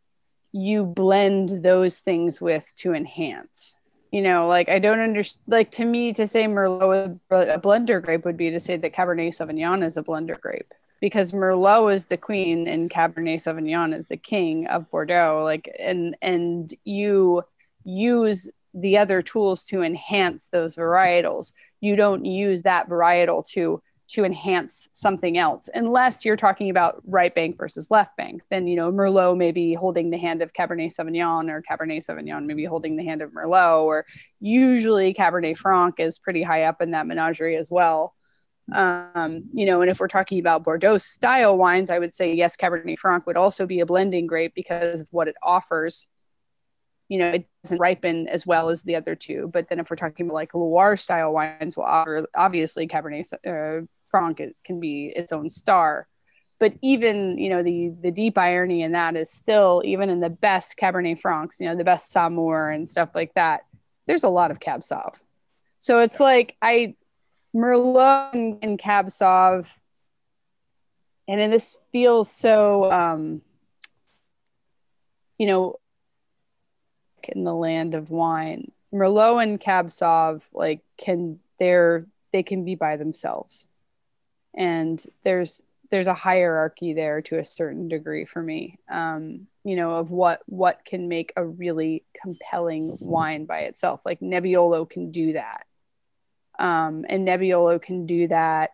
you 0.53 0.86
blend 0.86 1.63
those 1.63 1.99
things 1.99 2.39
with 2.39 2.71
to 2.77 2.93
enhance. 2.93 3.75
You 4.12 4.21
know, 4.21 4.47
like 4.47 4.69
I 4.69 4.79
don't 4.79 4.99
understand. 4.99 5.43
Like 5.47 5.71
to 5.71 5.86
me, 5.86 6.13
to 6.13 6.27
say 6.27 6.45
Merlot 6.45 7.19
a 7.29 7.60
blender 7.60 8.01
grape 8.01 8.25
would 8.25 8.38
be 8.38 8.51
to 8.51 8.60
say 8.60 8.77
that 8.77 8.93
Cabernet 8.93 9.29
Sauvignon 9.29 9.84
is 9.84 9.97
a 9.97 10.03
blender 10.03 10.39
grape 10.39 10.73
because 11.01 11.32
Merlot 11.32 11.93
is 11.93 12.05
the 12.05 12.17
queen 12.17 12.67
and 12.67 12.89
Cabernet 12.89 13.38
Sauvignon 13.38 13.93
is 13.95 14.08
the 14.08 14.17
king 14.17 14.67
of 14.67 14.89
Bordeaux. 14.91 15.41
Like, 15.43 15.73
and 15.79 16.15
and 16.21 16.73
you 16.84 17.43
use 17.84 18.49
the 18.73 18.97
other 18.97 19.21
tools 19.21 19.63
to 19.65 19.81
enhance 19.81 20.47
those 20.47 20.75
varietals. 20.75 21.51
You 21.79 21.95
don't 21.95 22.25
use 22.25 22.63
that 22.63 22.89
varietal 22.89 23.47
to 23.49 23.81
to 24.12 24.25
enhance 24.25 24.89
something 24.91 25.38
else 25.38 25.69
unless 25.73 26.25
you're 26.25 26.36
talking 26.36 26.69
about 26.69 27.01
right 27.05 27.34
bank 27.34 27.57
versus 27.57 27.89
left 27.89 28.17
bank. 28.17 28.41
Then 28.49 28.67
you 28.67 28.75
know 28.75 28.91
merlot 28.91 29.38
may 29.38 29.51
be 29.51 29.73
holding 29.73 30.10
the 30.10 30.17
hand 30.17 30.41
of 30.41 30.53
cabernet 30.53 30.93
sauvignon 30.93 31.49
or 31.49 31.62
cabernet 31.62 32.05
sauvignon 32.05 32.45
may 32.45 32.53
be 32.53 32.65
holding 32.65 32.97
the 32.97 33.05
hand 33.05 33.21
of 33.21 33.31
merlot 33.31 33.84
or 33.84 34.05
usually 34.41 35.13
cabernet 35.13 35.57
franc 35.57 35.99
is 35.99 36.19
pretty 36.19 36.43
high 36.43 36.63
up 36.63 36.81
in 36.81 36.91
that 36.91 37.07
menagerie 37.07 37.55
as 37.55 37.69
well. 37.71 38.13
Um, 38.73 39.49
you 39.51 39.65
know 39.65 39.81
and 39.81 39.89
if 39.89 39.99
we're 39.99 40.07
talking 40.07 40.39
about 40.39 40.63
bordeaux 40.63 40.97
style 40.97 41.57
wines 41.57 41.89
i 41.89 41.99
would 41.99 42.13
say 42.13 42.34
yes 42.34 42.55
cabernet 42.55 42.99
franc 42.99 43.25
would 43.25 43.36
also 43.36 43.65
be 43.65 43.81
a 43.81 43.86
blending 43.86 44.27
grape 44.27 44.53
because 44.55 45.01
of 45.01 45.10
what 45.12 45.27
it 45.27 45.36
offers 45.43 46.07
you 47.12 47.17
know, 47.17 47.28
it 47.28 47.45
doesn't 47.62 47.78
ripen 47.78 48.30
as 48.30 48.47
well 48.47 48.69
as 48.69 48.84
the 48.84 48.95
other 48.95 49.15
two. 49.15 49.50
But 49.52 49.67
then 49.67 49.82
if 49.82 49.89
we're 49.89 49.97
talking 49.97 50.28
about 50.28 50.36
like 50.36 50.54
Loire 50.54 50.95
style 50.95 51.34
wines, 51.34 51.76
well, 51.76 52.26
obviously 52.34 52.88
Cabernet 52.88 53.34
uh, 53.45 53.86
Franc 54.10 54.39
it 54.39 54.56
can 54.63 54.80
be 54.80 55.08
its 55.08 55.34
own 55.34 55.50
star. 55.50 56.08
But 56.58 56.74
even 56.82 57.38
you 57.38 57.50
know 57.50 57.63
the 57.63 57.91
the 58.02 58.12
deep 58.12 58.38
irony 58.38 58.84
in 58.84 58.93
that 58.93 59.17
is 59.17 59.30
still 59.30 59.82
even 59.84 60.10
in 60.10 60.21
the 60.21 60.30
best 60.30 60.78
Cabernet 60.78 61.19
Francs, 61.19 61.60
you 61.60 61.67
know, 61.67 61.76
the 61.76 61.84
best 61.84 62.12
Saumur 62.12 62.74
and 62.74 62.88
stuff 62.88 63.10
like 63.13 63.34
that. 63.34 63.65
There's 64.08 64.24
a 64.24 64.30
lot 64.30 64.52
of 64.52 64.62
Cab 64.62 64.80
Sauv. 64.80 65.19
So 65.80 66.00
it's 66.00 66.21
like 66.21 66.56
I 66.62 66.95
Merlot 67.54 68.60
and, 68.62 68.80
Cab 68.80 69.08
Sauv, 69.08 69.67
and 71.28 71.41
then 71.41 71.52
this 71.52 71.78
feels 71.91 72.32
so 72.32 72.89
um, 72.89 73.41
you 75.38 75.47
know 75.47 75.76
in 77.29 77.43
the 77.43 77.53
land 77.53 77.95
of 77.95 78.10
wine. 78.10 78.71
Merlot 78.93 79.43
and 79.43 79.60
Cab 79.60 79.88
Sauv 79.88 80.41
like 80.53 80.81
can 80.97 81.39
they're 81.60 82.05
they 82.31 82.43
can 82.43 82.65
be 82.65 82.75
by 82.75 82.97
themselves. 82.97 83.67
And 84.53 85.03
there's 85.23 85.63
there's 85.89 86.07
a 86.07 86.13
hierarchy 86.13 86.93
there 86.93 87.21
to 87.21 87.38
a 87.38 87.45
certain 87.45 87.89
degree 87.89 88.25
for 88.25 88.41
me. 88.41 88.79
Um, 88.89 89.47
you 89.63 89.75
know, 89.75 89.95
of 89.95 90.10
what 90.10 90.41
what 90.45 90.84
can 90.86 91.07
make 91.07 91.34
a 91.36 91.45
really 91.45 92.03
compelling 92.19 92.97
wine 92.99 93.45
by 93.45 93.62
itself. 93.62 94.01
Like 94.05 94.19
Nebbiolo 94.21 94.89
can 94.89 95.12
do 95.12 95.34
that. 95.34 95.65
Um, 96.57 97.05
and 97.07 97.27
Nebbiolo 97.27 97.81
can 97.81 98.05
do 98.05 98.27
that, 98.27 98.71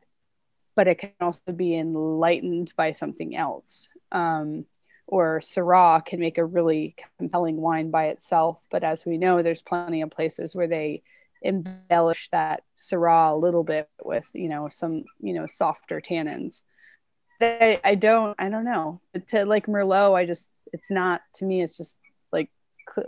but 0.75 0.88
it 0.88 0.95
can 0.95 1.12
also 1.19 1.51
be 1.53 1.75
enlightened 1.75 2.73
by 2.75 2.91
something 2.91 3.36
else. 3.36 3.89
Um, 4.12 4.65
or 5.07 5.39
Syrah 5.39 6.05
can 6.05 6.19
make 6.19 6.37
a 6.37 6.45
really 6.45 6.95
compelling 7.17 7.57
wine 7.57 7.89
by 7.91 8.07
itself. 8.07 8.61
But 8.69 8.83
as 8.83 9.05
we 9.05 9.17
know, 9.17 9.41
there's 9.41 9.61
plenty 9.61 10.01
of 10.01 10.11
places 10.11 10.53
where 10.53 10.67
they 10.67 11.01
embellish 11.41 12.29
that 12.29 12.63
Syrah 12.75 13.31
a 13.31 13.35
little 13.35 13.63
bit 13.63 13.89
with, 14.03 14.29
you 14.33 14.49
know, 14.49 14.67
some, 14.69 15.05
you 15.19 15.33
know, 15.33 15.45
softer 15.45 16.01
tannins. 16.01 16.61
I, 17.39 17.79
I 17.83 17.95
don't, 17.95 18.35
I 18.37 18.49
don't 18.49 18.65
know. 18.65 18.99
To 19.29 19.45
like 19.45 19.67
Merlot, 19.67 20.15
I 20.15 20.25
just, 20.25 20.51
it's 20.73 20.91
not 20.91 21.21
to 21.35 21.45
me. 21.45 21.61
It's 21.61 21.77
just 21.77 21.99
like, 22.31 22.49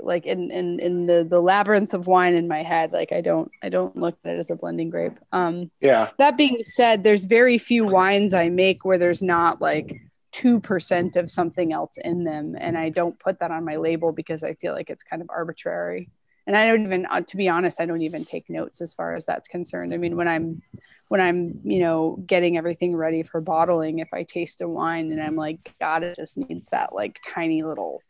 like 0.01 0.25
in 0.25 0.51
in 0.51 0.79
in 0.79 1.05
the 1.05 1.23
the 1.23 1.39
labyrinth 1.39 1.93
of 1.93 2.05
wine 2.05 2.35
in 2.35 2.47
my 2.49 2.63
head. 2.63 2.91
Like 2.91 3.11
I 3.11 3.21
don't, 3.21 3.49
I 3.63 3.69
don't 3.69 3.95
look 3.95 4.17
at 4.23 4.35
it 4.35 4.39
as 4.39 4.49
a 4.49 4.55
blending 4.55 4.89
grape. 4.89 5.17
Um, 5.31 5.71
yeah. 5.81 6.09
that 6.17 6.37
being 6.37 6.61
said, 6.61 7.03
there's 7.03 7.25
very 7.25 7.57
few 7.57 7.85
wines 7.85 8.33
I 8.33 8.49
make 8.49 8.85
where 8.85 8.97
there's 8.97 9.23
not 9.23 9.61
like 9.61 9.99
2% 10.33 11.15
of 11.15 11.29
something 11.29 11.73
else 11.73 11.97
in 11.97 12.23
them. 12.23 12.55
And 12.57 12.77
I 12.77 12.89
don't 12.89 13.19
put 13.19 13.39
that 13.39 13.51
on 13.51 13.65
my 13.65 13.77
label 13.77 14.11
because 14.11 14.43
I 14.43 14.53
feel 14.53 14.73
like 14.73 14.89
it's 14.89 15.03
kind 15.03 15.21
of 15.21 15.29
arbitrary. 15.29 16.09
And 16.47 16.55
I 16.57 16.65
don't 16.65 16.83
even, 16.83 17.05
uh, 17.05 17.21
to 17.21 17.37
be 17.37 17.49
honest, 17.49 17.79
I 17.79 17.85
don't 17.85 18.01
even 18.01 18.25
take 18.25 18.49
notes 18.49 18.81
as 18.81 18.93
far 18.93 19.15
as 19.15 19.25
that's 19.25 19.47
concerned. 19.47 19.93
I 19.93 19.97
mean, 19.97 20.15
when 20.15 20.27
I'm, 20.27 20.61
when 21.07 21.21
I'm, 21.21 21.59
you 21.63 21.79
know, 21.79 22.21
getting 22.25 22.57
everything 22.57 22.95
ready 22.95 23.23
for 23.23 23.41
bottling, 23.41 23.99
if 23.99 24.09
I 24.13 24.23
taste 24.23 24.61
a 24.61 24.67
wine 24.67 25.11
and 25.11 25.21
I'm 25.21 25.35
like, 25.35 25.73
God, 25.79 26.03
it 26.03 26.15
just 26.15 26.37
needs 26.37 26.67
that 26.67 26.93
like 26.93 27.19
tiny 27.25 27.63
little 27.63 28.01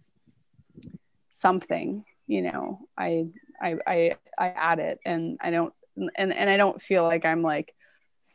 something, 1.30 2.06
you 2.28 2.42
know, 2.42 2.80
I, 2.98 3.28
I, 3.62 3.78
I, 3.86 4.16
I 4.38 4.48
add 4.48 4.80
it 4.80 5.00
and 5.06 5.38
I 5.42 5.52
don't, 5.52 5.74
and, 6.18 6.34
and 6.34 6.50
I 6.50 6.58
don't 6.58 6.82
feel 6.82 7.04
like 7.04 7.26
I'm 7.26 7.42
like, 7.42 7.74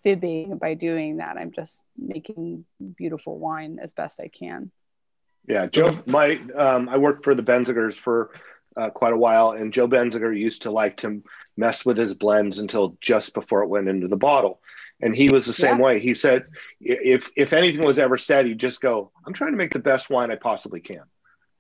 fibbing 0.04 0.58
by 0.58 0.74
doing 0.74 1.16
that. 1.16 1.36
I'm 1.36 1.50
just 1.50 1.84
making 1.98 2.64
beautiful 2.96 3.38
wine 3.38 3.78
as 3.82 3.92
best 3.92 4.20
I 4.20 4.28
can. 4.28 4.70
Yeah, 5.48 5.66
Joe. 5.66 5.98
My 6.06 6.40
um, 6.56 6.88
I 6.88 6.98
worked 6.98 7.24
for 7.24 7.34
the 7.34 7.42
Benzigers 7.42 7.94
for 7.94 8.30
uh, 8.76 8.90
quite 8.90 9.12
a 9.12 9.16
while, 9.16 9.50
and 9.52 9.72
Joe 9.72 9.88
Benziger 9.88 10.36
used 10.38 10.62
to 10.62 10.70
like 10.70 10.98
to 10.98 11.22
mess 11.56 11.84
with 11.84 11.96
his 11.96 12.14
blends 12.14 12.58
until 12.58 12.96
just 13.00 13.34
before 13.34 13.62
it 13.62 13.68
went 13.68 13.88
into 13.88 14.08
the 14.08 14.16
bottle. 14.16 14.60
And 15.02 15.14
he 15.14 15.28
was 15.28 15.44
the 15.44 15.52
same 15.52 15.78
Yeah. 15.78 15.84
way. 15.84 15.98
He 15.98 16.14
said, 16.14 16.46
if 16.80 17.28
if 17.36 17.52
anything 17.52 17.84
was 17.84 17.98
ever 17.98 18.16
said, 18.16 18.46
he'd 18.46 18.58
just 18.58 18.80
go, 18.80 19.10
"I'm 19.26 19.32
trying 19.34 19.50
to 19.50 19.56
make 19.56 19.72
the 19.72 19.80
best 19.80 20.08
wine 20.08 20.30
I 20.30 20.36
possibly 20.36 20.80
can." 20.80 21.02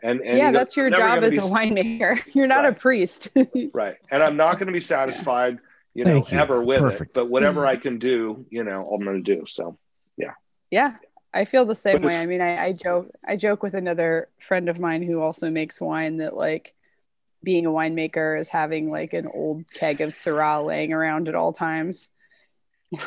And, 0.02 0.20
and 0.20 0.38
yeah, 0.38 0.46
he 0.46 0.52
goes, 0.52 0.60
that's 0.60 0.76
your 0.76 0.90
job 0.90 1.22
as 1.22 1.30
be 1.32 1.38
a 1.38 1.42
s- 1.42 1.50
winemaker. 1.50 2.20
You're 2.34 2.46
not 2.46 2.66
a 2.66 2.72
priest. 2.72 3.28
right 3.72 3.96
and 4.10 4.22
i'm 4.22 4.36
not 4.36 4.58
going 4.58 4.66
to 4.66 4.72
be 4.72 4.80
satisfied 4.80 5.58
you 5.94 6.04
know 6.04 6.12
Thank 6.12 6.32
you. 6.32 6.38
ever 6.38 6.62
with 6.62 6.80
Perfect. 6.80 7.10
it 7.10 7.14
but 7.14 7.30
whatever 7.30 7.60
mm-hmm. 7.60 7.70
i 7.70 7.76
can 7.76 7.98
do 7.98 8.44
you 8.50 8.64
know 8.64 8.90
i'm 8.92 9.02
going 9.02 9.22
to 9.22 9.36
do 9.36 9.46
so 9.46 9.78
yeah, 10.16 10.34
Yeah. 10.70 10.96
I 11.32 11.44
feel 11.44 11.64
the 11.64 11.74
same 11.74 12.00
But 12.00 12.06
way. 12.06 12.20
I 12.20 12.26
mean, 12.26 12.40
I, 12.40 12.66
I 12.66 12.72
joke, 12.72 13.10
I 13.26 13.36
joke 13.36 13.64
with 13.64 13.74
another 13.74 14.28
friend 14.38 14.68
of 14.68 14.78
mine 14.78 15.02
who 15.02 15.20
also 15.20 15.50
makes 15.50 15.80
wine 15.80 16.18
that 16.18 16.36
like 16.36 16.72
being 17.42 17.66
a 17.66 17.70
winemaker 17.70 18.38
is 18.38 18.48
having 18.48 18.90
like 18.90 19.12
an 19.12 19.28
old 19.32 19.64
keg 19.72 20.00
of 20.00 20.10
Syrah 20.10 20.64
laying 20.64 20.92
around 20.92 21.28
at 21.28 21.34
all 21.34 21.52
times. 21.52 22.08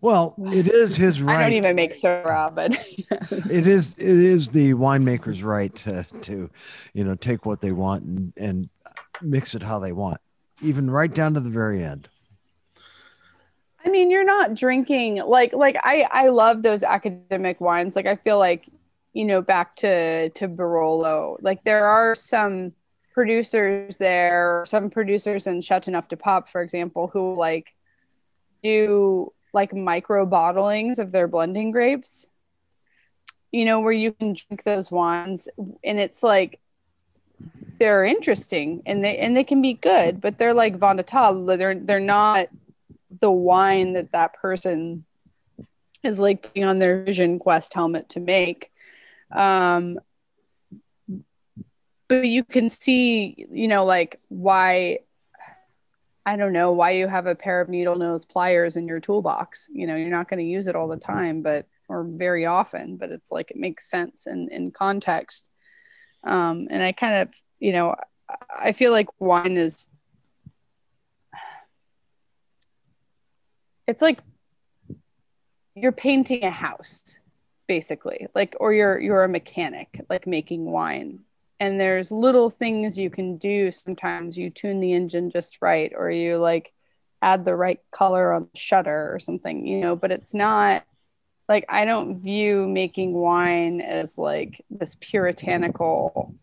Well, 0.00 0.34
it 0.38 0.68
is 0.68 0.94
his 0.96 1.20
right. 1.20 1.36
I 1.38 1.42
don't 1.42 1.52
even 1.54 1.74
make 1.74 1.92
Syrah, 1.92 2.54
but 2.54 2.72
it 3.50 3.66
is 3.66 3.94
it 3.98 4.06
is 4.06 4.48
the 4.48 4.74
winemaker's 4.74 5.42
right 5.42 5.74
to 5.76 6.04
to 6.22 6.50
you 6.94 7.04
know 7.04 7.16
take 7.16 7.44
what 7.44 7.60
they 7.60 7.72
want 7.72 8.04
and 8.04 8.32
and 8.36 8.68
mix 9.20 9.56
it 9.56 9.62
how 9.62 9.80
they 9.80 9.92
want 9.92 10.20
even 10.60 10.90
right 10.90 11.14
down 11.14 11.34
to 11.34 11.40
the 11.40 11.50
very 11.50 11.82
end 11.84 12.08
I 13.88 13.90
mean, 13.90 14.10
you're 14.10 14.24
not 14.24 14.54
drinking 14.54 15.16
like 15.16 15.54
like 15.54 15.76
I 15.82 16.06
I 16.10 16.28
love 16.28 16.62
those 16.62 16.82
academic 16.82 17.58
wines. 17.58 17.96
Like 17.96 18.06
I 18.06 18.16
feel 18.16 18.38
like 18.38 18.68
you 19.14 19.24
know 19.24 19.40
back 19.40 19.76
to 19.76 20.28
to 20.28 20.46
Barolo. 20.48 21.38
Like 21.40 21.64
there 21.64 21.86
are 21.86 22.14
some 22.14 22.72
producers 23.14 23.96
there, 23.96 24.64
some 24.66 24.90
producers 24.90 25.46
in 25.46 25.60
Châteauneuf-du-Pape, 25.60 26.48
for 26.48 26.60
example, 26.60 27.08
who 27.08 27.34
like 27.34 27.68
do 28.62 29.32
like 29.54 29.72
micro 29.72 30.26
bottlings 30.26 30.98
of 30.98 31.10
their 31.10 31.26
blending 31.26 31.70
grapes. 31.70 32.26
You 33.52 33.64
know, 33.64 33.80
where 33.80 33.92
you 33.92 34.12
can 34.12 34.34
drink 34.34 34.64
those 34.64 34.90
wines 34.90 35.48
and 35.82 35.98
it's 35.98 36.22
like 36.22 36.60
they're 37.78 38.04
interesting 38.04 38.82
and 38.86 39.04
they 39.04 39.18
and 39.18 39.36
they 39.36 39.44
can 39.44 39.62
be 39.62 39.74
good, 39.74 40.20
but 40.20 40.38
they're 40.38 40.54
like 40.54 40.76
Von. 40.76 40.96
They're 40.96 41.74
they're 41.74 42.00
not 42.00 42.48
the 43.20 43.30
wine 43.30 43.94
that 43.94 44.12
that 44.12 44.34
person 44.34 45.04
is 46.02 46.18
like 46.18 46.42
putting 46.42 46.64
on 46.64 46.78
their 46.78 47.02
vision 47.04 47.38
quest 47.38 47.74
helmet 47.74 48.08
to 48.10 48.20
make 48.20 48.70
um 49.32 49.98
but 52.08 52.26
you 52.26 52.42
can 52.44 52.68
see 52.68 53.46
you 53.50 53.68
know 53.68 53.84
like 53.84 54.20
why 54.28 54.98
i 56.24 56.36
don't 56.36 56.52
know 56.52 56.72
why 56.72 56.92
you 56.92 57.06
have 57.06 57.26
a 57.26 57.34
pair 57.34 57.60
of 57.60 57.68
needle 57.68 57.96
nose 57.96 58.24
pliers 58.24 58.76
in 58.76 58.88
your 58.88 59.00
toolbox 59.00 59.68
you 59.72 59.86
know 59.86 59.96
you're 59.96 60.08
not 60.08 60.28
going 60.28 60.38
to 60.38 60.50
use 60.50 60.68
it 60.68 60.76
all 60.76 60.88
the 60.88 60.96
time 60.96 61.42
but 61.42 61.66
or 61.88 62.04
very 62.04 62.46
often 62.46 62.96
but 62.96 63.10
it's 63.10 63.30
like 63.30 63.50
it 63.50 63.56
makes 63.56 63.90
sense 63.90 64.26
in 64.26 64.48
in 64.50 64.70
context 64.70 65.50
um 66.24 66.68
and 66.70 66.82
i 66.82 66.92
kind 66.92 67.16
of 67.16 67.28
you 67.58 67.72
know 67.72 67.94
I- 68.50 68.72
feel 68.72 68.92
like 68.92 69.08
wine 69.20 69.56
is 69.56 69.88
it's 73.86 74.02
like 74.02 74.18
you're 75.74 75.92
painting 75.92 76.44
a 76.44 76.50
house 76.50 77.18
basically 77.66 78.26
like 78.34 78.56
or 78.60 78.72
you're 78.72 79.00
you're 79.00 79.24
a 79.24 79.28
mechanic 79.28 80.04
like 80.08 80.26
making 80.26 80.64
wine. 80.64 81.20
And 81.60 81.80
there's 81.80 82.12
little 82.12 82.50
things 82.50 82.96
you 82.96 83.10
can 83.10 83.36
do. 83.36 83.72
Sometimes 83.72 84.38
you 84.38 84.48
tune 84.48 84.78
the 84.78 84.92
engine 84.92 85.28
just 85.30 85.58
right 85.60 85.92
or 85.94 86.08
you 86.08 86.38
like 86.38 86.72
add 87.20 87.44
the 87.44 87.54
right 87.54 87.80
color 87.90 88.32
on 88.32 88.48
the 88.52 88.58
shutter 88.58 89.12
or 89.12 89.18
something 89.18 89.66
you 89.66 89.80
know 89.80 89.96
but 89.96 90.12
it's 90.12 90.34
not 90.34 90.84
like 91.48 91.64
i 91.68 91.84
don't 91.84 92.20
view 92.20 92.68
making 92.68 93.12
wine 93.12 93.80
as 93.80 94.18
like 94.18 94.64
this 94.70 94.96
puritanical 95.00 96.34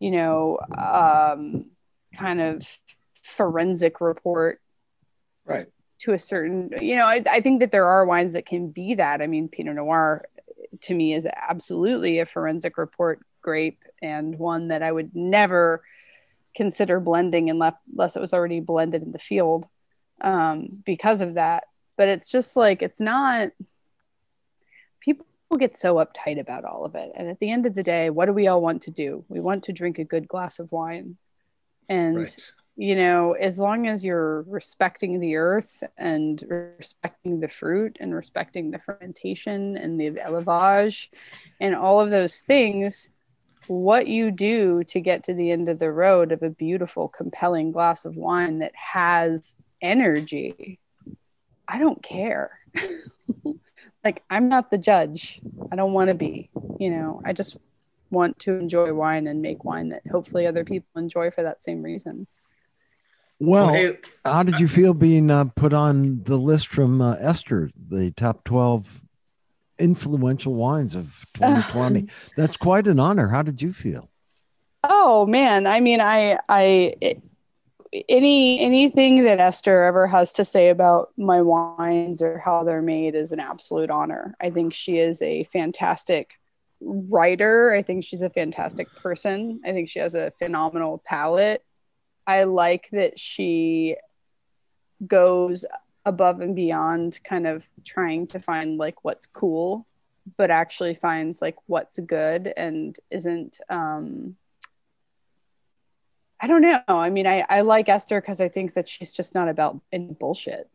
you 0.00 0.10
know 0.10 0.58
um 0.76 1.66
kind 2.16 2.40
of 2.40 2.66
forensic 3.22 4.00
report 4.00 4.60
right. 5.44 5.68
to 5.98 6.12
a 6.12 6.18
certain 6.18 6.70
you 6.80 6.96
know 6.96 7.06
I, 7.06 7.22
I 7.28 7.40
think 7.40 7.60
that 7.60 7.72
there 7.72 7.86
are 7.86 8.04
wines 8.04 8.34
that 8.34 8.46
can 8.46 8.70
be 8.70 8.94
that. 8.94 9.22
I 9.22 9.26
mean 9.26 9.48
pinot 9.48 9.76
noir 9.76 10.26
to 10.82 10.94
me 10.94 11.14
is 11.14 11.26
absolutely 11.36 12.18
a 12.18 12.26
forensic 12.26 12.76
report 12.76 13.20
grape 13.40 13.82
and 14.00 14.38
one 14.38 14.68
that 14.68 14.82
i 14.82 14.90
would 14.90 15.14
never 15.14 15.82
consider 16.54 17.00
blending 17.00 17.50
unless, 17.50 18.16
it 18.16 18.20
was 18.20 18.34
already 18.34 18.60
blended 18.60 19.02
in 19.02 19.12
the 19.12 19.18
field 19.18 19.66
um, 20.20 20.68
because 20.84 21.20
of 21.20 21.34
that. 21.34 21.64
But 21.96 22.08
it's 22.08 22.30
just 22.30 22.56
like 22.56 22.82
it's 22.82 23.00
not 23.00 23.50
get 25.56 25.76
so 25.76 25.96
uptight 25.96 26.40
about 26.40 26.64
all 26.64 26.84
of 26.84 26.94
it 26.94 27.12
and 27.16 27.28
at 27.28 27.38
the 27.38 27.50
end 27.50 27.66
of 27.66 27.74
the 27.74 27.82
day 27.82 28.10
what 28.10 28.26
do 28.26 28.32
we 28.32 28.46
all 28.46 28.60
want 28.60 28.82
to 28.82 28.90
do 28.90 29.24
we 29.28 29.40
want 29.40 29.64
to 29.64 29.72
drink 29.72 29.98
a 29.98 30.04
good 30.04 30.28
glass 30.28 30.58
of 30.58 30.70
wine 30.72 31.16
and 31.88 32.16
Right. 32.16 32.52
you 32.76 32.96
know, 32.96 33.32
as 33.32 33.58
long 33.58 33.86
as 33.86 34.04
you're 34.04 34.42
respecting 34.42 35.20
the 35.20 35.36
earth 35.36 35.82
and 35.98 36.42
respecting 36.48 37.40
the 37.40 37.48
fruit 37.48 37.98
and 38.00 38.14
respecting 38.14 38.70
the 38.70 38.78
fermentation 38.78 39.76
and 39.76 40.00
the 40.00 40.10
élevage 40.12 41.08
and 41.60 41.74
all 41.74 42.00
of 42.00 42.10
those 42.10 42.40
things, 42.40 43.10
what 43.66 44.06
you 44.06 44.30
do 44.30 44.82
to 44.84 45.00
get 45.00 45.24
to 45.24 45.34
the 45.34 45.50
end 45.50 45.68
of 45.68 45.78
the 45.78 45.92
road 45.92 46.32
of 46.32 46.42
a 46.42 46.50
beautiful, 46.50 47.08
compelling 47.08 47.72
glass 47.72 48.04
of 48.04 48.16
wine 48.16 48.60
that 48.60 48.74
has 48.74 49.54
energy, 49.82 50.78
I 51.68 51.78
don't 51.78 52.02
care. 52.02 52.58
like, 54.04 54.22
I'm 54.30 54.48
not 54.48 54.70
the 54.70 54.78
judge. 54.78 55.40
I 55.70 55.76
don't 55.76 55.92
want 55.92 56.08
to 56.08 56.14
be, 56.14 56.50
you 56.78 56.90
know, 56.90 57.22
I 57.24 57.32
just 57.32 57.56
want 58.10 58.38
to 58.40 58.52
enjoy 58.58 58.92
wine 58.92 59.26
and 59.26 59.40
make 59.40 59.64
wine 59.64 59.88
that 59.90 60.02
hopefully 60.10 60.46
other 60.46 60.64
people 60.64 60.88
enjoy 61.00 61.30
for 61.30 61.42
that 61.42 61.62
same 61.62 61.82
reason. 61.82 62.26
well 63.40 63.72
Hey, 63.72 63.96
how 64.24 64.42
did 64.42 64.60
you 64.60 64.68
feel 64.68 64.92
being 64.94 65.30
uh, 65.30 65.46
put 65.56 65.72
on 65.72 66.22
the 66.24 66.36
list 66.36 66.68
from 66.68 67.00
uh, 67.00 67.14
esther 67.18 67.70
the 67.88 68.10
top 68.12 68.44
12 68.44 69.00
influential 69.78 70.54
wines 70.54 70.94
of 70.94 71.24
2020 71.34 72.06
that's 72.36 72.56
quite 72.56 72.86
an 72.86 73.00
honor. 73.00 73.28
How 73.28 73.42
did 73.42 73.62
you 73.62 73.72
feel? 73.72 74.10
Oh 74.84 75.26
man, 75.26 75.66
I 75.66 75.80
mean, 75.80 76.00
I, 76.00 76.38
I, 76.48 76.94
it- 77.00 77.22
any 78.08 78.60
anything 78.60 79.24
that 79.24 79.40
Esther 79.40 79.82
ever 79.84 80.06
has 80.06 80.32
to 80.34 80.44
say 80.44 80.70
about 80.70 81.10
my 81.16 81.42
wines 81.42 82.22
or 82.22 82.38
how 82.38 82.64
they're 82.64 82.82
made 82.82 83.14
is 83.14 83.32
an 83.32 83.40
absolute 83.40 83.90
honor. 83.90 84.34
I 84.40 84.50
think 84.50 84.72
she 84.72 84.98
is 84.98 85.20
a 85.20 85.44
fantastic 85.44 86.38
writer. 86.80 87.72
I 87.72 87.82
think 87.82 88.04
she's 88.04 88.22
a 88.22 88.30
fantastic 88.30 88.92
person. 88.96 89.60
I 89.64 89.72
think 89.72 89.88
she 89.88 89.98
has 89.98 90.14
a 90.14 90.32
phenomenal 90.38 91.02
palate. 91.04 91.64
I 92.26 92.44
like 92.44 92.88
that 92.92 93.18
she 93.18 93.96
goes 95.06 95.64
above 96.04 96.40
and 96.40 96.56
beyond 96.56 97.20
kind 97.24 97.46
of 97.46 97.68
trying 97.84 98.26
to 98.28 98.40
find 98.40 98.78
like 98.78 99.04
what's 99.04 99.26
cool 99.26 99.86
but 100.36 100.50
actually 100.50 100.94
finds 100.94 101.42
like 101.42 101.56
what's 101.66 101.98
good 101.98 102.52
and 102.56 102.98
isn't 103.10 103.58
um 103.68 104.36
I 106.42 106.48
don't 106.48 106.60
know. 106.60 106.82
I 106.88 107.08
mean, 107.08 107.26
I, 107.26 107.44
I 107.48 107.60
like 107.60 107.88
Esther 107.88 108.20
because 108.20 108.40
I 108.40 108.48
think 108.48 108.74
that 108.74 108.88
she's 108.88 109.12
just 109.12 109.32
not 109.32 109.48
about 109.48 109.80
any 109.92 110.12
bullshit. 110.12 110.68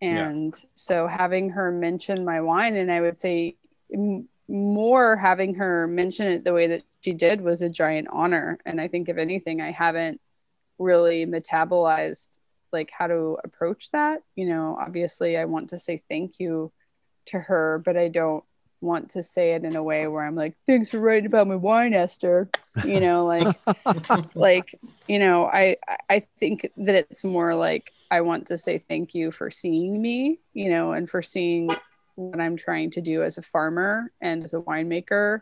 Yeah. 0.00 0.28
And 0.28 0.54
so 0.74 1.06
having 1.06 1.50
her 1.50 1.72
mention 1.72 2.24
my 2.24 2.42
wine, 2.42 2.76
and 2.76 2.92
I 2.92 3.00
would 3.00 3.18
say 3.18 3.56
m- 3.92 4.28
more 4.46 5.16
having 5.16 5.54
her 5.54 5.86
mention 5.86 6.26
it 6.26 6.44
the 6.44 6.52
way 6.52 6.66
that 6.68 6.82
she 7.00 7.14
did 7.14 7.40
was 7.40 7.62
a 7.62 7.70
giant 7.70 8.08
honor. 8.12 8.58
And 8.66 8.78
I 8.78 8.88
think, 8.88 9.08
if 9.08 9.16
anything, 9.16 9.62
I 9.62 9.70
haven't 9.70 10.20
really 10.78 11.24
metabolized 11.24 12.38
like 12.70 12.90
how 12.96 13.06
to 13.06 13.38
approach 13.42 13.90
that. 13.92 14.22
You 14.36 14.50
know, 14.50 14.76
obviously, 14.78 15.38
I 15.38 15.46
want 15.46 15.70
to 15.70 15.78
say 15.78 16.02
thank 16.10 16.38
you 16.38 16.72
to 17.26 17.38
her, 17.38 17.80
but 17.82 17.96
I 17.96 18.08
don't 18.08 18.44
want 18.80 19.10
to 19.10 19.22
say 19.22 19.54
it 19.54 19.64
in 19.64 19.76
a 19.76 19.82
way 19.82 20.06
where 20.06 20.24
I'm 20.24 20.34
like, 20.34 20.56
thanks 20.66 20.90
for 20.90 20.98
writing 21.00 21.26
about 21.26 21.48
my 21.48 21.56
wine, 21.56 21.94
Esther. 21.94 22.48
You 22.84 23.00
know, 23.00 23.26
like 23.26 23.56
like 24.34 24.74
you 25.08 25.18
know 25.18 25.46
i 25.46 25.76
i 26.08 26.20
think 26.38 26.68
that 26.76 26.94
it's 26.94 27.24
more 27.24 27.54
like 27.54 27.92
i 28.10 28.20
want 28.20 28.46
to 28.46 28.56
say 28.56 28.78
thank 28.78 29.14
you 29.14 29.30
for 29.32 29.50
seeing 29.50 30.00
me 30.00 30.38
you 30.52 30.70
know 30.70 30.92
and 30.92 31.08
for 31.08 31.22
seeing 31.22 31.68
what 32.14 32.40
i'm 32.40 32.56
trying 32.56 32.90
to 32.90 33.00
do 33.00 33.22
as 33.22 33.38
a 33.38 33.42
farmer 33.42 34.12
and 34.20 34.42
as 34.42 34.54
a 34.54 34.60
winemaker 34.60 35.40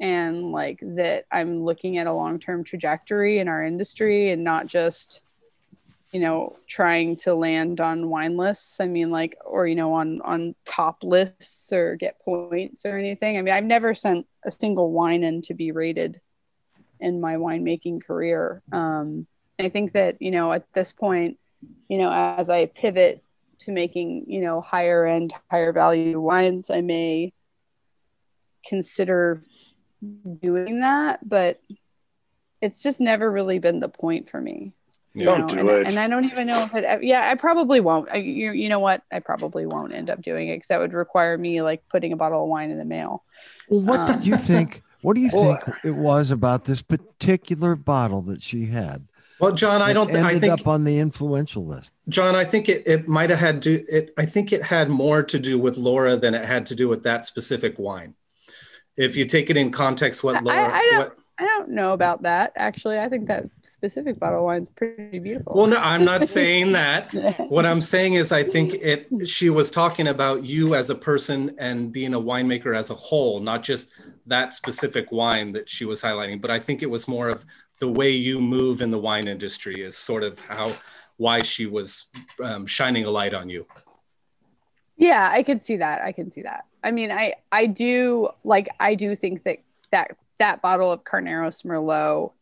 and 0.00 0.52
like 0.52 0.80
that 0.82 1.24
i'm 1.30 1.64
looking 1.64 1.98
at 1.98 2.06
a 2.06 2.12
long-term 2.12 2.64
trajectory 2.64 3.38
in 3.38 3.48
our 3.48 3.64
industry 3.64 4.30
and 4.30 4.42
not 4.42 4.66
just 4.66 5.22
you 6.14 6.20
know 6.20 6.56
trying 6.66 7.16
to 7.16 7.34
land 7.34 7.80
on 7.80 8.08
wine 8.08 8.36
lists 8.36 8.80
i 8.80 8.86
mean 8.86 9.10
like 9.10 9.36
or 9.44 9.66
you 9.66 9.74
know 9.74 9.92
on 9.92 10.20
on 10.22 10.54
top 10.64 11.02
lists 11.02 11.72
or 11.72 11.96
get 11.96 12.20
points 12.20 12.86
or 12.86 12.96
anything 12.96 13.36
i 13.36 13.42
mean 13.42 13.52
i've 13.52 13.64
never 13.64 13.94
sent 13.94 14.26
a 14.44 14.50
single 14.50 14.92
wine 14.92 15.22
in 15.22 15.42
to 15.42 15.54
be 15.54 15.72
rated 15.72 16.20
in 17.00 17.20
my 17.20 17.34
winemaking 17.36 18.04
career. 18.04 18.62
Um, 18.72 19.26
I 19.58 19.68
think 19.68 19.92
that 19.92 20.20
you 20.20 20.30
know 20.30 20.52
at 20.52 20.64
this 20.72 20.92
point, 20.92 21.38
you 21.88 21.98
know, 21.98 22.10
as 22.10 22.50
I 22.50 22.66
pivot 22.66 23.22
to 23.60 23.72
making 23.72 24.24
you 24.26 24.40
know 24.40 24.60
higher 24.60 25.06
end, 25.06 25.32
higher 25.50 25.72
value 25.72 26.20
wines, 26.20 26.70
I 26.70 26.80
may 26.80 27.32
consider 28.66 29.42
doing 30.40 30.80
that, 30.80 31.26
but 31.28 31.60
it's 32.60 32.82
just 32.82 33.00
never 33.00 33.30
really 33.30 33.58
been 33.58 33.80
the 33.80 33.88
point 33.88 34.30
for 34.30 34.40
me. 34.40 34.72
Yeah. 35.14 35.24
Don't 35.26 35.40
know, 35.46 35.54
do 35.54 35.60
and, 35.60 35.70
it. 35.70 35.86
and 35.88 35.98
I 35.98 36.08
don't 36.08 36.24
even 36.24 36.46
know 36.48 36.64
if 36.64 36.74
it. 36.74 37.04
Yeah, 37.04 37.28
I 37.30 37.36
probably 37.36 37.80
won't. 37.80 38.08
I, 38.10 38.16
you, 38.16 38.50
you 38.52 38.68
know 38.68 38.80
what? 38.80 39.02
I 39.12 39.20
probably 39.20 39.64
won't 39.64 39.92
end 39.92 40.10
up 40.10 40.20
doing 40.22 40.48
it 40.48 40.56
because 40.56 40.68
that 40.68 40.80
would 40.80 40.92
require 40.92 41.38
me 41.38 41.62
like 41.62 41.88
putting 41.88 42.12
a 42.12 42.16
bottle 42.16 42.42
of 42.42 42.48
wine 42.48 42.70
in 42.70 42.78
the 42.78 42.84
mail. 42.84 43.22
Well, 43.68 43.80
what 43.80 44.00
Um, 44.00 44.12
did 44.16 44.26
you 44.26 44.36
think? 44.36 44.82
What 45.02 45.16
do 45.16 45.20
you 45.20 45.28
Well- 45.34 45.58
think 45.62 45.76
it 45.84 45.90
was 45.96 46.30
about 46.30 46.64
this 46.64 46.80
particular 46.80 47.76
bottle 47.76 48.22
that 48.22 48.40
she 48.40 48.64
had? 48.66 49.06
Well, 49.38 49.52
John, 49.52 49.82
I 49.82 49.92
don't. 49.92 50.06
Th- 50.06 50.18
I 50.24 50.28
ended 50.28 50.40
think 50.40 50.60
up 50.60 50.66
on 50.66 50.84
the 50.84 50.98
influential 50.98 51.66
list. 51.66 51.90
John, 52.08 52.34
I 52.34 52.44
think 52.44 52.70
it, 52.70 52.82
it 52.86 53.06
might 53.06 53.28
have 53.28 53.38
had 53.38 53.60
to. 53.62 53.84
It, 53.84 54.14
I 54.16 54.24
think 54.24 54.50
it 54.50 54.62
had 54.62 54.88
more 54.88 55.22
to 55.22 55.38
do 55.38 55.58
with 55.58 55.76
Laura 55.76 56.16
than 56.16 56.32
it 56.32 56.46
had 56.46 56.64
to 56.68 56.74
do 56.74 56.88
with 56.88 57.02
that 57.02 57.26
specific 57.26 57.78
wine. 57.78 58.14
If 58.96 59.14
you 59.16 59.26
take 59.26 59.50
it 59.50 59.58
in 59.58 59.70
context, 59.72 60.24
what 60.24 60.36
I- 60.36 60.40
Laura, 60.40 60.72
I 60.74 60.80
don't- 60.90 60.98
what, 61.00 61.16
I 61.36 61.44
don't 61.46 61.70
know 61.70 61.94
about 61.94 62.22
that 62.22 62.52
actually. 62.54 62.98
I 62.98 63.08
think 63.08 63.26
that 63.26 63.44
specific 63.62 64.20
bottle 64.20 64.38
of 64.38 64.44
wine's 64.44 64.70
pretty 64.70 65.18
beautiful. 65.18 65.54
well, 65.54 65.66
no, 65.66 65.78
I'm 65.78 66.04
not 66.04 66.24
saying 66.28 66.72
that. 66.72 67.12
What 67.48 67.66
I'm 67.66 67.80
saying 67.80 68.14
is, 68.14 68.30
I 68.30 68.44
think 68.44 68.74
it. 68.74 69.08
She 69.26 69.50
was 69.50 69.70
talking 69.70 70.06
about 70.06 70.44
you 70.44 70.74
as 70.74 70.90
a 70.90 70.94
person 70.94 71.56
and 71.58 71.92
being 71.92 72.14
a 72.14 72.20
winemaker 72.20 72.76
as 72.76 72.90
a 72.90 72.94
whole, 72.94 73.40
not 73.40 73.64
just 73.64 73.92
that 74.26 74.52
specific 74.52 75.10
wine 75.10 75.52
that 75.52 75.68
she 75.68 75.84
was 75.84 76.02
highlighting. 76.02 76.40
But 76.40 76.52
I 76.52 76.60
think 76.60 76.82
it 76.82 76.90
was 76.90 77.08
more 77.08 77.28
of 77.28 77.44
the 77.80 77.88
way 77.88 78.10
you 78.10 78.40
move 78.40 78.80
in 78.80 78.92
the 78.92 78.98
wine 78.98 79.26
industry 79.26 79.80
is 79.80 79.96
sort 79.96 80.22
of 80.22 80.38
how 80.46 80.72
why 81.16 81.42
she 81.42 81.66
was 81.66 82.06
um, 82.42 82.66
shining 82.66 83.04
a 83.04 83.10
light 83.10 83.34
on 83.34 83.48
you. 83.48 83.66
Yeah, 84.96 85.28
I 85.32 85.42
could 85.42 85.64
see 85.64 85.76
that. 85.78 86.02
I 86.02 86.12
can 86.12 86.30
see 86.30 86.42
that. 86.42 86.64
I 86.84 86.92
mean, 86.92 87.10
I 87.10 87.34
I 87.50 87.66
do 87.66 88.28
like 88.44 88.68
I 88.78 88.94
do 88.94 89.16
think 89.16 89.42
that 89.44 89.58
that 89.90 90.16
that 90.38 90.62
bottle 90.62 90.90
of 90.92 91.04
Carneros 91.04 91.64
Merlot 91.64 92.32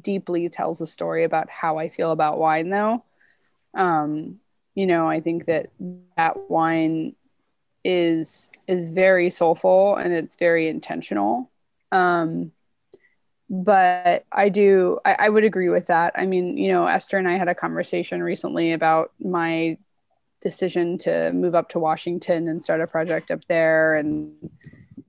deeply 0.00 0.48
tells 0.48 0.80
a 0.80 0.86
story 0.86 1.24
about 1.24 1.50
how 1.50 1.78
I 1.78 1.88
feel 1.88 2.10
about 2.10 2.38
wine 2.38 2.70
though. 2.70 3.04
Um, 3.74 4.40
you 4.74 4.86
know, 4.86 5.08
I 5.08 5.20
think 5.20 5.46
that 5.46 5.70
that 6.16 6.50
wine 6.50 7.14
is 7.84 8.50
is 8.66 8.88
very 8.88 9.30
soulful 9.30 9.96
and 9.96 10.12
it's 10.12 10.36
very 10.36 10.68
intentional. 10.68 11.50
Um 11.92 12.52
but 13.48 14.24
I 14.32 14.48
do 14.48 14.98
I, 15.04 15.16
I 15.20 15.28
would 15.28 15.44
agree 15.44 15.68
with 15.68 15.86
that. 15.86 16.14
I 16.16 16.26
mean, 16.26 16.56
you 16.56 16.72
know, 16.72 16.86
Esther 16.86 17.16
and 17.16 17.28
I 17.28 17.36
had 17.36 17.48
a 17.48 17.54
conversation 17.54 18.22
recently 18.22 18.72
about 18.72 19.12
my 19.20 19.78
decision 20.40 20.98
to 20.98 21.32
move 21.32 21.54
up 21.54 21.68
to 21.70 21.78
Washington 21.78 22.48
and 22.48 22.60
start 22.60 22.80
a 22.80 22.86
project 22.86 23.30
up 23.30 23.44
there 23.46 23.94
and 23.94 24.34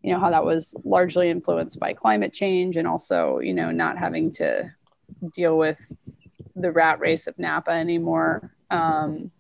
you 0.04 0.14
know 0.14 0.20
how 0.20 0.30
that 0.30 0.46
was 0.46 0.76
largely 0.84 1.30
influenced 1.30 1.80
by 1.80 1.94
climate 1.94 2.34
change 2.34 2.78
and 2.78 2.88
also 2.88 3.40
you 3.40 3.54
know 3.54 3.72
not 3.72 3.98
having 3.98 4.32
to 4.32 4.72
deal 5.34 5.58
with 5.58 5.92
the 6.56 6.72
rat 6.72 7.00
race 7.00 7.28
of 7.28 7.38
Napa 7.38 7.72
anymore. 7.72 8.52
Um, 8.70 9.32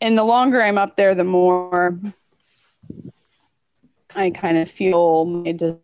and 0.00 0.16
the 0.16 0.24
longer 0.24 0.62
I'm 0.62 0.78
up 0.78 0.96
there 0.96 1.14
the 1.14 1.24
more 1.24 1.98
I 4.14 4.30
kind 4.30 4.58
of 4.58 4.70
feel 4.70 5.24
my 5.24 5.52
desire 5.52 5.80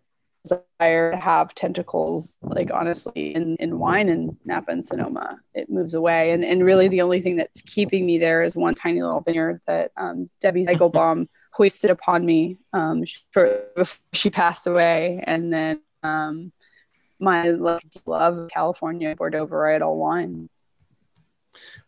to 1.11 1.17
have 1.17 1.55
tentacles 1.55 2.37
like 2.43 2.71
honestly 2.73 3.35
in, 3.35 3.57
in 3.57 3.79
wine 3.79 4.09
and 4.09 4.37
Napa 4.45 4.71
and 4.71 4.85
Sonoma. 4.85 5.41
It 5.55 5.71
moves 5.71 5.95
away. 5.95 6.33
And, 6.33 6.45
and 6.45 6.65
really 6.65 6.89
the 6.89 7.03
only 7.03 7.21
thing 7.21 7.37
that's 7.37 7.63
keeping 7.63 8.07
me 8.07 8.19
there 8.19 8.43
is 8.43 8.55
one 8.55 8.75
tiny 8.75 9.03
little 9.03 9.21
vineyard 9.21 9.61
that 9.67 9.93
um, 9.97 10.29
Debbie 10.41 10.65
Zygielbaum 10.65 11.29
hoisted 11.59 11.91
upon 11.91 12.25
me 12.25 12.57
um, 12.73 13.05
shortly 13.05 13.59
before 13.75 14.01
she 14.13 14.31
passed 14.31 14.67
away 14.69 15.23
and 15.27 15.53
then 15.53 15.83
um, 16.05 16.53
my 17.19 17.51
like, 17.51 17.83
love 18.07 18.39
of 18.39 18.51
California 18.51 19.15
Bordeaux 19.17 19.45
varietal 19.45 19.97
wine 19.97 20.49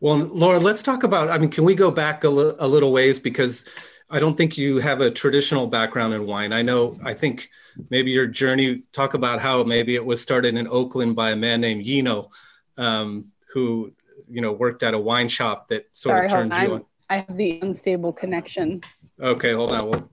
Well, 0.01 0.19
Laura, 0.19 0.59
let's 0.59 0.83
talk 0.83 1.05
about. 1.05 1.31
I 1.31 1.39
mean, 1.39 1.51
can 1.51 1.63
we 1.65 1.77
go 1.77 1.93
back 1.93 2.25
a, 2.25 2.29
little 2.29 2.91
ways 2.91 3.21
because 3.21 3.65
I 4.11 4.19
don't 4.19 4.37
think 4.37 4.59
you 4.59 4.79
have 4.79 5.01
a 5.01 5.11
traditional 5.13 5.69
background 5.69 6.15
in 6.15 6.27
wine. 6.27 6.53
I 6.53 6.63
know. 6.63 6.99
I 7.05 7.15
think 7.15 7.49
maybe 7.91 8.11
your 8.11 8.27
journey. 8.27 8.83
Talk 8.93 9.15
about 9.15 9.41
how 9.41 9.63
maybe 9.63 9.95
it 9.95 10.05
was 10.05 10.21
started 10.21 10.57
in 10.57 10.67
Oakland 10.67 11.15
by 11.15 11.31
a 11.31 11.37
man 11.37 11.61
named 11.61 11.85
Yino, 11.85 12.31
um, 12.77 13.31
who 13.53 13.93
you 14.29 14.41
know 14.41 14.53
worked 14.53 14.83
at 14.83 14.95
a 14.95 14.99
wine 14.99 15.29
shop 15.29 15.69
that 15.69 15.83
sort 15.93 16.15
sorry 16.15 16.27
of 16.27 16.33
turned 16.33 16.55
you 16.55 16.75
I'm- 16.75 16.87
I 17.11 17.17
have 17.27 17.37
the 17.37 17.59
unstable 17.61 18.13
connection 18.13 18.69
on. 18.73 18.81
Okay, 19.21 19.53
hold 19.53 19.73
on. 19.73 19.89
Well, 19.89 20.11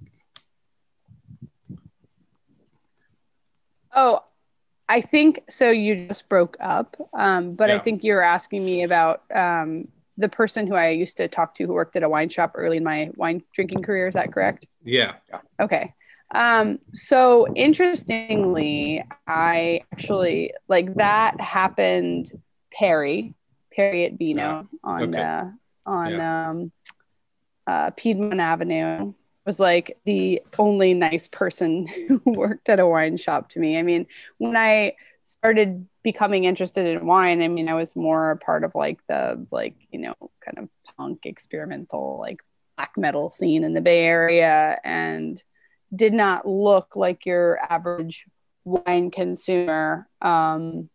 Oh, 4.00 4.24
I 4.88 5.02
think 5.02 5.42
so. 5.50 5.72
You 5.72 6.08
just 6.08 6.30
broke 6.30 6.56
up, 6.60 6.96
um, 7.18 7.56
but 7.56 7.72
I 7.72 7.80
think 7.80 8.04
you're 8.04 8.22
asking 8.22 8.64
me 8.64 8.84
about 8.84 9.24
um, 9.34 9.88
the 10.18 10.30
person 10.30 10.68
who 10.68 10.76
I 10.76 10.90
used 10.90 11.18
to 11.18 11.28
talk 11.28 11.56
to 11.56 11.66
who 11.66 11.74
worked 11.74 11.96
at 11.96 12.04
a 12.04 12.10
wine 12.10 12.30
shop 12.30 12.52
early 12.54 12.78
in 12.78 12.84
my 12.84 13.10
wine 13.16 13.42
drinking 13.54 13.82
career. 13.82 14.08
Is 14.08 14.14
that 14.14 14.32
correct? 14.32 14.68
yeah. 15.32 15.40
Okay. 15.60 15.96
Um, 16.34 16.80
so 16.94 17.48
interestingly, 17.56 19.04
I 19.26 19.82
actually 19.92 20.54
like 20.68 20.94
that 20.96 21.42
happened. 21.42 22.32
Perry, 22.72 23.34
Perry 23.74 24.06
at 24.06 24.14
Vino 24.14 24.70
on 24.84 25.04
okay. 25.04 25.24
uh, 25.24 25.46
on 25.88 26.20
um, 26.22 26.72
uh, 27.68 27.92
Piedmont 27.92 28.40
Avenue 28.40 29.14
was 29.46 29.60
like 29.60 29.98
the 30.06 30.42
only 30.58 30.94
nice 30.94 31.28
person 31.28 31.88
who 32.08 32.22
worked 32.26 32.70
at 32.70 32.80
a 32.80 32.88
wine 32.88 33.18
shop 33.18 33.50
to 33.50 33.60
me. 33.60 33.78
I 33.78 33.84
mean, 33.84 34.08
when 34.38 34.58
I 34.58 34.96
started 35.24 35.88
becoming 36.04 36.46
interested 36.46 36.86
in 36.88 37.06
wine, 37.06 37.42
I 37.42 37.50
mean, 37.50 37.68
I 37.68 37.74
was 37.74 37.96
more 37.96 38.32
a 38.32 38.38
part 38.38 38.64
of 38.64 38.74
like 38.74 39.00
the 39.08 39.46
like 39.52 39.76
you 39.92 40.00
know 40.00 40.16
kind 40.44 40.58
of 40.60 40.70
punk 40.98 41.26
experimental 41.26 42.18
like 42.20 42.40
black 42.78 42.92
metal 42.98 43.32
scene 43.32 43.64
in 43.64 43.74
the 43.74 43.82
Bay 43.82 44.06
Area 44.06 44.80
and 44.84 45.42
did 45.94 46.14
not 46.14 46.48
look 46.48 46.96
like 46.96 47.26
your 47.26 47.60
average 47.70 48.26
wine 48.66 49.12
consumer 49.12 50.08
um, 50.22 50.90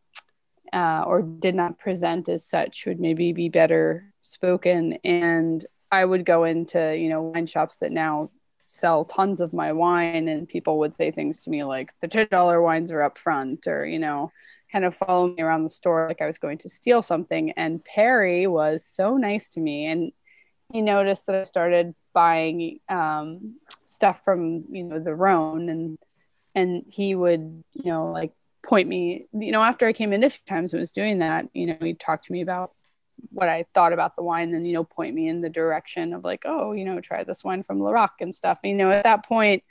uh, 0.73 1.05
or 1.07 1.23
did 1.23 1.55
not 1.55 1.79
present 1.79 2.29
as 2.29 2.45
such 2.45 2.87
would 2.87 3.01
maybe 3.01 3.33
be 3.33 3.49
better 3.49 4.13
spoken 4.21 4.95
and 5.05 5.67
i 5.93 6.05
would 6.05 6.25
go 6.25 6.45
into 6.45 6.97
you 6.97 7.09
know 7.09 7.23
wine 7.23 7.47
shops 7.47 7.77
that 7.77 7.93
now 7.93 8.31
sell 8.67 9.05
tons 9.05 9.41
of 9.41 9.53
my 9.53 9.73
wine 9.73 10.29
and 10.29 10.49
people 10.49 10.79
would 10.79 10.97
say 10.97 11.11
things 11.11 11.45
to 11.45 11.51
me 11.51 11.63
like 11.63 11.93
the 12.01 12.09
$10 12.09 12.63
wines 12.63 12.91
are 12.91 13.03
up 13.03 13.19
front 13.19 13.67
or 13.67 13.85
you 13.87 13.99
know 13.99 14.33
kind 14.73 14.87
of 14.87 14.95
follow 14.95 15.29
me 15.29 15.43
around 15.43 15.63
the 15.63 15.69
store 15.69 16.09
like 16.09 16.23
i 16.23 16.27
was 16.27 16.39
going 16.39 16.57
to 16.59 16.69
steal 16.69 17.03
something. 17.03 17.51
And 17.53 17.85
perry 17.85 18.47
was 18.47 18.85
so 18.85 19.19
nice 19.19 19.51
to 19.51 19.61
me. 19.61 19.87
And 19.87 20.13
he 20.73 20.81
noticed 20.81 21.27
that 21.27 21.37
I 21.37 21.45
started 21.45 21.95
buying 22.15 22.81
um, 22.89 23.57
stuff 23.85 24.25
from 24.25 24.65
you 24.71 24.85
know 24.85 24.99
the 24.99 25.15
Rhone, 25.15 25.69
and 25.69 25.99
and 26.55 26.85
he 26.89 27.15
would 27.15 27.63
you 27.75 27.91
know 27.91 28.11
like 28.11 28.33
point 28.63 28.89
me 28.89 29.27
you 29.33 29.53
know 29.53 29.63
after 29.63 29.87
I 29.87 29.93
came 29.93 30.13
in 30.13 30.25
a 30.25 30.31
few 30.31 30.45
times 30.49 30.73
and 30.73 30.81
was 30.81 30.93
doing 30.93 31.19
that 31.19 31.47
you 31.53 31.67
know 31.67 31.77
he'd 31.81 32.01
talk 32.01 32.23
to 32.23 32.33
me 32.33 32.41
about 32.41 32.73
what 33.31 33.49
I 33.49 33.67
thought 33.75 33.93
about 33.93 34.17
the 34.17 34.23
wine, 34.23 34.55
and 34.55 34.67
you 34.67 34.73
know 34.75 34.85
point 34.85 35.15
me 35.15 35.29
in 35.29 35.41
the 35.41 35.51
direction 35.51 36.13
of 36.13 36.25
like 36.25 36.43
oh 36.45 36.73
you 36.73 36.85
know 36.85 37.01
try 37.01 37.25
this 37.25 37.45
wine 37.45 37.63
from 37.63 37.81
Laroc 37.81 38.11
and 38.21 38.35
stuff. 38.35 38.59
You 38.65 38.75
know 38.75 38.91
at 38.91 39.05
that 39.05 39.27
point 39.27 39.65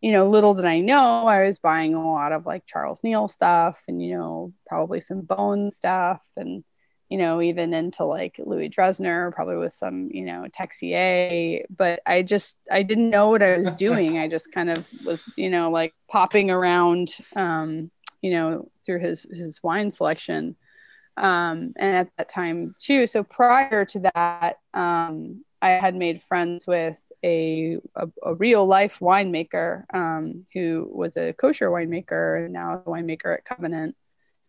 you 0.00 0.12
know 0.12 0.28
little 0.28 0.54
did 0.54 0.64
I 0.64 0.80
know 0.80 1.26
I 1.26 1.44
was 1.44 1.58
buying 1.58 1.94
a 1.94 2.12
lot 2.12 2.32
of 2.32 2.46
like 2.46 2.66
Charles 2.66 3.02
Neal 3.04 3.28
stuff 3.28 3.82
and 3.88 4.02
you 4.02 4.16
know 4.16 4.52
probably 4.66 5.00
some 5.00 5.22
Bone 5.22 5.70
stuff 5.70 6.22
and 6.36 6.64
you 7.08 7.16
know, 7.16 7.40
even 7.40 7.72
into 7.72 8.04
like 8.04 8.36
Louis 8.38 8.68
Dressner, 8.68 9.32
probably 9.32 9.56
with 9.56 9.72
some, 9.72 10.10
you 10.12 10.26
know, 10.26 10.44
Texier. 10.50 11.64
But 11.74 12.00
I 12.04 12.22
just, 12.22 12.58
I 12.70 12.82
didn't 12.82 13.10
know 13.10 13.30
what 13.30 13.42
I 13.42 13.56
was 13.56 13.72
doing. 13.74 14.18
I 14.18 14.28
just 14.28 14.52
kind 14.52 14.68
of 14.70 14.86
was, 15.06 15.30
you 15.36 15.48
know, 15.48 15.70
like 15.70 15.94
popping 16.10 16.50
around, 16.50 17.14
um, 17.34 17.90
you 18.20 18.32
know, 18.32 18.70
through 18.84 19.00
his 19.00 19.22
his 19.22 19.62
wine 19.62 19.90
selection. 19.90 20.56
Um, 21.18 21.72
and 21.76 21.96
at 21.96 22.10
that 22.16 22.28
time 22.28 22.74
too. 22.78 23.06
So 23.06 23.22
prior 23.24 23.84
to 23.86 24.10
that, 24.14 24.58
um, 24.72 25.44
I 25.60 25.70
had 25.70 25.96
made 25.96 26.22
friends 26.22 26.66
with 26.66 27.04
a, 27.24 27.78
a, 27.96 28.08
a 28.22 28.34
real 28.34 28.64
life 28.64 29.00
winemaker 29.00 29.84
um, 29.92 30.46
who 30.54 30.88
was 30.92 31.16
a 31.16 31.32
kosher 31.32 31.70
winemaker 31.70 32.44
and 32.44 32.52
now 32.52 32.74
a 32.74 32.88
winemaker 32.88 33.34
at 33.34 33.44
Covenant. 33.44 33.96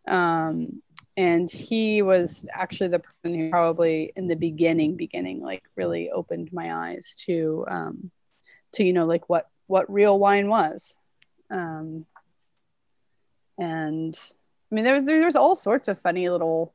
Um, 0.07 0.83
and 1.19 1.49
he 1.49 2.01
was 2.01 2.45
actually 2.53 2.87
the 2.87 2.99
person 2.99 3.37
who 3.37 3.49
probably 3.49 4.13
in 4.15 4.27
the 4.27 4.35
beginning 4.35 4.95
beginning 4.95 5.41
like 5.41 5.63
really 5.75 6.09
opened 6.09 6.49
my 6.53 6.73
eyes 6.73 7.15
to 7.25 7.65
um 7.67 8.09
to 8.71 8.85
you 8.85 8.93
know 8.93 9.05
like 9.05 9.27
what 9.27 9.49
what 9.67 9.91
real 9.91 10.17
wine 10.17 10.47
was 10.47 10.95
um 11.51 12.05
and 13.57 14.17
I 14.71 14.75
mean, 14.75 14.83
there 14.83 15.01
there's 15.01 15.05
there's 15.05 15.35
all 15.35 15.55
sorts 15.55 15.87
of 15.87 15.99
funny 15.99 16.29
little 16.29 16.73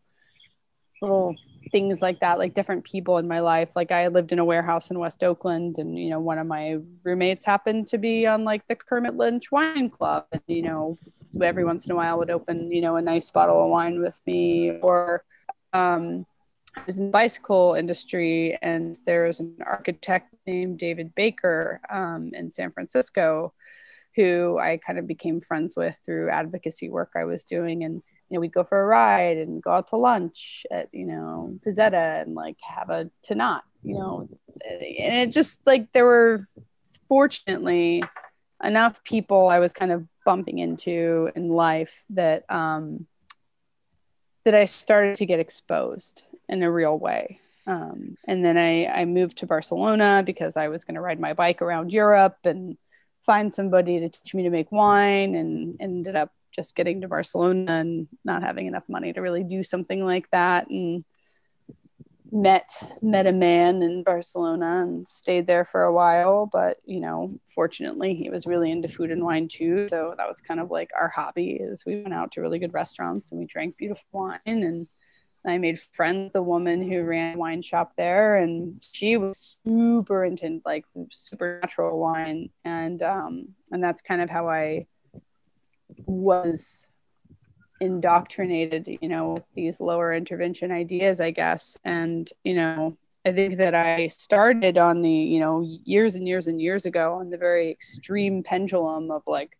little 1.00 1.36
things 1.70 2.02
like 2.02 2.20
that, 2.20 2.38
like 2.38 2.54
different 2.54 2.84
people 2.84 3.18
in 3.18 3.28
my 3.28 3.40
life. 3.40 3.70
Like 3.74 3.90
I 3.90 4.08
lived 4.08 4.32
in 4.32 4.38
a 4.38 4.44
warehouse 4.44 4.90
in 4.90 4.98
West 4.98 5.22
Oakland, 5.22 5.78
and 5.78 5.98
you 5.98 6.10
know, 6.10 6.20
one 6.20 6.38
of 6.38 6.46
my 6.46 6.78
roommates 7.04 7.44
happened 7.44 7.88
to 7.88 7.98
be 7.98 8.26
on 8.26 8.44
like 8.44 8.66
the 8.66 8.76
Kermit 8.76 9.16
Lynch 9.16 9.52
Wine 9.52 9.90
Club, 9.90 10.26
and 10.32 10.42
you 10.46 10.62
know, 10.62 10.98
every 11.40 11.64
once 11.64 11.86
in 11.86 11.92
a 11.92 11.96
while 11.96 12.18
would 12.18 12.30
open 12.30 12.70
you 12.72 12.80
know 12.80 12.96
a 12.96 13.02
nice 13.02 13.30
bottle 13.30 13.62
of 13.62 13.70
wine 13.70 14.00
with 14.00 14.20
me, 14.26 14.78
or 14.80 15.24
um, 15.72 16.26
I 16.76 16.82
was 16.86 16.98
in 16.98 17.06
the 17.06 17.12
bicycle 17.12 17.74
industry, 17.74 18.58
and 18.60 18.98
there 19.06 19.26
was 19.26 19.40
an 19.40 19.56
architect 19.64 20.34
named 20.46 20.78
David 20.78 21.14
Baker 21.14 21.80
um, 21.90 22.30
in 22.34 22.50
San 22.50 22.72
Francisco 22.72 23.52
who 24.16 24.58
I 24.58 24.78
kind 24.78 24.98
of 24.98 25.06
became 25.06 25.40
friends 25.40 25.76
with 25.76 25.98
through 26.04 26.30
advocacy 26.30 26.88
work 26.88 27.12
I 27.16 27.24
was 27.24 27.44
doing. 27.44 27.84
And, 27.84 28.02
you 28.28 28.36
know, 28.36 28.40
we'd 28.40 28.52
go 28.52 28.64
for 28.64 28.80
a 28.80 28.86
ride 28.86 29.38
and 29.38 29.62
go 29.62 29.72
out 29.72 29.88
to 29.88 29.96
lunch 29.96 30.64
at, 30.70 30.88
you 30.92 31.06
know, 31.06 31.58
Pizzetta 31.66 32.22
and 32.22 32.34
like 32.34 32.56
have 32.62 32.90
a 32.90 33.10
Tannat, 33.26 33.62
you 33.82 33.94
know, 33.94 34.28
and 34.70 35.14
it 35.14 35.30
just 35.30 35.60
like 35.66 35.92
there 35.92 36.06
were 36.06 36.48
fortunately 37.08 38.02
enough 38.62 39.02
people 39.04 39.48
I 39.48 39.58
was 39.58 39.72
kind 39.72 39.92
of 39.92 40.06
bumping 40.24 40.58
into 40.58 41.30
in 41.34 41.48
life 41.48 42.04
that, 42.10 42.50
um, 42.50 43.06
that 44.44 44.54
I 44.54 44.64
started 44.66 45.16
to 45.16 45.26
get 45.26 45.40
exposed 45.40 46.24
in 46.48 46.62
a 46.62 46.70
real 46.70 46.98
way. 46.98 47.40
Um, 47.66 48.18
and 48.26 48.44
then 48.44 48.58
I, 48.58 48.86
I 48.86 49.04
moved 49.06 49.38
to 49.38 49.46
Barcelona 49.46 50.22
because 50.24 50.56
I 50.56 50.68
was 50.68 50.84
going 50.84 50.96
to 50.96 51.00
ride 51.00 51.18
my 51.18 51.32
bike 51.32 51.62
around 51.62 51.92
Europe 51.92 52.36
and 52.44 52.76
find 53.24 53.52
somebody 53.52 54.00
to 54.00 54.08
teach 54.08 54.34
me 54.34 54.42
to 54.42 54.50
make 54.50 54.70
wine 54.70 55.34
and 55.34 55.76
ended 55.80 56.16
up 56.16 56.32
just 56.52 56.76
getting 56.76 57.00
to 57.00 57.08
Barcelona 57.08 57.72
and 57.72 58.06
not 58.24 58.42
having 58.42 58.66
enough 58.66 58.88
money 58.88 59.12
to 59.12 59.20
really 59.20 59.42
do 59.42 59.62
something 59.62 60.04
like 60.04 60.30
that. 60.30 60.68
And 60.68 61.04
met 62.34 62.68
met 63.00 63.28
a 63.28 63.32
man 63.32 63.80
in 63.80 64.02
Barcelona 64.02 64.82
and 64.82 65.06
stayed 65.06 65.46
there 65.46 65.64
for 65.64 65.82
a 65.82 65.94
while 65.94 66.46
but 66.46 66.78
you 66.84 66.98
know 66.98 67.38
fortunately 67.46 68.12
he 68.12 68.28
was 68.28 68.44
really 68.44 68.72
into 68.72 68.88
food 68.88 69.12
and 69.12 69.22
wine 69.22 69.46
too. 69.46 69.86
So 69.88 70.14
that 70.16 70.26
was 70.26 70.40
kind 70.40 70.58
of 70.58 70.68
like 70.68 70.90
our 70.98 71.08
hobby 71.08 71.52
is 71.52 71.84
we 71.86 72.02
went 72.02 72.12
out 72.12 72.32
to 72.32 72.40
really 72.40 72.58
good 72.58 72.74
restaurants 72.74 73.30
and 73.30 73.38
we 73.38 73.46
drank 73.46 73.76
beautiful 73.76 74.04
wine 74.12 74.40
and 74.44 74.88
I 75.46 75.58
made 75.58 75.78
friends 75.78 76.32
the 76.32 76.42
woman 76.42 76.90
who 76.90 77.02
ran 77.02 77.38
wine 77.38 77.62
shop 77.62 77.92
there, 77.96 78.36
and 78.36 78.82
she 78.92 79.16
was 79.16 79.58
super 79.64 80.24
into 80.24 80.60
like 80.64 80.86
supernatural 81.10 81.98
wine, 81.98 82.50
and 82.64 83.02
um, 83.02 83.48
and 83.70 83.82
that's 83.82 84.02
kind 84.02 84.22
of 84.22 84.30
how 84.30 84.48
I 84.48 84.86
was 86.06 86.88
indoctrinated, 87.80 88.98
you 89.02 89.08
know, 89.08 89.34
with 89.34 89.44
these 89.54 89.80
lower 89.80 90.14
intervention 90.14 90.72
ideas, 90.72 91.20
I 91.20 91.30
guess, 91.30 91.76
and 91.84 92.30
you 92.42 92.54
know, 92.54 92.96
I 93.26 93.32
think 93.32 93.56
that 93.56 93.74
I 93.74 94.08
started 94.08 94.76
on 94.76 95.00
the, 95.00 95.10
you 95.10 95.40
know, 95.40 95.66
years 95.84 96.14
and 96.14 96.28
years 96.28 96.46
and 96.46 96.60
years 96.60 96.84
ago 96.84 97.14
on 97.14 97.30
the 97.30 97.38
very 97.38 97.70
extreme 97.70 98.42
pendulum 98.42 99.10
of 99.10 99.22
like 99.26 99.56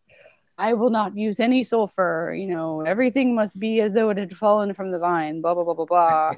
I 0.57 0.75
will 0.75 0.91
not 0.91 1.17
use 1.17 1.41
any 1.41 1.63
sulfur. 1.63 2.35
You 2.37 2.47
know, 2.47 2.83
everything 2.83 3.35
must 3.35 3.59
be 3.59 3.81
as 3.81 3.93
though 3.93 4.11
it 4.11 4.19
had 4.19 4.37
fallen 4.37 4.75
from 4.75 4.91
the 4.91 4.99
vine, 4.99 5.41
blah, 5.41 5.55
blah, 5.55 5.65
blah, 5.65 5.75
blah, 5.75 5.87
blah. 5.87 6.33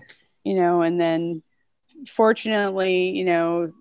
you 0.44 0.54
know, 0.54 0.82
and 0.82 1.00
then 1.00 1.42
fortunately, 2.08 3.10
you 3.10 3.24
know, 3.24 3.72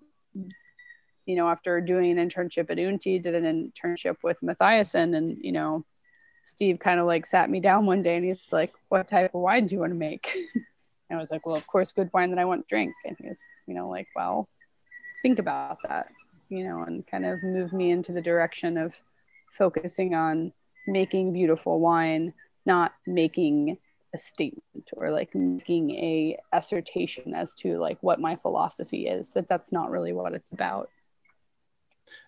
you 1.24 1.34
know, 1.34 1.48
after 1.48 1.80
doing 1.80 2.16
an 2.16 2.28
internship 2.28 2.70
at 2.70 2.78
UNTI, 2.78 3.18
did 3.18 3.34
an 3.34 3.72
internship 3.72 4.16
with 4.22 4.40
Matthiasson 4.40 5.16
and, 5.16 5.38
you 5.40 5.52
know, 5.52 5.84
Steve 6.42 6.78
kind 6.78 7.00
of 7.00 7.06
like 7.06 7.26
sat 7.26 7.50
me 7.50 7.58
down 7.58 7.86
one 7.86 8.02
day 8.02 8.16
and 8.16 8.24
he's 8.24 8.52
like, 8.52 8.72
what 8.88 9.08
type 9.08 9.34
of 9.34 9.40
wine 9.40 9.66
do 9.66 9.74
you 9.74 9.80
want 9.80 9.90
to 9.90 9.98
make? 9.98 10.30
and 10.54 10.64
I 11.16 11.20
was 11.20 11.32
like, 11.32 11.44
well, 11.44 11.56
of 11.56 11.66
course, 11.66 11.90
good 11.90 12.10
wine 12.14 12.30
that 12.30 12.38
I 12.38 12.44
want 12.44 12.62
to 12.62 12.72
drink. 12.72 12.94
And 13.04 13.16
he 13.20 13.26
was, 13.26 13.40
you 13.66 13.74
know, 13.74 13.88
like, 13.88 14.06
well, 14.14 14.48
think 15.22 15.40
about 15.40 15.78
that, 15.88 16.12
you 16.48 16.62
know, 16.62 16.82
and 16.82 17.04
kind 17.04 17.26
of 17.26 17.42
moved 17.42 17.72
me 17.72 17.90
into 17.90 18.12
the 18.12 18.20
direction 18.20 18.78
of, 18.78 18.94
focusing 19.56 20.14
on 20.14 20.52
making 20.86 21.32
beautiful 21.32 21.80
wine, 21.80 22.32
not 22.64 22.92
making 23.06 23.78
a 24.14 24.18
statement 24.18 24.88
or 24.92 25.10
like 25.10 25.34
making 25.34 25.90
a 25.90 26.38
assertion 26.52 27.34
as 27.34 27.54
to 27.54 27.78
like 27.78 27.98
what 28.00 28.20
my 28.20 28.36
philosophy 28.36 29.06
is 29.06 29.30
that 29.30 29.48
that's 29.48 29.72
not 29.72 29.90
really 29.90 30.12
what 30.12 30.32
it's 30.32 30.52
about 30.52 30.88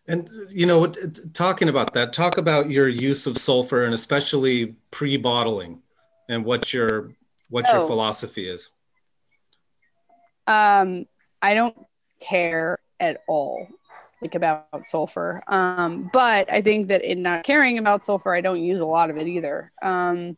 and 0.07 0.29
you 0.51 0.67
know 0.67 0.87
talking 1.33 1.69
about 1.69 1.95
that 1.95 2.12
talk 2.12 2.37
about 2.37 2.71
your 2.71 2.88
use 2.88 3.27
of 3.27 3.38
sulfur 3.38 3.85
and 3.85 3.95
especially 3.95 4.75
pre-bottling 4.91 5.81
and 6.29 6.45
what 6.45 6.73
your 6.73 7.12
what 7.49 7.64
oh. 7.69 7.79
your 7.79 7.87
philosophy 7.87 8.47
is 8.47 8.71
um 10.47 11.07
i 11.41 11.55
don't 11.55 11.77
care 12.21 12.79
at 13.01 13.23
all 13.29 13.69
like 14.20 14.35
about 14.35 14.87
sulfur. 14.87 15.42
Um, 15.46 16.11
but 16.12 16.52
I 16.52 16.61
think 16.61 16.88
that 16.88 17.02
in 17.02 17.22
not 17.22 17.44
caring 17.44 17.78
about 17.78 18.04
sulfur, 18.04 18.35
I 18.35 18.40
don't 18.40 18.62
use 18.62 18.81
a 18.81 18.87
lot 18.87 19.11
of 19.11 19.16
it 19.16 19.26
either. 19.26 19.72
Um, 19.83 20.37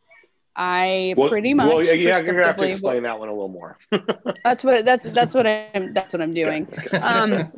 I 0.56 1.14
well, 1.16 1.28
pretty 1.28 1.54
much. 1.54 1.68
Well, 1.68 1.82
yeah, 1.82 1.92
you're 1.92 2.22
gonna 2.22 2.44
have 2.46 2.56
to 2.58 2.68
explain 2.68 3.04
that 3.04 3.18
one 3.18 3.28
a 3.28 3.32
little 3.32 3.48
more. 3.48 3.78
that's 4.44 4.62
what 4.64 4.84
that's 4.84 5.06
that's 5.06 5.34
what 5.34 5.46
I'm 5.46 5.94
that's 5.94 6.12
what 6.12 6.20
I'm 6.20 6.34
doing. 6.34 6.68
Um, 7.00 7.50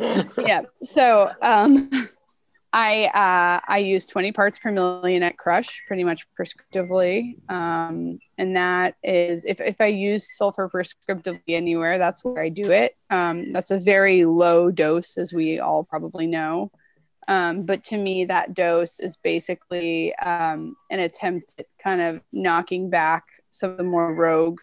yeah. 0.47 0.63
So 0.83 1.33
um, 1.41 1.91
I 2.73 3.05
uh, 3.07 3.61
I 3.71 3.79
use 3.79 4.07
20 4.07 4.33
parts 4.33 4.59
per 4.59 4.73
million 4.73 5.23
at 5.23 5.37
crush 5.37 5.83
pretty 5.87 6.05
much 6.05 6.27
prescriptively, 6.39 7.37
um, 7.51 8.19
and 8.39 8.57
that 8.57 8.95
is 9.03 9.45
if 9.45 9.61
if 9.61 9.81
I 9.81 9.89
use 9.89 10.35
sulfur 10.37 10.71
prescriptively 10.71 11.41
anywhere, 11.49 11.99
that's 11.99 12.25
where 12.25 12.43
I 12.43 12.49
do 12.49 12.71
it. 12.71 12.97
Um, 13.11 13.51
that's 13.51 13.71
a 13.71 13.79
very 13.79 14.25
low 14.25 14.71
dose, 14.71 15.19
as 15.19 15.35
we 15.35 15.61
all 15.61 15.85
probably 15.85 16.27
know. 16.27 16.71
Um, 17.29 17.65
but 17.65 17.85
to 17.85 17.99
me, 17.99 18.25
that 18.25 18.55
dose 18.55 19.01
is 19.01 19.17
basically 19.17 20.15
um, 20.17 20.75
an 20.91 21.01
attempt 21.01 21.53
at 21.59 21.67
kind 21.83 22.01
of 22.01 22.23
knocking 22.33 22.89
back 22.89 23.25
some 23.51 23.71
of 23.71 23.77
the 23.77 23.85
more 23.85 24.15
rogue 24.15 24.61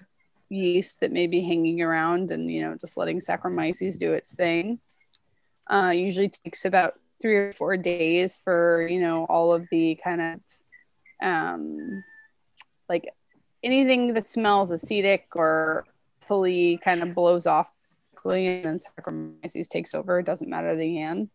yeast 0.50 1.00
that 1.02 1.12
may 1.12 1.28
be 1.28 1.42
hanging 1.42 1.82
around, 1.84 2.32
and 2.32 2.52
you 2.52 2.62
know, 2.62 2.76
just 2.76 2.98
letting 2.98 3.20
Saccharomyces 3.20 4.00
do 4.00 4.14
its 4.14 4.34
thing. 4.34 4.80
Uh, 5.70 5.92
usually 5.94 6.30
takes 6.30 6.66
about 6.66 6.96
three 7.22 7.36
or 7.36 7.52
four 7.52 7.78
days 7.78 8.40
for 8.44 8.88
you 8.88 9.00
know 9.00 9.26
all 9.26 9.54
of 9.54 9.68
the 9.72 10.00
kind 10.04 10.22
of 10.22 10.40
um 11.22 12.04
like 12.88 13.14
anything 13.64 14.14
that 14.14 14.30
smells 14.30 14.72
acetic 14.72 15.28
or 15.36 15.86
fully 16.22 16.78
kind 16.84 17.04
of 17.04 17.14
blows 17.14 17.46
off 17.46 17.70
and 18.26 18.66
then 18.66 18.78
Saccharomyces 18.78 19.68
takes 19.68 19.94
over. 19.94 20.20
It 20.20 20.26
doesn't 20.26 20.50
matter 20.50 20.76
the 20.76 21.02
end. 21.02 21.30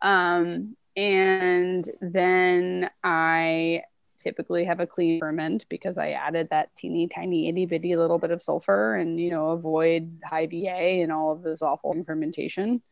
Um, 0.00 0.76
and 0.96 1.88
then 2.00 2.90
I 3.02 3.82
typically 4.18 4.64
have 4.64 4.80
a 4.80 4.86
clean 4.86 5.20
ferment 5.20 5.66
because 5.68 5.98
I 5.98 6.10
added 6.10 6.48
that 6.50 6.74
teeny 6.76 7.08
tiny 7.08 7.48
itty 7.48 7.66
bitty 7.66 7.96
little 7.96 8.18
bit 8.18 8.30
of 8.30 8.40
sulfur 8.40 8.94
and 8.94 9.18
you 9.18 9.30
know 9.30 9.50
avoid 9.50 10.20
high 10.24 10.46
VA 10.46 11.02
and 11.02 11.10
all 11.10 11.32
of 11.32 11.42
this 11.42 11.62
awful 11.62 11.94
fermentation. 12.04 12.82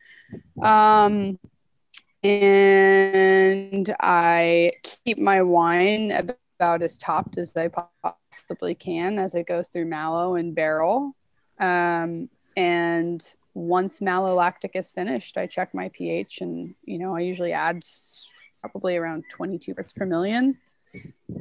Um, 0.61 1.39
and 2.23 3.93
I 3.99 4.73
keep 4.83 5.17
my 5.17 5.41
wine 5.41 6.11
about 6.59 6.83
as 6.83 6.97
topped 6.97 7.37
as 7.37 7.55
I 7.57 7.69
possibly 7.69 8.75
can 8.75 9.17
as 9.17 9.33
it 9.33 9.47
goes 9.47 9.67
through 9.67 9.85
malo 9.85 10.35
and 10.35 10.53
barrel. 10.53 11.15
Um, 11.59 12.29
and 12.55 13.25
once 13.53 13.99
malolactic 13.99 14.71
is 14.75 14.91
finished, 14.91 15.37
I 15.37 15.47
check 15.47 15.73
my 15.73 15.89
pH, 15.89 16.41
and 16.41 16.75
you 16.85 16.99
know 16.99 17.15
I 17.15 17.21
usually 17.21 17.53
add 17.53 17.83
probably 18.61 18.95
around 18.95 19.25
22 19.31 19.73
parts 19.73 19.91
per 19.91 20.05
million. 20.05 20.57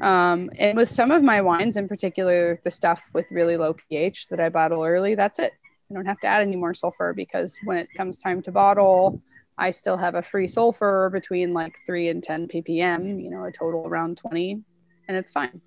Um, 0.00 0.50
and 0.58 0.76
with 0.76 0.88
some 0.88 1.10
of 1.10 1.22
my 1.22 1.40
wines, 1.40 1.76
in 1.76 1.88
particular, 1.88 2.56
the 2.62 2.70
stuff 2.70 3.10
with 3.12 3.30
really 3.30 3.56
low 3.56 3.74
pH 3.74 4.28
that 4.28 4.40
I 4.40 4.48
bottle 4.48 4.84
early, 4.84 5.14
that's 5.14 5.38
it. 5.38 5.52
I 5.90 5.94
don't 5.94 6.06
have 6.06 6.20
to 6.20 6.26
add 6.26 6.42
any 6.42 6.56
more 6.56 6.72
sulfur 6.72 7.12
because 7.12 7.58
when 7.64 7.76
it 7.76 7.88
comes 7.96 8.20
time 8.20 8.42
to 8.42 8.52
bottle, 8.52 9.20
I 9.60 9.70
still 9.70 9.98
have 9.98 10.14
a 10.14 10.22
free 10.22 10.48
sulfur 10.48 11.10
between 11.12 11.52
like 11.52 11.76
three 11.84 12.08
and 12.08 12.22
10 12.22 12.48
ppm, 12.48 13.22
you 13.22 13.30
know, 13.30 13.44
a 13.44 13.52
total 13.52 13.86
around 13.86 14.16
20, 14.16 14.58
and 15.06 15.16
it's 15.16 15.30
fine. 15.30 15.60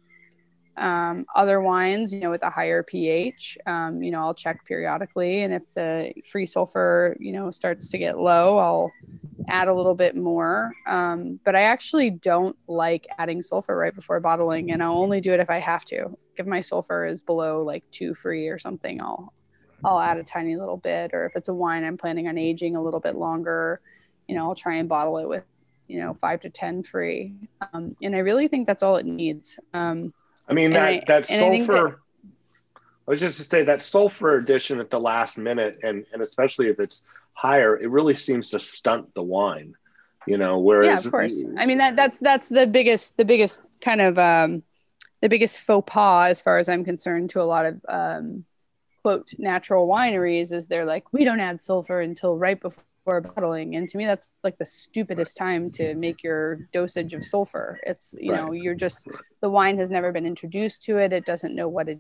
Um, 0.76 1.28
other 1.36 1.62
wines, 1.62 2.12
you 2.12 2.20
know, 2.22 2.32
with 2.32 2.42
a 2.42 2.50
higher 2.50 2.82
pH, 2.82 3.60
um, 3.68 4.02
you 4.02 4.10
know, 4.10 4.22
I'll 4.22 4.34
check 4.34 4.66
periodically. 4.66 5.44
And 5.44 5.54
if 5.54 5.72
the 5.76 6.12
free 6.26 6.48
sulfur, 6.48 7.16
you 7.20 7.32
know, 7.32 7.52
starts 7.52 7.90
to 7.90 8.00
get 8.00 8.18
low, 8.18 8.58
I'll 8.58 8.92
add 9.48 9.68
a 9.68 9.74
little 9.74 9.94
bit 9.94 10.16
more. 10.16 10.74
Um, 10.88 11.40
but 11.46 11.56
I 11.56 11.62
actually 11.62 12.10
don't 12.10 12.58
like 12.68 13.06
adding 13.20 13.44
sulfur 13.44 13.78
right 13.78 13.94
before 13.94 14.20
bottling, 14.20 14.72
and 14.72 14.82
I'll 14.82 14.98
only 14.98 15.22
do 15.22 15.34
it 15.34 15.40
if 15.40 15.52
I 15.52 15.60
have 15.60 15.86
to. 15.86 16.18
If 16.36 16.48
my 16.48 16.62
sulfur 16.62 17.06
is 17.06 17.22
below 17.22 17.62
like 17.62 17.84
two 17.92 18.16
free 18.16 18.48
or 18.48 18.58
something, 18.58 19.00
I'll 19.00 19.32
I'll 19.84 20.00
add 20.00 20.18
a 20.18 20.24
tiny 20.24 20.56
little 20.56 20.78
bit. 20.78 21.12
Or 21.14 21.26
if 21.26 21.34
it's 21.36 21.50
a 21.50 21.54
wine 21.54 21.84
I'm 21.84 21.98
planning 21.98 22.28
on 22.28 22.38
aging 22.38 22.76
a 22.76 22.82
little 22.82 23.00
bit 23.00 23.16
longer, 23.16 23.82
you 24.28 24.36
know, 24.36 24.44
I'll 24.48 24.56
try 24.56 24.76
and 24.76 24.88
bottle 24.88 25.18
it 25.18 25.28
with, 25.28 25.44
you 25.88 26.00
know, 26.00 26.14
five 26.14 26.42
to 26.42 26.50
10 26.50 26.84
free. 26.84 27.34
Um, 27.74 27.96
and 28.02 28.16
I 28.16 28.20
really 28.20 28.48
think 28.48 28.68
that's 28.68 28.84
all 28.84 28.96
it 28.98 29.06
needs. 29.06 29.60
Um, 29.74 30.14
I 30.48 30.54
mean 30.54 30.72
that 30.72 30.88
I- 30.94 31.04
that 31.08 31.30
and 31.30 31.46
I 31.46 31.58
sulfur. 31.60 32.00
I 33.06 33.12
was 33.12 33.20
just 33.20 33.38
to 33.38 33.44
say 33.44 33.66
that 33.66 33.82
sulfur 33.82 34.38
addition 34.38 34.80
at 34.80 34.90
the 34.90 35.00
last 35.00 35.38
minute, 35.38 35.80
and 35.84 36.06
and 36.14 36.22
especially 36.22 36.68
if 36.68 36.80
it's 36.80 37.04
higher, 37.34 37.78
it 37.78 37.90
really 37.90 38.16
seems 38.16 38.50
to 38.52 38.60
stunt 38.60 39.14
the 39.14 39.24
wine. 39.24 39.76
You 40.26 40.38
know, 40.38 40.60
whereas 40.60 40.88
yeah 40.88 40.98
of 41.08 41.12
course 41.12 41.44
i 41.58 41.66
mean 41.66 41.80
that 41.80 41.98
that's 41.98 42.18
that's 42.20 42.48
the 42.48 42.66
biggest 42.66 43.18
the 43.18 43.26
biggest 43.26 43.62
kind 43.82 44.00
of 44.00 44.18
um 44.18 44.64
the 45.22 45.28
biggest 45.28 45.60
faux 45.60 45.84
pas 45.86 46.30
as 46.32 46.42
far 46.42 46.58
as 46.60 46.70
i'm 46.70 46.86
concerned 46.86 47.30
to 47.30 47.42
a 47.42 47.44
lot 47.44 47.66
of 47.66 47.82
um 47.90 48.46
quote 49.04 49.28
natural 49.38 49.88
wineries 49.88 50.52
is 50.54 50.68
they're 50.68 50.86
like 50.86 51.12
we 51.14 51.24
don't 51.24 51.40
add 51.40 51.60
sulfur 51.62 52.02
until 52.02 52.38
right 52.38 52.60
before 52.62 53.22
bottling 53.22 53.76
and 53.76 53.90
to 53.90 53.98
me 53.98 54.06
that's 54.06 54.34
like 54.44 54.58
the 54.58 54.66
stupidest 54.66 55.36
time 55.38 55.70
to 55.70 55.94
make 55.96 56.24
your 56.24 56.68
dosage 56.72 57.14
of 57.14 57.24
sulfur 57.24 57.80
it's 57.86 58.16
you 58.20 58.32
know 58.32 58.54
you're 58.54 58.74
just 58.76 59.08
the 59.42 59.50
wine 59.50 59.78
has 59.78 59.92
never 59.92 60.12
been 60.14 60.26
introduced 60.26 60.84
to 60.84 60.98
it 60.98 61.12
it 61.12 61.26
doesn't 61.26 61.54
know 61.54 61.68
what 61.68 61.90
it 61.90 62.00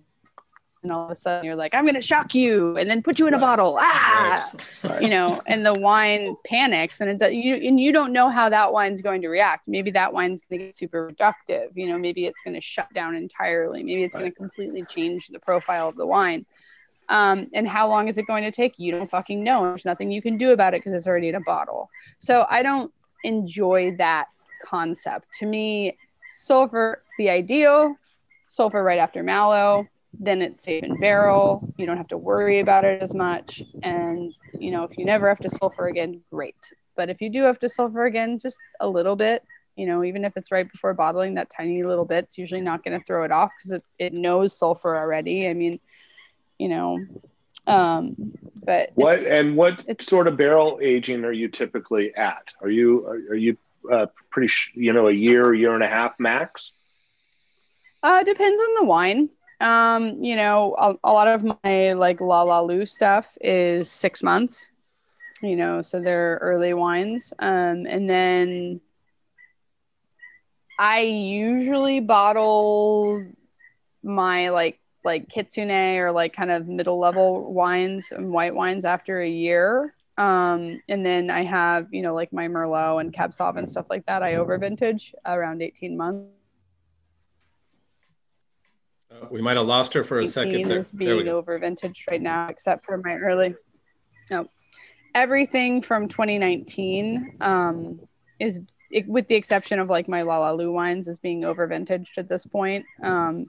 and 0.81 0.91
all 0.91 1.05
of 1.05 1.11
a 1.11 1.15
sudden 1.15 1.43
you're 1.45 1.55
like 1.57 1.73
i'm 1.73 1.83
going 1.83 1.93
to 1.95 2.01
shock 2.01 2.33
you 2.33 2.75
and 2.77 2.89
then 2.89 3.01
put 3.01 3.19
you 3.19 3.27
in 3.27 3.33
a 3.33 3.39
bottle 3.39 3.77
ah 3.79 4.49
Right. 4.83 5.01
you 5.01 5.09
know, 5.09 5.41
and 5.47 5.65
the 5.65 5.73
wine 5.73 6.35
panics, 6.45 6.99
and 6.99 7.09
it 7.09 7.17
does, 7.17 7.31
you 7.31 7.55
and 7.55 7.79
you 7.79 7.93
don't 7.93 8.11
know 8.11 8.29
how 8.29 8.49
that 8.49 8.73
wine's 8.73 9.01
going 9.01 9.21
to 9.21 9.29
react. 9.29 9.65
Maybe 9.65 9.91
that 9.91 10.11
wine's 10.11 10.41
going 10.41 10.59
to 10.59 10.65
get 10.65 10.75
super 10.75 11.09
reductive. 11.09 11.69
You 11.73 11.87
know, 11.87 11.97
maybe 11.97 12.25
it's 12.25 12.41
going 12.41 12.53
to 12.53 12.59
shut 12.59 12.93
down 12.93 13.15
entirely. 13.15 13.81
Maybe 13.81 14.03
it's 14.03 14.13
going 14.13 14.29
to 14.29 14.35
completely 14.35 14.83
change 14.83 15.27
the 15.29 15.39
profile 15.39 15.87
of 15.87 15.95
the 15.95 16.05
wine. 16.05 16.45
Um, 17.13 17.47
and 17.53 17.67
how 17.67 17.87
long 17.87 18.07
is 18.07 18.17
it 18.17 18.25
going 18.25 18.43
to 18.43 18.49
take? 18.49 18.79
You 18.79 18.91
don't 18.91 19.09
fucking 19.09 19.43
know. 19.43 19.65
There's 19.65 19.85
nothing 19.85 20.11
you 20.11 20.19
can 20.19 20.35
do 20.35 20.51
about 20.51 20.73
it 20.73 20.81
because 20.81 20.93
it's 20.93 21.05
already 21.05 21.29
in 21.29 21.35
a 21.35 21.41
bottle. 21.41 21.91
So 22.17 22.47
I 22.49 22.63
don't 22.63 22.91
enjoy 23.23 23.95
that 23.99 24.29
concept. 24.65 25.27
To 25.39 25.45
me, 25.45 25.95
sulfur 26.31 27.03
the 27.19 27.29
ideal, 27.29 27.95
sulfur 28.47 28.81
right 28.81 28.97
after 28.97 29.21
malo, 29.21 29.87
then 30.19 30.41
it's 30.41 30.63
safe 30.63 30.83
in 30.83 30.99
barrel. 30.99 31.71
You 31.77 31.85
don't 31.85 31.97
have 31.97 32.07
to 32.07 32.17
worry 32.17 32.59
about 32.61 32.83
it 32.83 32.99
as 32.99 33.13
much. 33.13 33.61
And, 33.83 34.33
you 34.59 34.71
know, 34.71 34.83
if 34.83 34.97
you 34.97 35.05
never 35.05 35.29
have 35.29 35.39
to 35.41 35.49
sulfur 35.49 35.89
again, 35.89 36.21
great. 36.31 36.55
But 36.95 37.11
if 37.11 37.21
you 37.21 37.29
do 37.29 37.43
have 37.43 37.59
to 37.59 37.69
sulfur 37.69 38.05
again, 38.05 38.39
just 38.39 38.57
a 38.79 38.89
little 38.89 39.15
bit, 39.15 39.43
you 39.75 39.85
know, 39.85 40.03
even 40.03 40.25
if 40.25 40.33
it's 40.35 40.51
right 40.51 40.71
before 40.71 40.95
bottling, 40.95 41.35
that 41.35 41.51
tiny 41.55 41.83
little 41.83 42.05
bit's 42.05 42.39
usually 42.39 42.61
not 42.61 42.83
going 42.83 42.97
to 42.97 43.05
throw 43.05 43.23
it 43.23 43.31
off 43.31 43.51
because 43.57 43.73
it, 43.73 43.83
it 43.99 44.13
knows 44.13 44.57
sulfur 44.57 44.97
already. 44.97 45.47
I 45.47 45.53
mean, 45.53 45.79
you 46.63 46.69
know, 46.69 47.05
um, 47.67 48.15
but 48.65 48.91
What 48.95 49.19
and 49.19 49.57
what 49.57 50.01
sort 50.01 50.29
of 50.29 50.37
barrel 50.37 50.79
aging 50.81 51.25
are 51.25 51.33
you 51.33 51.49
typically 51.49 52.15
at? 52.15 52.53
Are 52.61 52.69
you 52.69 53.05
are, 53.05 53.19
are 53.31 53.35
you 53.35 53.57
uh, 53.91 54.07
pretty 54.29 54.47
sh- 54.47 54.71
you 54.75 54.93
know 54.93 55.09
a 55.09 55.11
year 55.11 55.53
year 55.53 55.73
and 55.75 55.83
a 55.83 55.87
half 55.87 56.17
max? 56.19 56.71
Uh, 58.01 58.23
depends 58.23 58.61
on 58.61 58.75
the 58.75 58.85
wine. 58.85 59.29
Um, 59.59 60.23
you 60.23 60.37
know, 60.37 60.73
a, 60.79 60.95
a 61.03 61.11
lot 61.11 61.27
of 61.27 61.43
my 61.43 61.93
like 61.93 62.21
La 62.21 62.43
La 62.43 62.61
Lu 62.61 62.85
stuff 62.85 63.37
is 63.41 63.91
six 63.91 64.23
months. 64.23 64.71
You 65.41 65.57
know, 65.57 65.81
so 65.81 65.99
they're 65.99 66.39
early 66.41 66.73
wines. 66.73 67.33
Um, 67.39 67.85
and 67.85 68.09
then 68.09 68.79
I 70.79 71.01
usually 71.01 71.99
bottle 71.99 73.25
my 74.01 74.49
like 74.49 74.79
like 75.03 75.29
kitsune 75.29 75.97
or 75.97 76.11
like 76.11 76.33
kind 76.33 76.51
of 76.51 76.67
middle 76.67 76.99
level 76.99 77.53
wines 77.53 78.11
and 78.11 78.31
white 78.31 78.55
wines 78.55 78.85
after 78.85 79.21
a 79.21 79.29
year. 79.29 79.93
Um, 80.17 80.81
and 80.87 81.05
then 81.05 81.29
I 81.29 81.43
have, 81.43 81.87
you 81.91 82.01
know, 82.01 82.13
like 82.13 82.31
my 82.31 82.47
Merlot 82.47 83.01
and 83.01 83.11
Cab 83.11 83.31
Sauv 83.31 83.57
and 83.57 83.69
stuff 83.69 83.87
like 83.89 84.05
that. 84.05 84.21
I 84.21 84.35
over 84.35 84.57
vintage 84.57 85.13
around 85.25 85.61
18 85.61 85.97
months. 85.97 86.29
Uh, 89.11 89.27
we 89.29 89.41
might 89.41 89.57
have 89.57 89.67
lost 89.67 89.93
her 89.93 90.03
for 90.03 90.19
a 90.19 90.21
18 90.21 90.31
second 90.31 90.65
there. 90.65 90.77
is 90.77 90.91
being 90.91 91.27
over 91.27 91.57
vintage 91.57 92.05
right 92.09 92.21
now, 92.21 92.47
except 92.47 92.85
for 92.85 92.97
my 92.97 93.15
early. 93.15 93.55
No, 94.29 94.47
everything 95.13 95.81
from 95.81 96.07
2019 96.07 97.37
um, 97.41 97.99
is, 98.39 98.59
it, 98.91 99.07
with 99.07 99.27
the 99.27 99.35
exception 99.35 99.79
of 99.79 99.89
like 99.89 100.07
my 100.07 100.21
La 100.21 100.39
La 100.39 100.51
Lu 100.51 100.71
wines, 100.71 101.07
is 101.07 101.19
being 101.19 101.43
over 101.43 101.67
vintaged 101.67 102.17
at 102.17 102.29
this 102.29 102.45
point. 102.45 102.85
Um, 103.01 103.47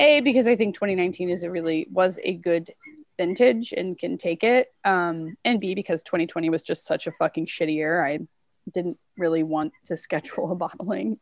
a 0.00 0.20
because 0.20 0.46
I 0.46 0.56
think 0.56 0.74
2019 0.74 1.30
is 1.30 1.44
a 1.44 1.50
really 1.50 1.86
was 1.90 2.18
a 2.22 2.34
good 2.34 2.70
vintage 3.18 3.72
and 3.72 3.98
can 3.98 4.18
take 4.18 4.44
it. 4.44 4.72
Um, 4.84 5.36
and 5.44 5.60
B 5.60 5.74
because 5.74 6.02
2020 6.02 6.50
was 6.50 6.62
just 6.62 6.86
such 6.86 7.06
a 7.06 7.12
fucking 7.12 7.46
shitty 7.46 7.74
year. 7.74 8.04
I 8.04 8.20
didn't 8.72 8.98
really 9.16 9.42
want 9.42 9.72
to 9.84 9.96
schedule 9.96 10.52
a 10.52 10.54
bottling. 10.54 11.18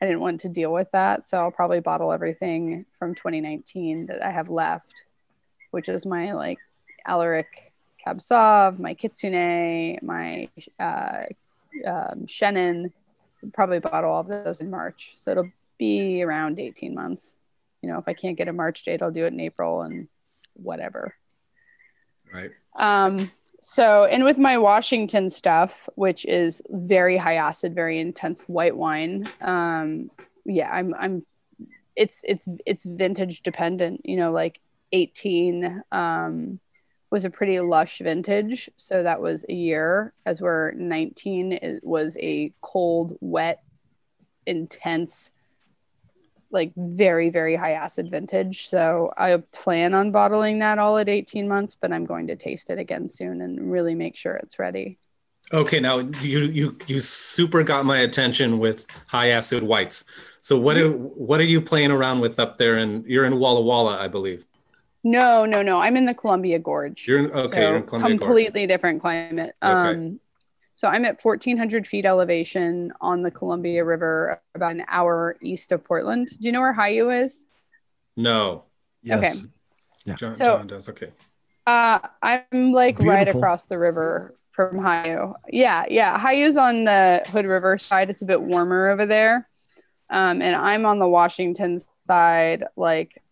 I 0.00 0.06
didn't 0.06 0.20
want 0.20 0.40
to 0.40 0.48
deal 0.48 0.72
with 0.72 0.90
that. 0.92 1.28
So 1.28 1.38
I'll 1.38 1.50
probably 1.50 1.80
bottle 1.80 2.12
everything 2.12 2.84
from 2.98 3.14
2019 3.14 4.06
that 4.06 4.22
I 4.22 4.30
have 4.30 4.50
left, 4.50 5.06
which 5.70 5.88
is 5.88 6.04
my 6.04 6.32
like 6.32 6.58
Alaric 7.06 7.72
Cab 8.02 8.18
Sauv, 8.18 8.78
my 8.78 8.94
Kitsune, 8.94 9.98
my 10.02 10.48
uh, 10.78 11.22
um, 11.86 12.26
Shannon. 12.26 12.92
Probably 13.52 13.78
bottle 13.78 14.10
all 14.10 14.20
of 14.20 14.28
those 14.28 14.60
in 14.60 14.70
March. 14.70 15.12
So 15.14 15.30
it'll 15.30 15.52
be 15.78 16.22
around 16.22 16.58
18 16.58 16.94
months. 16.94 17.38
You 17.84 17.92
know, 17.92 17.98
if 17.98 18.08
I 18.08 18.14
can't 18.14 18.38
get 18.38 18.48
a 18.48 18.52
March 18.54 18.82
date, 18.82 19.02
I'll 19.02 19.10
do 19.10 19.26
it 19.26 19.34
in 19.34 19.40
April 19.40 19.82
and 19.82 20.08
whatever. 20.54 21.14
Right. 22.32 22.50
Um, 22.78 23.30
so, 23.60 24.06
and 24.06 24.24
with 24.24 24.38
my 24.38 24.56
Washington 24.56 25.28
stuff, 25.28 25.86
which 25.96 26.24
is 26.24 26.62
very 26.70 27.18
high 27.18 27.34
acid, 27.34 27.74
very 27.74 28.00
intense 28.00 28.40
white 28.42 28.74
wine, 28.74 29.28
um, 29.42 30.10
yeah, 30.46 30.70
I'm, 30.70 30.94
I'm, 30.98 31.26
it's, 31.94 32.24
it's, 32.26 32.48
it's 32.64 32.86
vintage 32.86 33.42
dependent, 33.42 34.00
you 34.04 34.16
know, 34.16 34.32
like 34.32 34.62
18, 34.92 35.82
um, 35.92 36.58
was 37.10 37.26
a 37.26 37.30
pretty 37.30 37.60
lush 37.60 37.98
vintage. 37.98 38.70
So 38.76 39.02
that 39.02 39.20
was 39.20 39.44
a 39.50 39.52
year 39.52 40.14
as 40.24 40.40
where 40.40 40.72
19 40.74 41.52
it 41.52 41.84
was 41.84 42.16
a 42.18 42.50
cold, 42.62 43.18
wet, 43.20 43.62
intense, 44.46 45.32
like 46.54 46.72
very, 46.76 47.28
very 47.28 47.56
high 47.56 47.72
acid 47.72 48.10
vintage. 48.10 48.66
So 48.66 49.12
I 49.18 49.36
plan 49.52 49.92
on 49.92 50.12
bottling 50.12 50.60
that 50.60 50.78
all 50.78 50.96
at 50.96 51.08
18 51.08 51.46
months, 51.46 51.76
but 51.78 51.92
I'm 51.92 52.06
going 52.06 52.28
to 52.28 52.36
taste 52.36 52.70
it 52.70 52.78
again 52.78 53.08
soon 53.08 53.42
and 53.42 53.70
really 53.70 53.94
make 53.94 54.16
sure 54.16 54.36
it's 54.36 54.58
ready. 54.58 54.98
Okay, 55.52 55.78
now 55.78 55.98
you 55.98 56.38
you 56.40 56.78
you 56.86 57.00
super 57.00 57.62
got 57.62 57.84
my 57.84 57.98
attention 57.98 58.58
with 58.58 58.86
high 59.08 59.28
acid 59.28 59.62
whites. 59.62 60.04
So 60.40 60.58
what 60.58 60.78
are 60.78 60.90
what 60.90 61.38
are 61.38 61.44
you 61.44 61.60
playing 61.60 61.90
around 61.90 62.20
with 62.20 62.38
up 62.38 62.56
there? 62.56 62.78
And 62.78 63.04
you're 63.04 63.26
in 63.26 63.38
Walla 63.38 63.60
Walla, 63.60 63.98
I 64.00 64.08
believe. 64.08 64.46
No, 65.04 65.44
no, 65.44 65.60
no. 65.60 65.80
I'm 65.80 65.98
in 65.98 66.06
the 66.06 66.14
Columbia 66.14 66.58
Gorge. 66.58 67.06
You're 67.06 67.18
in 67.18 67.30
okay. 67.30 67.46
so 67.46 67.60
you're 67.60 67.76
in 67.76 67.82
Columbia 67.82 68.16
Gorge. 68.16 68.20
completely 68.20 68.66
different 68.66 69.02
climate. 69.02 69.54
Okay. 69.62 69.72
Um, 69.72 70.20
so 70.74 70.88
I'm 70.88 71.04
at 71.04 71.22
1,400 71.22 71.86
feet 71.86 72.04
elevation 72.04 72.92
on 73.00 73.22
the 73.22 73.30
Columbia 73.30 73.84
River, 73.84 74.40
about 74.54 74.72
an 74.72 74.84
hour 74.88 75.36
east 75.40 75.72
of 75.72 75.84
Portland. 75.84 76.28
Do 76.28 76.36
you 76.40 76.52
know 76.52 76.60
where 76.60 76.74
Hiyu 76.74 77.24
is? 77.24 77.44
No, 78.16 78.64
Yes. 79.02 79.18
Okay. 79.38 79.46
Yeah. 80.06 80.14
John, 80.16 80.32
So- 80.32 80.44
John 80.44 80.66
does. 80.66 80.88
Okay. 80.88 81.10
Uh, 81.66 81.98
I'm 82.22 82.72
like 82.72 82.98
right 82.98 83.26
across 83.26 83.64
the 83.64 83.78
river 83.78 84.34
from 84.50 84.76
Hiyu. 84.78 85.34
Yeah, 85.48 85.84
yeah. 85.88 86.18
Hiyu's 86.18 86.56
on 86.56 86.84
the 86.84 87.22
Hood 87.28 87.46
River 87.46 87.78
side. 87.78 88.10
It's 88.10 88.20
a 88.22 88.26
bit 88.26 88.40
warmer 88.42 88.88
over 88.88 89.06
there. 89.06 89.48
Um, 90.10 90.42
and 90.42 90.54
I'm 90.54 90.84
on 90.86 90.98
the 90.98 91.08
Washington 91.08 91.80
side, 92.06 92.64
like 92.76 93.22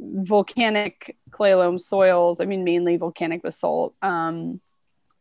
volcanic 0.00 1.16
clay 1.30 1.54
loam 1.54 1.78
soils. 1.78 2.40
I 2.40 2.44
mean, 2.44 2.64
mainly 2.64 2.96
volcanic 2.96 3.42
basalt. 3.42 3.94
Um, 4.02 4.60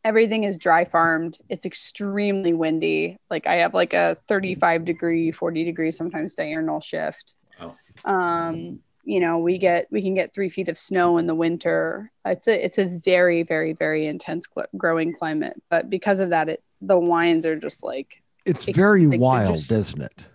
everything 0.08 0.46
is 0.46 0.58
dry 0.58 0.86
farmed. 0.86 1.38
It's 1.50 1.66
extremely 1.66 2.54
windy. 2.54 3.18
Like 3.30 3.46
I 3.46 3.56
have 3.56 3.74
like 3.74 3.94
a 3.94 4.16
35 4.28 4.86
degree, 4.86 5.32
40 5.32 5.66
degree, 5.66 5.92
sometimes 5.92 6.34
diurnal 6.34 6.80
shift. 6.80 7.34
Oh. 7.62 7.76
Um, 8.06 8.80
you 9.04 9.20
know, 9.20 9.38
we 9.38 9.58
get 9.58 9.88
we 9.92 10.02
can 10.02 10.14
get 10.16 10.34
three 10.34 10.48
feet 10.50 10.70
of 10.70 10.78
snow 10.78 11.18
in 11.18 11.28
the 11.28 11.36
winter. 11.36 12.10
It's 12.26 12.48
a 12.48 12.66
it's 12.66 12.78
a 12.78 12.86
very 12.86 13.44
very 13.44 13.74
very 13.74 14.08
intense 14.08 14.48
cl- 14.54 14.68
growing 14.78 15.14
climate. 15.14 15.62
But 15.70 15.90
because 15.90 16.20
of 16.22 16.30
that, 16.30 16.48
it 16.48 16.64
the 16.82 16.98
wines 16.98 17.46
are 17.46 17.56
just 17.58 17.84
like 17.84 18.22
It's 18.46 18.68
Ex- 18.68 18.78
very 18.78 19.08
like, 19.08 19.20
wild, 19.20 19.58
just- 19.58 19.72
isn't 19.72 20.02
it? 20.02 20.26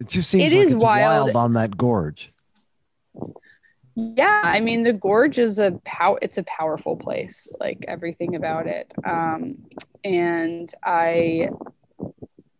It 0.00 0.08
just 0.08 0.28
seems 0.28 0.44
It 0.44 0.52
like 0.56 0.66
is 0.66 0.72
it's 0.74 0.82
wild. 0.82 1.24
wild 1.34 1.36
on 1.36 1.52
that 1.54 1.76
gorge. 1.78 2.30
Yeah 3.96 4.42
i 4.44 4.60
mean 4.60 4.82
the 4.82 4.92
gorge 4.92 5.38
is 5.38 5.58
a 5.58 5.72
pow 5.84 6.18
it's 6.20 6.36
a 6.36 6.42
powerful 6.42 6.96
place 6.96 7.48
like 7.58 7.82
everything 7.88 8.36
about 8.36 8.66
it. 8.66 8.92
Um 9.04 9.64
and 10.04 10.72
i 10.84 11.48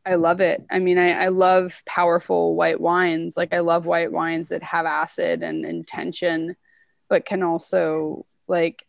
i 0.06 0.14
love 0.14 0.40
it. 0.40 0.64
I 0.70 0.78
mean 0.78 0.96
i 0.98 1.10
i 1.24 1.28
love 1.28 1.82
powerful 1.84 2.54
white 2.54 2.80
wines. 2.80 3.36
Like 3.36 3.52
i 3.52 3.58
love 3.58 3.84
white 3.84 4.10
wines 4.10 4.48
that 4.48 4.62
have 4.62 4.86
acid 4.86 5.42
and 5.42 5.66
intention 5.66 6.56
but 7.08 7.26
can 7.26 7.42
also 7.42 8.24
like 8.48 8.86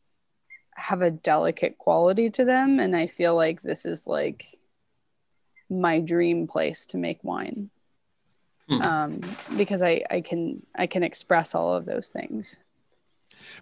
have 0.76 1.02
a 1.02 1.12
delicate 1.12 1.78
quality 1.78 2.30
to 2.30 2.46
them. 2.46 2.80
And 2.80 2.96
i 2.96 3.08
feel 3.08 3.36
like 3.36 3.62
this 3.62 3.86
is 3.86 4.08
like 4.08 4.46
my 5.70 6.00
dream 6.00 6.48
place 6.48 6.86
to 6.88 6.98
make 6.98 7.22
wine 7.24 7.70
Hmm. 8.70 8.82
um, 8.82 9.22
because 9.56 9.82
I, 9.82 10.04
I 10.10 10.22
can 10.22 10.62
I 10.76 10.88
can 10.88 11.02
express 11.04 11.56
all 11.56 11.74
of 11.74 11.86
those 11.86 12.10
things. 12.10 12.58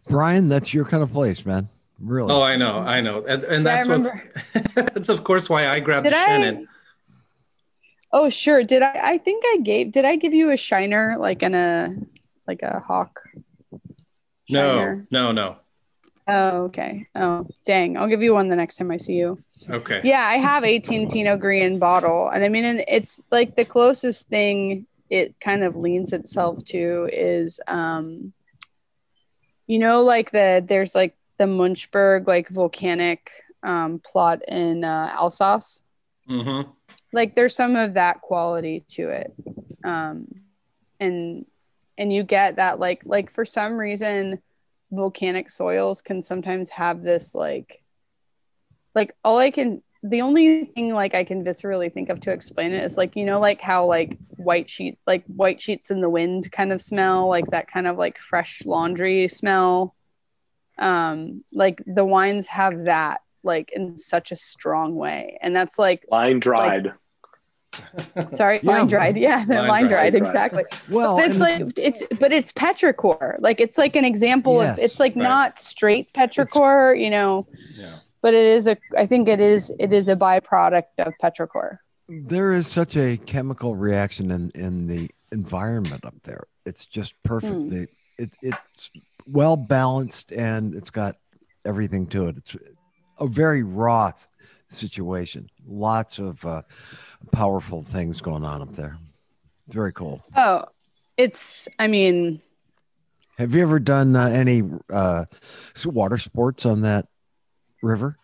Brian, 0.07 0.49
that's 0.49 0.73
your 0.73 0.85
kind 0.85 1.03
of 1.03 1.11
place, 1.11 1.45
man. 1.45 1.69
Really. 1.99 2.33
Oh, 2.33 2.41
I 2.41 2.57
know, 2.57 2.79
I 2.79 3.01
know, 3.01 3.23
and, 3.27 3.43
and 3.43 3.65
that's 3.65 3.87
what. 3.87 4.03
that's 4.75 5.09
of 5.09 5.23
course 5.23 5.49
why 5.49 5.67
I 5.67 5.79
grabbed 5.79 6.05
Did 6.05 6.13
the 6.13 6.17
I? 6.17 6.25
Shannon. 6.25 6.67
Oh 8.11 8.29
sure. 8.29 8.63
Did 8.63 8.81
I? 8.81 8.99
I 9.03 9.17
think 9.17 9.43
I 9.45 9.59
gave. 9.61 9.91
Did 9.91 10.05
I 10.05 10.15
give 10.15 10.33
you 10.33 10.49
a 10.51 10.57
shiner 10.57 11.17
like 11.19 11.43
in 11.43 11.53
a 11.53 11.95
like 12.47 12.63
a 12.63 12.79
hawk? 12.79 13.19
No, 14.49 14.77
Shiner? 14.77 15.07
no, 15.11 15.31
no. 15.31 15.57
Oh 16.27 16.63
okay. 16.63 17.07
Oh 17.13 17.47
dang. 17.65 17.97
I'll 17.97 18.07
give 18.07 18.23
you 18.23 18.33
one 18.33 18.47
the 18.47 18.55
next 18.55 18.77
time 18.77 18.89
I 18.89 18.97
see 18.97 19.13
you. 19.13 19.43
Okay. 19.69 20.01
Yeah, 20.03 20.21
I 20.21 20.35
have 20.35 20.63
18 20.63 21.11
Pinot 21.11 21.39
Gris 21.39 21.63
in 21.63 21.77
bottle, 21.77 22.29
and 22.29 22.43
I 22.43 22.49
mean, 22.49 22.65
and 22.65 22.83
it's 22.87 23.21
like 23.31 23.55
the 23.55 23.65
closest 23.65 24.27
thing 24.27 24.87
it 25.09 25.39
kind 25.39 25.63
of 25.63 25.75
leans 25.75 26.13
itself 26.13 26.63
to 26.65 27.09
is, 27.11 27.59
um, 27.67 28.33
you 29.67 29.79
know, 29.79 30.03
like 30.03 30.31
the 30.31 30.63
there's 30.65 30.95
like 30.95 31.15
the 31.37 31.45
Muenchberg 31.45 32.27
like 32.27 32.49
volcanic 32.49 33.29
um, 33.63 34.01
plot 34.03 34.41
in 34.47 34.83
uh, 34.83 35.11
Alsace. 35.13 35.83
Mm-hmm. 36.29 36.69
Like 37.13 37.35
there's 37.35 37.55
some 37.55 37.75
of 37.75 37.93
that 37.93 38.21
quality 38.21 38.83
to 38.89 39.09
it, 39.09 39.33
um, 39.83 40.27
and 40.99 41.45
and 41.97 42.11
you 42.11 42.23
get 42.23 42.57
that 42.57 42.79
like 42.79 43.01
like 43.05 43.31
for 43.31 43.45
some 43.45 43.73
reason 43.73 44.41
volcanic 44.91 45.49
soils 45.49 46.01
can 46.01 46.21
sometimes 46.21 46.69
have 46.69 47.01
this 47.01 47.33
like 47.33 47.81
like 48.93 49.15
all 49.23 49.37
I 49.37 49.51
can 49.51 49.81
the 50.07 50.21
only 50.21 50.65
thing 50.65 50.93
like 50.93 51.15
I 51.15 51.23
can 51.23 51.43
viscerally 51.43 51.91
think 51.91 52.09
of 52.09 52.19
to 52.21 52.31
explain 52.31 52.71
it 52.73 52.83
is 52.83 52.95
like 52.97 53.15
you 53.15 53.25
know 53.25 53.39
like 53.39 53.59
how 53.61 53.85
like 53.85 54.17
white 54.37 54.69
sheet 54.69 54.99
like 55.07 55.23
white 55.25 55.61
sheets 55.61 55.89
in 55.89 56.01
the 56.01 56.09
wind 56.09 56.51
kind 56.51 56.71
of 56.71 56.81
smell 56.81 57.27
like 57.27 57.47
that 57.51 57.67
kind 57.67 57.87
of 57.87 57.97
like 57.97 58.17
fresh 58.19 58.61
laundry 58.65 59.27
smell 59.27 59.95
um 60.77 61.43
like 61.53 61.81
the 61.87 62.05
wines 62.05 62.47
have 62.47 62.85
that 62.85 63.21
like 63.43 63.71
in 63.73 63.95
such 63.97 64.31
a 64.31 64.35
strong 64.35 64.95
way 64.95 65.37
and 65.41 65.55
that's 65.55 65.79
like 65.79 66.05
Line 66.11 66.39
dried. 66.39 66.93
sorry 68.31 68.59
Yeah. 68.63 68.71
line 68.71 68.87
dried 68.87 69.17
yeah 69.17 69.43
the 69.45 69.55
Line 69.55 69.67
line 69.67 69.87
dried, 69.87 70.11
dried 70.11 70.15
exactly 70.15 70.63
well, 70.89 71.17
but 71.17 71.25
it's 71.31 71.39
and- 71.41 71.65
like 71.67 71.79
it's 71.79 72.03
but 72.19 72.31
it's 72.31 72.51
petrichor 72.51 73.35
like 73.39 73.59
it's 73.59 73.77
like 73.77 73.95
an 73.95 74.05
example 74.05 74.61
Yes. 74.61 74.77
of 74.77 74.83
it's 74.83 74.99
like 74.99 75.15
Right. 75.15 75.23
not 75.23 75.59
straight 75.59 76.11
petrichor 76.13 76.99
you 77.01 77.09
know 77.09 77.47
Yeah. 77.75 77.95
But 78.25 78.33
it 78.33 78.47
is 78.57 78.67
a 78.67 78.75
i 78.97 79.05
think 79.05 79.27
it 79.27 79.39
is 79.39 79.71
it 79.79 79.91
is 79.93 80.07
a 80.07 80.15
byproduct 80.15 80.93
of 81.05 81.13
petrichor 81.21 81.77
there 82.07 82.53
is 82.53 82.67
such 82.67 82.95
a 82.97 83.17
chemical 83.17 83.75
reaction 83.75 84.31
in 84.31 84.51
in 84.55 84.87
the 84.87 85.09
environment 85.31 86.05
up 86.05 86.15
there. 86.23 86.45
It's 86.65 86.85
just 86.85 87.13
perfect. 87.23 87.53
Hmm. 87.53 87.83
It, 88.17 88.31
it's 88.41 88.91
well 89.27 89.57
balanced 89.57 90.31
and 90.31 90.73
it's 90.73 90.89
got 90.89 91.17
everything 91.65 92.07
to 92.07 92.27
it. 92.27 92.37
It's 92.37 92.55
a 93.19 93.27
very 93.27 93.63
raw 93.63 94.11
situation. 94.69 95.49
Lots 95.67 96.19
of 96.19 96.45
uh, 96.45 96.61
powerful 97.31 97.83
things 97.83 98.21
going 98.21 98.45
on 98.45 98.61
up 98.61 98.73
there. 98.75 98.97
Very 99.67 99.93
cool. 99.93 100.23
oh 100.35 100.65
it's 101.17 101.67
i 101.79 101.87
mean 101.87 102.41
Have 103.37 103.55
you 103.55 103.63
ever 103.63 103.79
done 103.79 104.15
uh, 104.15 104.27
any 104.27 104.63
uh, 104.91 105.25
water 105.85 106.17
sports 106.17 106.65
on 106.65 106.81
that 106.81 107.07
river? 107.85 108.17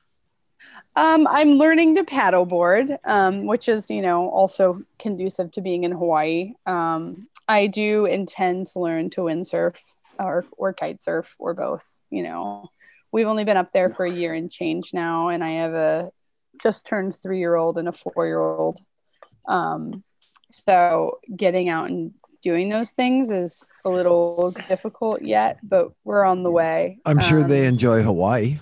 um 0.98 1.26
i'm 1.28 1.52
learning 1.52 1.96
to 1.96 2.04
paddleboard 2.04 2.98
um 3.06 3.46
which 3.46 3.70
is 3.70 3.90
you 3.90 4.02
know 4.02 4.28
also 4.30 4.82
conducive 5.00 5.50
to 5.52 5.62
being 5.62 5.86
in 5.86 5.92
hawaii 5.94 6.54
um 6.66 7.28
i 7.48 7.66
do 7.68 8.06
intend 8.06 8.68
to 8.68 8.80
learn 8.80 9.10
to 9.10 9.22
windsurf 9.22 9.78
or 10.20 10.44
or 10.58 10.74
kite 10.74 11.02
surf 11.02 11.34
or 11.40 11.54
both 11.54 11.86
you 12.10 12.22
know 12.24 12.70
we've 13.14 13.28
only 13.28 13.46
been 13.46 13.56
up 13.56 13.72
there 13.72 13.90
for 13.90 14.06
a 14.06 14.12
year 14.12 14.34
and 14.34 14.52
change 14.52 14.94
now 14.94 15.30
and 15.30 15.44
i 15.46 15.52
have 15.52 15.74
a 15.74 16.12
just 16.62 16.86
turned 16.86 17.16
three 17.16 17.40
year 17.40 17.56
old 17.56 17.78
and 17.78 17.88
a 17.88 17.94
four 17.94 18.26
year 18.26 18.40
old 18.40 18.78
um 19.48 20.04
so 20.52 21.20
getting 21.34 21.70
out 21.70 21.90
and 21.90 22.14
doing 22.44 22.68
those 22.68 22.92
things 22.92 23.32
is 23.32 23.70
a 23.86 23.90
little 23.90 24.54
difficult 24.68 25.22
yet 25.22 25.58
but 25.64 25.92
we're 26.04 26.26
on 26.26 26.44
the 26.44 26.52
way 26.52 26.98
I'm 27.06 27.20
sure 27.20 27.44
Um, 27.44 27.48
they 27.48 27.66
enjoy 27.66 28.04
Hawaii. 28.04 28.60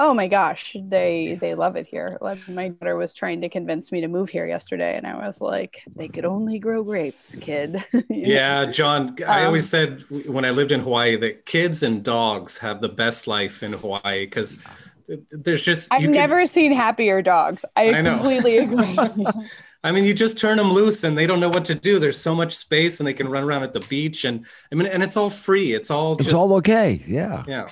Oh 0.00 0.14
my 0.14 0.28
gosh, 0.28 0.76
they 0.80 1.36
they 1.40 1.54
love 1.54 1.74
it 1.74 1.86
here. 1.88 2.18
Like, 2.20 2.46
My 2.48 2.68
daughter 2.68 2.96
was 2.96 3.14
trying 3.14 3.40
to 3.40 3.48
convince 3.48 3.90
me 3.90 4.00
to 4.02 4.08
move 4.08 4.28
here 4.28 4.46
yesterday, 4.46 4.96
and 4.96 5.06
I 5.06 5.16
was 5.26 5.40
like, 5.40 5.82
they 5.96 6.06
could 6.06 6.24
only 6.24 6.58
grow 6.60 6.84
grapes, 6.84 7.34
kid." 7.40 7.84
You 7.92 8.02
know? 8.08 8.28
Yeah, 8.34 8.64
John. 8.66 9.16
I 9.26 9.40
Um, 9.40 9.46
always 9.46 9.68
said 9.68 10.02
when 10.26 10.44
I 10.44 10.50
lived 10.50 10.70
in 10.72 10.80
Hawaii 10.80 11.16
that 11.16 11.46
kids 11.46 11.82
and 11.82 12.04
dogs 12.04 12.58
have 12.58 12.80
the 12.80 12.88
best 12.88 13.26
life 13.26 13.62
in 13.62 13.72
Hawaii 13.72 14.24
because 14.26 14.58
there's 15.30 15.62
just 15.62 15.92
I've 15.92 16.02
you 16.02 16.08
can- 16.08 16.16
never 16.16 16.46
seen 16.46 16.70
happier 16.72 17.20
dogs. 17.22 17.64
I, 17.76 17.90
I 17.90 18.02
completely 18.02 18.58
agree. 18.66 18.96
I 19.84 19.90
mean, 19.92 20.04
you 20.04 20.12
just 20.14 20.38
turn 20.38 20.58
them 20.58 20.72
loose 20.72 21.02
and 21.04 21.16
they 21.18 21.26
don't 21.26 21.40
know 21.40 21.48
what 21.48 21.64
to 21.66 21.74
do. 21.74 21.98
There's 21.98 22.20
so 22.20 22.34
much 22.34 22.54
space 22.56 23.00
and 23.00 23.06
they 23.06 23.14
can 23.14 23.28
run 23.28 23.42
around 23.44 23.62
at 23.62 23.72
the 23.72 23.80
beach 23.80 24.24
and 24.24 24.44
I 24.70 24.74
mean, 24.76 24.86
and 24.86 25.02
it's 25.02 25.16
all 25.16 25.30
free. 25.30 25.72
It's 25.72 25.90
all 25.90 26.14
It's 26.14 26.24
just 26.24 26.36
all 26.36 26.52
okay. 26.54 27.02
Yeah. 27.06 27.44
yeah. 27.48 27.68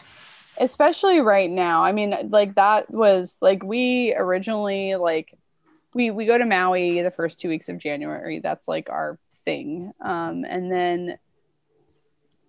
Especially 0.58 1.20
right 1.20 1.50
now. 1.50 1.84
I 1.84 1.92
mean 1.92 2.14
like 2.30 2.54
that 2.56 2.90
was 2.90 3.36
like 3.40 3.62
we 3.62 4.14
originally 4.16 4.96
like 4.96 5.36
we 5.94 6.10
we 6.10 6.26
go 6.26 6.36
to 6.36 6.44
maui 6.44 7.02
the 7.02 7.10
first 7.10 7.40
two 7.40 7.48
weeks 7.48 7.68
of 7.68 7.78
january. 7.78 8.40
That's 8.40 8.68
like 8.68 8.90
our 8.90 9.18
thing. 9.44 9.92
Um 10.00 10.44
and 10.48 10.70
then 10.70 11.18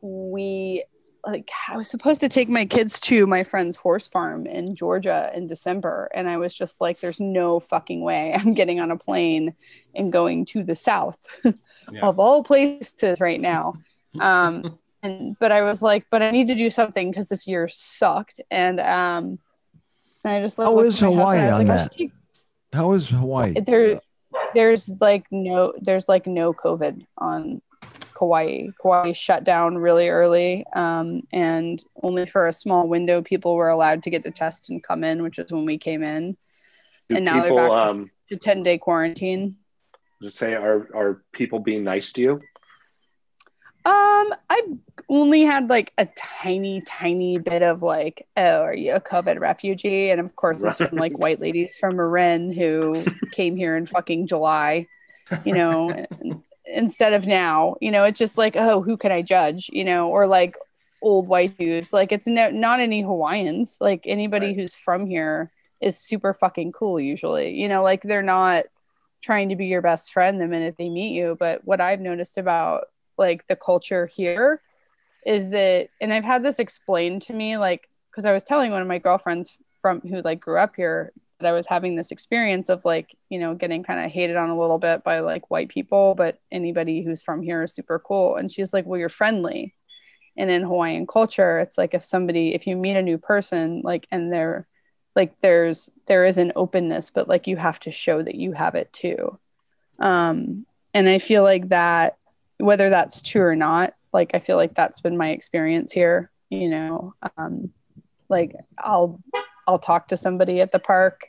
we 0.01 0.83
like 1.25 1.49
i 1.67 1.75
was 1.75 1.89
supposed 1.89 2.21
to 2.21 2.29
take 2.29 2.47
my 2.47 2.63
kids 2.65 2.99
to 2.99 3.25
my 3.25 3.43
friend's 3.43 3.75
horse 3.75 4.07
farm 4.07 4.45
in 4.45 4.75
georgia 4.75 5.31
in 5.35 5.47
december 5.47 6.09
and 6.13 6.29
i 6.29 6.37
was 6.37 6.53
just 6.53 6.79
like 6.79 6.99
there's 6.99 7.19
no 7.19 7.59
fucking 7.59 8.01
way 8.01 8.31
i'm 8.33 8.53
getting 8.53 8.79
on 8.79 8.91
a 8.91 8.95
plane 8.97 9.55
and 9.95 10.13
going 10.13 10.45
to 10.45 10.63
the 10.63 10.75
south 10.75 11.17
Yeah. 11.91 12.01
of 12.01 12.19
all 12.19 12.43
places 12.43 13.19
right 13.21 13.39
now. 13.39 13.73
Um 14.19 14.77
and 15.07 15.37
but 15.39 15.51
I 15.51 15.61
was 15.61 15.81
like, 15.81 16.05
but 16.11 16.21
I 16.21 16.31
need 16.31 16.47
to 16.49 16.55
do 16.55 16.69
something 16.69 17.09
because 17.11 17.27
this 17.27 17.47
year 17.47 17.67
sucked, 17.67 18.39
and 18.51 18.79
um, 18.79 19.39
and 20.23 20.33
I 20.33 20.41
just 20.41 20.57
How 20.57 20.73
looked 20.73 20.87
is 20.87 21.01
at 21.03 21.11
my 21.13 21.15
husband, 21.15 21.19
Hawaii 21.19 21.51
on 21.51 21.67
like, 21.67 21.67
that? 21.67 21.91
take- 21.93 22.11
How 22.73 22.91
is 22.93 23.09
Hawaii? 23.09 23.59
There, 23.59 24.01
there's 24.53 24.99
like 25.01 25.25
no, 25.31 25.73
there's 25.81 26.07
like 26.09 26.27
no 26.27 26.53
COVID 26.53 27.05
on 27.17 27.61
Kauai. 28.13 28.67
Kauai 28.81 29.11
shut 29.13 29.43
down 29.43 29.77
really 29.77 30.09
early, 30.09 30.65
um, 30.75 31.21
and 31.31 31.83
only 32.03 32.25
for 32.25 32.47
a 32.47 32.53
small 32.53 32.87
window 32.87 33.21
people 33.21 33.55
were 33.55 33.69
allowed 33.69 34.03
to 34.03 34.09
get 34.09 34.23
the 34.23 34.31
test 34.31 34.69
and 34.69 34.83
come 34.83 35.03
in, 35.03 35.23
which 35.23 35.39
is 35.39 35.51
when 35.51 35.65
we 35.65 35.77
came 35.77 36.03
in, 36.03 36.35
Do 37.09 37.15
and 37.15 37.25
now 37.25 37.41
people 37.41 37.57
they're 37.57 37.69
back 37.69 37.89
um, 37.89 38.11
to 38.29 38.35
ten 38.37 38.63
day 38.63 38.77
quarantine. 38.77 39.57
just 40.21 40.37
say 40.37 40.55
are 40.55 40.89
are 40.95 41.21
people 41.31 41.59
being 41.59 41.83
nice 41.83 42.11
to 42.13 42.21
you? 42.21 42.41
Um, 43.85 44.33
I've 44.49 44.77
only 45.09 45.43
had 45.43 45.69
like 45.69 45.93
a 45.97 46.07
tiny, 46.17 46.81
tiny 46.81 47.37
bit 47.37 47.63
of 47.63 47.81
like, 47.81 48.27
oh, 48.35 48.61
are 48.63 48.73
you 48.73 48.93
a 48.95 48.99
COVID 48.99 49.39
refugee? 49.39 50.09
And 50.09 50.19
of 50.19 50.35
course, 50.35 50.63
it's 50.63 50.81
from 50.81 50.97
like 50.97 51.17
white 51.17 51.39
ladies 51.39 51.77
from 51.77 51.95
Marin 51.95 52.51
who 52.51 53.05
came 53.31 53.55
here 53.55 53.77
in 53.77 53.85
fucking 53.85 54.27
July, 54.27 54.87
you 55.45 55.53
know, 55.53 56.05
instead 56.65 57.13
of 57.13 57.25
now, 57.25 57.75
you 57.79 57.91
know, 57.91 58.03
it's 58.03 58.19
just 58.19 58.37
like, 58.37 58.55
oh, 58.57 58.81
who 58.81 58.97
can 58.97 59.11
I 59.11 59.21
judge, 59.21 59.69
you 59.71 59.85
know, 59.85 60.09
or 60.09 60.27
like 60.27 60.55
old 61.01 61.29
white 61.29 61.57
dudes. 61.57 61.93
Like, 61.93 62.11
it's 62.11 62.27
no, 62.27 62.49
not 62.49 62.79
any 62.81 63.01
Hawaiians. 63.01 63.77
Like, 63.79 64.01
anybody 64.05 64.47
Right. 64.47 64.55
who's 64.55 64.73
from 64.73 65.05
here 65.05 65.51
is 65.79 65.97
super 65.97 66.33
fucking 66.33 66.71
cool, 66.73 66.99
usually, 66.99 67.55
you 67.55 67.69
know, 67.69 67.83
like 67.83 68.01
they're 68.01 68.21
not 68.21 68.65
trying 69.21 69.49
to 69.49 69.55
be 69.55 69.67
your 69.67 69.81
best 69.81 70.11
friend 70.11 70.41
the 70.41 70.47
minute 70.47 70.75
they 70.77 70.89
meet 70.89 71.13
you. 71.13 71.37
But 71.39 71.63
what 71.63 71.79
I've 71.79 72.01
noticed 72.01 72.37
about 72.37 72.85
like 73.17 73.47
the 73.47 73.55
culture 73.55 74.05
here 74.05 74.61
is 75.25 75.49
that 75.49 75.89
and 75.99 76.13
I've 76.13 76.23
had 76.23 76.41
this 76.41 76.59
explained 76.59 77.23
to 77.23 77.33
me 77.33 77.57
like 77.57 77.89
because 78.09 78.25
I 78.25 78.33
was 78.33 78.43
telling 78.43 78.71
one 78.71 78.81
of 78.81 78.87
my 78.87 78.97
girlfriends 78.97 79.57
from 79.81 80.01
who 80.01 80.21
like 80.21 80.39
grew 80.39 80.57
up 80.57 80.75
here 80.75 81.11
that 81.39 81.47
I 81.47 81.51
was 81.51 81.67
having 81.67 81.95
this 81.95 82.11
experience 82.11 82.69
of 82.69 82.85
like 82.85 83.13
you 83.29 83.39
know 83.39 83.53
getting 83.53 83.83
kind 83.83 84.03
of 84.03 84.11
hated 84.11 84.37
on 84.37 84.49
a 84.49 84.59
little 84.59 84.79
bit 84.79 85.03
by 85.03 85.19
like 85.19 85.51
white 85.51 85.69
people 85.69 86.15
but 86.15 86.39
anybody 86.51 87.03
who's 87.03 87.21
from 87.21 87.41
here 87.41 87.63
is 87.63 87.73
super 87.73 87.99
cool. 87.99 88.37
And 88.37 88.51
she's 88.51 88.73
like 88.73 88.85
well 88.85 88.99
you're 88.99 89.09
friendly. 89.09 89.75
And 90.37 90.49
in 90.49 90.63
Hawaiian 90.63 91.07
culture 91.07 91.59
it's 91.59 91.77
like 91.77 91.93
if 91.93 92.03
somebody 92.03 92.53
if 92.53 92.65
you 92.65 92.75
meet 92.75 92.95
a 92.95 93.01
new 93.01 93.17
person 93.17 93.81
like 93.83 94.07
and 94.11 94.31
they're 94.31 94.67
like 95.15 95.39
there's 95.41 95.89
there 96.05 96.25
is 96.25 96.37
an 96.37 96.53
openness 96.55 97.09
but 97.09 97.27
like 97.27 97.47
you 97.47 97.57
have 97.57 97.79
to 97.81 97.91
show 97.91 98.21
that 98.21 98.35
you 98.35 98.53
have 98.53 98.75
it 98.75 98.93
too. 98.93 99.37
Um 99.99 100.65
and 100.93 101.09
I 101.09 101.19
feel 101.19 101.43
like 101.43 101.69
that 101.69 102.17
whether 102.59 102.89
that's 102.89 103.21
true 103.21 103.43
or 103.43 103.55
not 103.55 103.93
like 104.13 104.31
i 104.33 104.39
feel 104.39 104.57
like 104.57 104.73
that's 104.73 105.01
been 105.01 105.17
my 105.17 105.29
experience 105.29 105.91
here 105.91 106.31
you 106.49 106.69
know 106.69 107.13
um 107.37 107.69
like 108.29 108.55
i'll 108.79 109.19
i'll 109.67 109.79
talk 109.79 110.07
to 110.07 110.17
somebody 110.17 110.61
at 110.61 110.71
the 110.71 110.79
park 110.79 111.27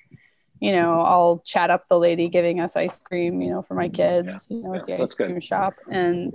you 0.60 0.72
know, 0.72 1.00
I'll 1.00 1.40
chat 1.44 1.70
up 1.70 1.88
the 1.88 1.98
lady 1.98 2.28
giving 2.28 2.60
us 2.60 2.76
ice 2.76 2.98
cream, 2.98 3.40
you 3.40 3.50
know, 3.50 3.62
for 3.62 3.74
my 3.74 3.88
kids, 3.88 4.46
you 4.50 4.62
know, 4.62 4.74
at 4.74 4.86
the 4.86 5.00
ice 5.00 5.14
good. 5.14 5.28
cream 5.28 5.40
shop. 5.40 5.74
And 5.90 6.34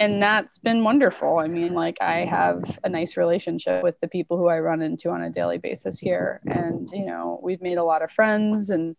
and 0.00 0.22
that's 0.22 0.58
been 0.58 0.84
wonderful. 0.84 1.38
I 1.38 1.48
mean, 1.48 1.74
like 1.74 1.96
I 2.00 2.24
have 2.24 2.78
a 2.84 2.88
nice 2.88 3.16
relationship 3.16 3.82
with 3.82 3.98
the 4.00 4.06
people 4.06 4.38
who 4.38 4.46
I 4.46 4.60
run 4.60 4.80
into 4.80 5.10
on 5.10 5.22
a 5.22 5.30
daily 5.30 5.58
basis 5.58 5.98
here. 5.98 6.40
And, 6.46 6.88
you 6.92 7.04
know, 7.04 7.40
we've 7.42 7.60
made 7.60 7.78
a 7.78 7.84
lot 7.84 8.02
of 8.02 8.12
friends 8.12 8.70
and 8.70 8.94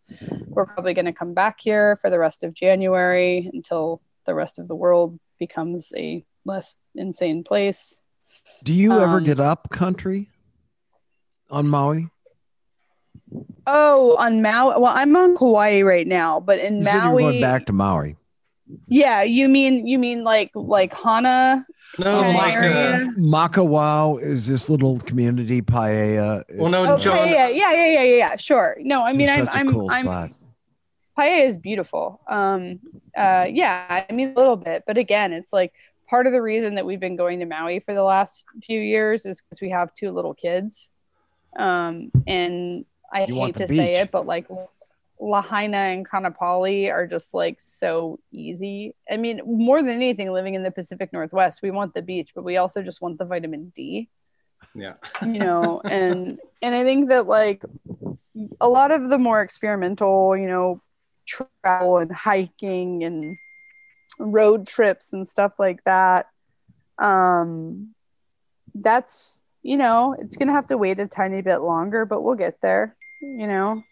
we're 0.48 0.66
probably 0.66 0.92
going 0.92 1.06
to 1.06 1.12
come 1.14 1.32
back 1.32 1.58
here 1.58 1.96
for 2.02 2.10
the 2.10 2.18
rest 2.18 2.44
of 2.44 2.52
January 2.52 3.48
until 3.50 4.02
the 4.26 4.34
rest 4.34 4.58
of 4.58 4.68
the 4.68 4.76
world 4.76 5.18
becomes 5.50 5.92
a 5.96 6.24
less 6.44 6.76
insane 6.94 7.42
place. 7.42 8.00
Do 8.62 8.72
you 8.72 8.92
ever 9.00 9.16
Um, 9.18 9.24
get 9.24 9.40
up 9.40 9.70
country 9.70 10.30
on 11.50 11.66
Maui? 11.66 12.08
Oh, 13.66 14.16
on 14.18 14.42
Maui. 14.42 14.74
Well, 14.80 14.92
I'm 14.94 15.16
on 15.16 15.36
Kauai 15.36 15.82
right 15.82 16.06
now, 16.06 16.38
but 16.40 16.58
in 16.60 16.78
You 16.78 16.84
said 16.84 16.94
you 16.94 17.00
Maui, 17.00 17.22
going 17.24 17.40
back 17.40 17.66
to 17.66 17.72
Maui. 17.72 18.16
yeah, 18.86 19.22
you 19.22 19.48
mean 19.48 19.86
you 19.86 19.98
mean 19.98 20.22
like 20.24 20.50
like 20.54 20.94
Hana? 20.94 21.66
No, 21.98 22.18
Okay, 22.20 22.32
Mike. 22.34 22.56
Uh. 22.56 22.98
Makawao 23.18 24.22
is 24.22 24.46
this 24.46 24.70
little 24.70 24.98
community 25.00 25.60
Paia. 25.60 26.42
Well, 26.54 26.70
no, 26.70 26.94
Oh, 26.94 26.98
John- 26.98 27.16
Paia. 27.18 27.48
Yeah, 27.50 27.72
yeah, 27.72 27.72
yeah, 27.72 28.02
yeah, 28.02 28.16
yeah. 28.16 28.36
Sure. 28.36 28.76
No, 28.80 29.02
I 29.04 29.12
mean, 29.12 29.28
I'm, 29.28 29.46
such 29.46 29.54
a 29.54 29.56
I'm, 29.58 29.72
cool 29.72 29.90
I'm. 29.90 30.34
Spot. 31.12 31.24
Paia 31.24 31.44
is 31.44 31.56
beautiful. 31.56 32.20
Um, 32.28 32.80
uh, 33.16 33.46
yeah, 33.48 34.04
I 34.08 34.12
mean 34.12 34.32
a 34.36 34.38
little 34.38 34.56
bit, 34.56 34.84
but 34.86 34.98
again, 34.98 35.32
it's 35.32 35.52
like 35.52 35.72
part 36.08 36.26
of 36.26 36.32
the 36.32 36.42
reason 36.42 36.74
that 36.76 36.86
we've 36.86 37.00
been 37.00 37.16
going 37.16 37.38
to 37.40 37.46
Maui 37.46 37.80
for 37.80 37.94
the 37.94 38.02
last 38.02 38.44
few 38.62 38.80
years 38.80 39.26
is 39.26 39.40
because 39.40 39.60
we 39.60 39.70
have 39.70 39.94
two 39.94 40.10
little 40.10 40.34
kids. 40.34 40.90
Um, 41.56 42.10
and 42.26 42.84
I 43.12 43.26
You 43.26 43.34
hate 43.36 43.56
the 43.56 43.66
to 43.66 43.74
say 43.74 43.96
it, 43.96 44.10
but 44.10 44.26
like 44.26 44.46
Lahaina 45.20 45.76
and 45.76 46.08
Kaanapali 46.08 46.90
are 46.92 47.06
just 47.06 47.34
like 47.34 47.60
so 47.60 48.18
easy. 48.32 48.94
I 49.10 49.16
mean, 49.16 49.40
more 49.44 49.82
than 49.82 49.94
anything, 49.94 50.32
living 50.32 50.54
in 50.54 50.62
the 50.62 50.70
Pacific 50.70 51.12
Northwest, 51.12 51.60
we 51.62 51.70
want 51.70 51.94
the 51.94 52.02
beach, 52.02 52.32
but 52.34 52.44
we 52.44 52.56
also 52.56 52.82
just 52.82 53.00
want 53.00 53.18
the 53.18 53.24
vitamin 53.24 53.72
D 53.74 54.08
yeah. 54.74 54.94
you 55.22 55.38
know 55.38 55.80
and 55.84 56.38
and 56.62 56.74
i 56.74 56.84
think 56.84 57.08
that 57.08 57.26
like 57.26 57.62
a 58.60 58.68
lot 58.68 58.90
of 58.90 59.08
the 59.08 59.18
more 59.18 59.42
experimental 59.42 60.36
you 60.36 60.46
know 60.46 60.80
travel 61.30 61.98
and 61.98 62.12
hiking 62.12 63.04
and 63.04 63.36
road 64.18 64.66
trips 64.66 65.12
and 65.12 65.26
stuff 65.26 65.52
like 65.58 65.82
that 65.84 66.26
um 66.98 67.94
that's 68.74 69.42
you 69.62 69.76
know 69.76 70.14
it's 70.18 70.36
gonna 70.36 70.52
have 70.52 70.66
to 70.66 70.76
wait 70.76 70.98
a 71.00 71.06
tiny 71.06 71.40
bit 71.42 71.58
longer 71.58 72.04
but 72.04 72.22
we'll 72.22 72.34
get 72.34 72.60
there 72.60 72.96
you 73.22 73.46
know 73.46 73.82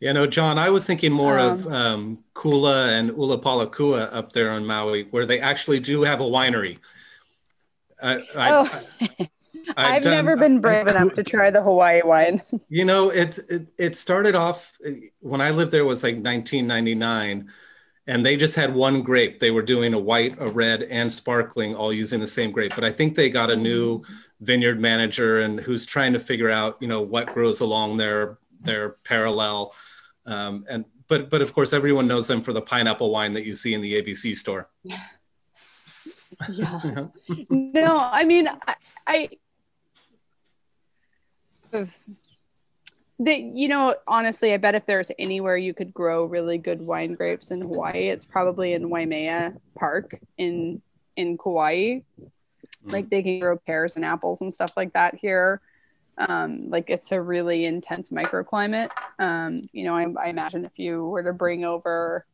Yeah, 0.00 0.12
no, 0.12 0.26
John, 0.26 0.58
I 0.58 0.70
was 0.70 0.86
thinking 0.86 1.12
more 1.12 1.38
of 1.38 1.66
Um, 1.66 1.72
um, 1.72 2.24
Kula 2.34 2.88
and 2.98 3.10
Ulupalakua 3.10 4.08
up 4.14 4.32
there 4.32 4.50
on 4.50 4.64
Maui, 4.64 5.02
where 5.10 5.26
they 5.26 5.38
actually 5.40 5.78
do 5.78 6.04
have 6.04 6.20
a 6.22 6.24
winery. 6.24 6.78
I, 8.02 8.12
I, 8.34 8.48
Oh. 8.50 8.66
I've 9.76 9.92
i've 9.92 10.02
done- 10.02 10.12
never 10.12 10.36
been 10.36 10.60
brave 10.60 10.86
enough 10.86 11.14
to 11.14 11.22
try 11.22 11.50
the 11.50 11.62
hawaii 11.62 12.02
wine 12.02 12.42
You 12.68 12.84
know, 12.84 13.10
it, 13.10 13.38
it 13.48 13.68
it 13.78 13.96
started 13.96 14.34
off 14.34 14.76
when 15.20 15.40
I 15.40 15.50
lived 15.50 15.72
there 15.72 15.84
was 15.84 16.02
like 16.04 16.14
1999, 16.16 17.48
and 18.06 18.24
they 18.26 18.36
just 18.36 18.56
had 18.56 18.74
one 18.74 19.02
grape. 19.02 19.38
They 19.40 19.50
were 19.50 19.62
doing 19.62 19.92
a 19.94 19.98
white, 19.98 20.36
a 20.38 20.48
red, 20.48 20.82
and 20.84 21.10
sparkling, 21.10 21.74
all 21.74 21.92
using 21.92 22.20
the 22.20 22.26
same 22.26 22.50
grape. 22.52 22.72
But 22.74 22.84
I 22.84 22.92
think 22.92 23.14
they 23.16 23.28
got 23.30 23.50
a 23.50 23.56
new 23.56 24.02
vineyard 24.40 24.80
manager 24.80 25.40
and 25.40 25.60
who's 25.60 25.84
trying 25.84 26.12
to 26.12 26.20
figure 26.20 26.50
out, 26.50 26.76
you 26.80 26.88
know, 26.88 27.02
what 27.02 27.32
grows 27.32 27.60
along 27.60 27.96
their 27.96 28.38
their 28.60 28.90
parallel. 29.04 29.74
Um, 30.26 30.64
and 30.70 30.84
but 31.08 31.28
but 31.30 31.42
of 31.42 31.52
course, 31.52 31.72
everyone 31.72 32.06
knows 32.06 32.28
them 32.28 32.40
for 32.40 32.52
the 32.52 32.62
pineapple 32.62 33.10
wine 33.10 33.32
that 33.34 33.44
you 33.44 33.54
see 33.54 33.74
in 33.74 33.80
the 33.80 34.00
ABC 34.00 34.36
store. 34.36 34.68
yeah 36.48 37.06
no 37.50 37.96
i 37.98 38.24
mean 38.24 38.48
i, 38.66 38.74
I 39.06 39.28
the, 43.18 43.34
you 43.54 43.68
know 43.68 43.94
honestly 44.06 44.52
i 44.52 44.56
bet 44.56 44.74
if 44.74 44.86
there's 44.86 45.10
anywhere 45.18 45.56
you 45.56 45.74
could 45.74 45.92
grow 45.92 46.24
really 46.24 46.58
good 46.58 46.80
wine 46.80 47.14
grapes 47.14 47.50
in 47.50 47.60
hawaii 47.60 48.08
it's 48.08 48.24
probably 48.24 48.72
in 48.72 48.88
waimea 48.88 49.54
park 49.74 50.18
in 50.38 50.80
in 51.16 51.36
kauai 51.36 52.00
like 52.84 53.10
they 53.10 53.22
can 53.22 53.40
grow 53.40 53.56
pears 53.56 53.96
and 53.96 54.04
apples 54.04 54.40
and 54.40 54.52
stuff 54.52 54.72
like 54.76 54.92
that 54.94 55.14
here 55.14 55.60
um, 56.18 56.68
like 56.68 56.90
it's 56.90 57.12
a 57.12 57.20
really 57.20 57.64
intense 57.64 58.10
microclimate 58.10 58.88
um, 59.18 59.68
you 59.72 59.84
know 59.84 59.94
I, 59.94 60.06
I 60.22 60.28
imagine 60.28 60.64
if 60.64 60.78
you 60.78 61.04
were 61.04 61.22
to 61.22 61.32
bring 61.32 61.64
over 61.64 62.24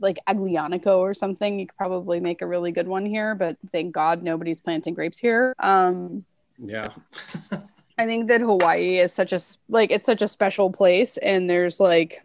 like 0.00 0.18
Aglianico 0.28 0.98
or 0.98 1.14
something, 1.14 1.58
you 1.58 1.66
could 1.66 1.76
probably 1.76 2.20
make 2.20 2.42
a 2.42 2.46
really 2.46 2.72
good 2.72 2.88
one 2.88 3.06
here. 3.06 3.34
But 3.34 3.56
thank 3.72 3.94
God 3.94 4.22
nobody's 4.22 4.60
planting 4.60 4.94
grapes 4.94 5.18
here. 5.18 5.54
Um, 5.58 6.24
Yeah. 6.58 6.90
I 7.98 8.06
think 8.06 8.28
that 8.28 8.40
Hawaii 8.40 8.98
is 8.98 9.12
such 9.12 9.32
a 9.32 9.40
like 9.68 9.90
it's 9.90 10.06
such 10.06 10.22
a 10.22 10.28
special 10.28 10.70
place, 10.70 11.16
and 11.16 11.50
there's 11.50 11.80
like, 11.80 12.22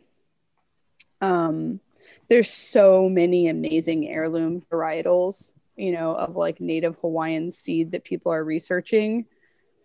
um, 1.20 1.80
there's 2.28 2.50
so 2.50 3.10
many 3.10 3.48
amazing 3.48 4.08
heirloom 4.08 4.64
varietals, 4.72 5.54
you 5.76 5.92
know, 5.92 6.16
of 6.16 6.36
like 6.36 6.62
native 6.62 6.96
Hawaiian 7.02 7.50
seed 7.52 7.92
that 7.92 8.04
people 8.04 8.32
are 8.32 8.44
researching. 8.44 9.26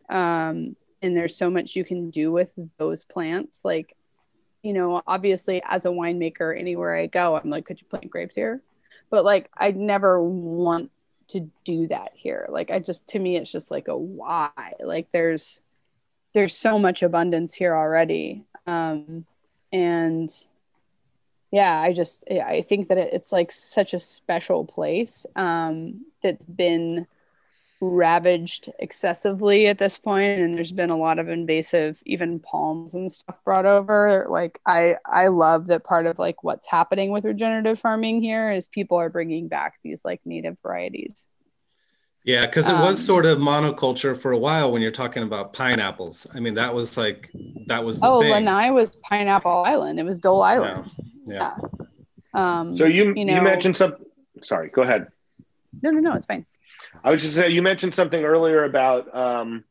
Um, 0.08 0.76
and 1.02 1.16
there's 1.16 1.36
so 1.36 1.50
much 1.50 1.76
you 1.76 1.84
can 1.84 2.10
do 2.10 2.32
with 2.32 2.52
those 2.78 3.04
plants. 3.04 3.64
Like, 3.64 3.96
you 4.62 4.72
know, 4.72 5.02
obviously 5.06 5.62
as 5.64 5.86
a 5.86 5.90
winemaker, 5.90 6.58
anywhere 6.58 6.96
I 6.96 7.06
go, 7.06 7.36
I'm 7.36 7.50
like, 7.50 7.66
could 7.66 7.80
you 7.80 7.86
plant 7.86 8.10
grapes 8.10 8.36
here? 8.36 8.60
But 9.10 9.24
like, 9.24 9.50
I'd 9.56 9.76
never 9.76 10.20
want 10.20 10.90
to 11.28 11.50
do 11.64 11.88
that 11.88 12.10
here. 12.14 12.46
Like, 12.50 12.70
I 12.70 12.78
just, 12.78 13.08
to 13.08 13.18
me, 13.18 13.36
it's 13.36 13.52
just 13.52 13.70
like 13.70 13.88
a 13.88 13.96
why. 13.96 14.50
Like, 14.80 15.08
there's, 15.12 15.60
there's 16.34 16.56
so 16.56 16.78
much 16.78 17.02
abundance 17.02 17.54
here 17.54 17.74
already. 17.74 18.44
Um, 18.66 19.26
and 19.72 20.30
yeah, 21.50 21.80
I 21.80 21.92
just, 21.92 22.24
I 22.30 22.62
think 22.62 22.88
that 22.88 22.98
it, 22.98 23.12
it's 23.12 23.32
like 23.32 23.50
such 23.52 23.94
a 23.94 23.98
special 23.98 24.64
place 24.64 25.24
um, 25.36 26.04
that's 26.22 26.44
been 26.44 27.06
ravaged 27.80 28.70
excessively 28.80 29.68
at 29.68 29.78
this 29.78 29.98
point 29.98 30.40
and 30.40 30.56
there's 30.56 30.72
been 30.72 30.90
a 30.90 30.96
lot 30.96 31.20
of 31.20 31.28
invasive 31.28 32.02
even 32.04 32.40
palms 32.40 32.94
and 32.94 33.10
stuff 33.10 33.36
brought 33.44 33.66
over 33.66 34.26
like 34.28 34.58
i 34.66 34.96
i 35.06 35.28
love 35.28 35.68
that 35.68 35.84
part 35.84 36.04
of 36.04 36.18
like 36.18 36.42
what's 36.42 36.66
happening 36.66 37.12
with 37.12 37.24
regenerative 37.24 37.78
farming 37.78 38.20
here 38.20 38.50
is 38.50 38.66
people 38.66 38.96
are 38.96 39.08
bringing 39.08 39.46
back 39.46 39.78
these 39.84 40.04
like 40.04 40.20
native 40.24 40.56
varieties 40.60 41.28
Yeah, 42.28 42.42
because 42.42 42.68
it 42.68 42.74
was 42.74 42.98
Um, 43.00 43.06
sort 43.12 43.24
of 43.24 43.38
monoculture 43.38 44.14
for 44.14 44.32
a 44.32 44.38
while 44.38 44.70
when 44.70 44.82
you're 44.82 44.90
talking 45.02 45.22
about 45.22 45.54
pineapples. 45.54 46.26
I 46.34 46.40
mean, 46.40 46.54
that 46.54 46.74
was 46.74 46.98
like 46.98 47.30
that 47.68 47.82
was 47.86 48.00
the 48.00 48.06
oh 48.06 48.20
thing. 48.20 48.30
lanai 48.32 48.68
was 48.70 48.88
pineapple 49.08 49.62
island 49.64 49.98
it 49.98 50.04
was 50.04 50.20
dole 50.20 50.42
island 50.42 50.94
Yeah. 51.26 51.54
um 52.34 52.76
So 52.76 52.84
you 52.84 53.14
you, 53.16 53.24
you 53.36 53.40
mentioned 53.40 53.76
something. 53.78 54.04
Sorry, 54.42 54.68
go 54.68 54.82
ahead. 54.82 55.02
no 55.82 55.88
no 55.90 56.00
no 56.00 56.12
it's 56.18 56.26
fine 56.26 56.44
I 57.02 57.10
was 57.12 57.22
just 57.22 57.34
saying 57.34 57.54
you 57.54 57.62
mentioned 57.62 57.94
something 57.94 58.22
earlier 58.24 58.64
about 58.64 59.02
um, 59.24 59.64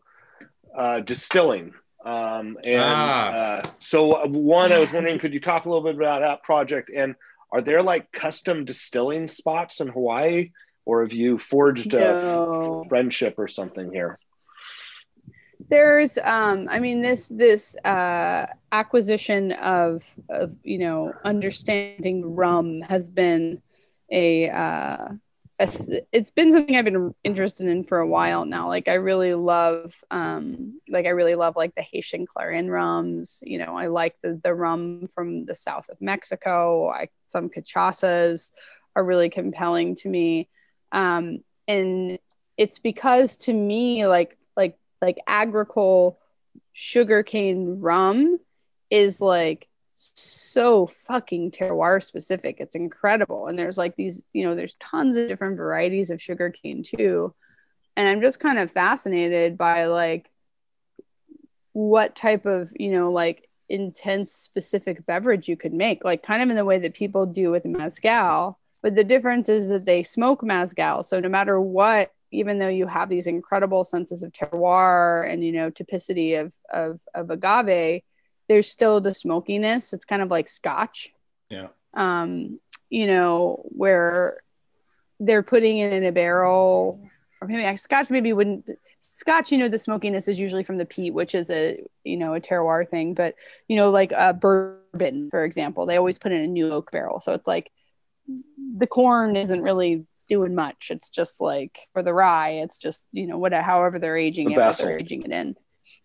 uh, 0.75 0.99
distilling. 1.01 1.73
Um, 2.05 2.45
and 2.65 2.81
Ah. 2.81 3.29
uh, 3.41 3.61
so 3.79 3.99
one, 4.27 4.71
I 4.71 4.79
was 4.79 4.93
wondering, 4.93 5.19
could 5.19 5.33
you 5.33 5.41
talk 5.41 5.65
a 5.65 5.69
little 5.69 5.83
bit 5.83 5.95
about 5.95 6.21
that 6.21 6.41
project? 6.43 6.89
And 7.01 7.15
are 7.51 7.61
there 7.61 7.81
like 7.83 8.11
custom 8.11 8.63
distilling 8.65 9.27
spots 9.27 9.81
in 9.81 9.87
Hawaii, 9.89 10.51
or 10.87 11.01
have 11.01 11.11
you 11.13 11.37
forged 11.37 11.93
a 11.93 12.15
No. 12.15 12.85
friendship 12.89 13.35
or 13.37 13.47
something 13.47 13.91
here? 13.91 14.17
there's 15.69 16.17
um 16.19 16.67
i 16.69 16.79
mean 16.79 17.01
this 17.01 17.27
this 17.29 17.75
uh 17.83 18.45
acquisition 18.71 19.51
of 19.53 20.05
of 20.29 20.55
you 20.63 20.77
know 20.77 21.11
understanding 21.25 22.35
rum 22.35 22.79
has 22.81 23.09
been 23.09 23.59
a 24.11 24.49
uh 24.49 25.07
a 25.59 25.67
th- 25.67 26.03
it's 26.13 26.29
been 26.29 26.53
something 26.53 26.75
i've 26.75 26.85
been 26.85 27.13
interested 27.23 27.67
in 27.67 27.83
for 27.83 27.97
a 27.97 28.07
while 28.07 28.45
now 28.45 28.67
like 28.67 28.87
i 28.87 28.93
really 28.93 29.33
love 29.33 30.03
um 30.11 30.79
like 30.87 31.07
i 31.07 31.09
really 31.09 31.35
love 31.35 31.55
like 31.55 31.73
the 31.75 31.81
haitian 31.81 32.27
clairin 32.27 32.69
rums 32.71 33.41
you 33.43 33.57
know 33.57 33.75
i 33.75 33.87
like 33.87 34.15
the 34.21 34.39
the 34.43 34.53
rum 34.53 35.07
from 35.13 35.43
the 35.45 35.55
south 35.55 35.89
of 35.89 35.99
mexico 35.99 36.87
i 36.89 37.09
some 37.27 37.49
cachaças 37.49 38.51
are 38.95 39.03
really 39.03 39.29
compelling 39.29 39.95
to 39.95 40.07
me 40.07 40.47
um 40.91 41.39
and 41.67 42.19
it's 42.57 42.79
because 42.79 43.37
to 43.37 43.53
me 43.53 44.07
like 44.07 44.37
like 44.55 44.77
like 45.01 45.17
agricole 45.27 46.19
sugarcane 46.73 47.79
rum 47.79 48.39
is 48.89 49.21
like 49.21 49.67
so 49.97 50.85
fucking 50.85 51.51
terroir 51.51 52.03
specific. 52.03 52.57
It's 52.59 52.75
incredible. 52.75 53.47
And 53.47 53.57
there's 53.57 53.77
like 53.77 53.95
these, 53.95 54.23
you 54.31 54.45
know, 54.45 54.53
there's 54.53 54.75
tons 54.75 55.17
of 55.17 55.27
different 55.27 55.57
varieties 55.57 56.11
of 56.11 56.21
sugarcane 56.21 56.83
too. 56.83 57.33
And 57.95 58.07
I'm 58.07 58.21
just 58.21 58.39
kind 58.39 58.59
of 58.59 58.71
fascinated 58.71 59.57
by 59.57 59.85
like 59.85 60.29
what 61.73 62.15
type 62.15 62.45
of, 62.45 62.69
you 62.75 62.91
know, 62.91 63.11
like 63.11 63.49
intense 63.69 64.31
specific 64.31 65.05
beverage 65.05 65.49
you 65.49 65.57
could 65.57 65.73
make, 65.73 66.03
like 66.03 66.21
kind 66.21 66.43
of 66.43 66.49
in 66.51 66.55
the 66.55 66.65
way 66.65 66.77
that 66.79 66.93
people 66.93 67.25
do 67.25 67.49
with 67.49 67.65
mezcal. 67.65 68.59
But 68.81 68.95
the 68.95 69.03
difference 69.03 69.49
is 69.49 69.67
that 69.67 69.85
they 69.85 70.03
smoke 70.03 70.43
mezcal. 70.43 71.03
So 71.03 71.19
no 71.19 71.29
matter 71.29 71.59
what, 71.59 72.11
even 72.31 72.59
though 72.59 72.67
you 72.67 72.87
have 72.87 73.09
these 73.09 73.27
incredible 73.27 73.83
senses 73.83 74.23
of 74.23 74.31
terroir 74.31 75.31
and 75.31 75.43
you 75.43 75.51
know 75.51 75.71
typicity 75.71 76.39
of 76.39 76.51
of, 76.71 76.99
of 77.13 77.29
agave, 77.29 78.01
there's 78.47 78.69
still 78.69 79.01
the 79.01 79.13
smokiness. 79.13 79.93
It's 79.93 80.05
kind 80.05 80.21
of 80.21 80.29
like 80.29 80.47
scotch. 80.47 81.11
Yeah. 81.49 81.69
Um, 81.93 82.59
you 82.89 83.07
know, 83.07 83.63
where 83.69 84.41
they're 85.19 85.43
putting 85.43 85.79
it 85.79 85.93
in 85.93 86.05
a 86.05 86.11
barrel, 86.11 87.01
or 87.41 87.47
maybe 87.47 87.77
scotch 87.77 88.09
maybe 88.09 88.33
wouldn't 88.33 88.65
scotch 88.99 89.51
you 89.51 89.57
know 89.57 89.67
the 89.67 89.79
smokiness 89.79 90.27
is 90.27 90.39
usually 90.39 90.63
from 90.63 90.77
the 90.77 90.85
peat 90.85 91.11
which 91.11 91.33
is 91.33 91.49
a 91.49 91.81
you 92.03 92.17
know 92.17 92.35
a 92.35 92.39
terroir 92.39 92.87
thing 92.87 93.15
but 93.15 93.33
you 93.67 93.75
know 93.75 93.89
like 93.89 94.11
a 94.11 94.31
bourbon 94.31 95.27
for 95.31 95.43
example 95.43 95.87
they 95.87 95.97
always 95.97 96.19
put 96.19 96.31
in 96.31 96.41
a 96.41 96.47
new 96.47 96.69
oak 96.71 96.91
barrel 96.91 97.19
so 97.19 97.33
it's 97.33 97.47
like 97.47 97.71
the 98.77 98.87
corn 98.87 99.35
isn't 99.35 99.61
really 99.61 100.05
doing 100.27 100.53
much. 100.55 100.87
It's 100.91 101.09
just 101.09 101.39
like 101.39 101.87
for 101.93 102.03
the 102.03 102.13
rye 102.13 102.49
it's 102.63 102.79
just 102.79 103.07
you 103.11 103.27
know 103.27 103.37
what 103.37 103.53
however 103.53 103.97
they're 103.99 104.17
aging 104.17 104.47
The 104.47 104.53
it 104.53 104.57
vessel. 104.57 104.85
they're 104.85 104.99
aging 104.99 105.23
it 105.23 105.31
in. 105.31 105.55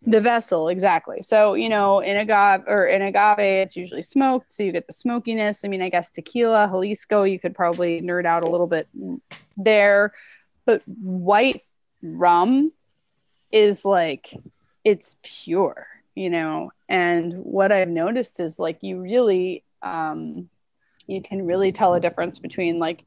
The 0.06 0.20
vessel 0.20 0.68
exactly. 0.68 1.22
So 1.22 1.54
you 1.54 1.68
know 1.68 1.98
in 2.00 2.16
agave 2.16 2.62
or 2.68 2.86
in 2.86 3.02
agave 3.02 3.38
it's 3.38 3.76
usually 3.76 4.02
smoked 4.02 4.52
so 4.52 4.62
you 4.62 4.72
get 4.72 4.86
the 4.86 4.92
smokiness. 4.92 5.64
I 5.64 5.68
mean 5.68 5.82
i 5.82 5.88
guess 5.88 6.10
tequila 6.10 6.68
jalisco 6.68 7.24
you 7.24 7.38
could 7.40 7.54
probably 7.54 8.00
nerd 8.00 8.24
out 8.26 8.42
a 8.44 8.48
little 8.48 8.68
bit 8.68 8.88
there. 9.56 10.12
But 10.64 10.82
white 10.86 11.62
rum 12.02 12.72
is 13.50 13.84
like 13.84 14.32
it's 14.84 15.16
pure 15.22 15.86
you 16.14 16.28
know? 16.30 16.70
And 16.88 17.32
what 17.38 17.72
i've 17.72 17.88
noticed 17.88 18.38
is 18.38 18.58
like 18.58 18.78
you 18.82 19.00
really 19.00 19.64
um 19.82 20.48
you 21.06 21.20
can 21.22 21.44
really 21.46 21.72
tell 21.72 21.94
a 21.94 22.00
difference 22.00 22.38
between 22.38 22.78
like 22.78 23.04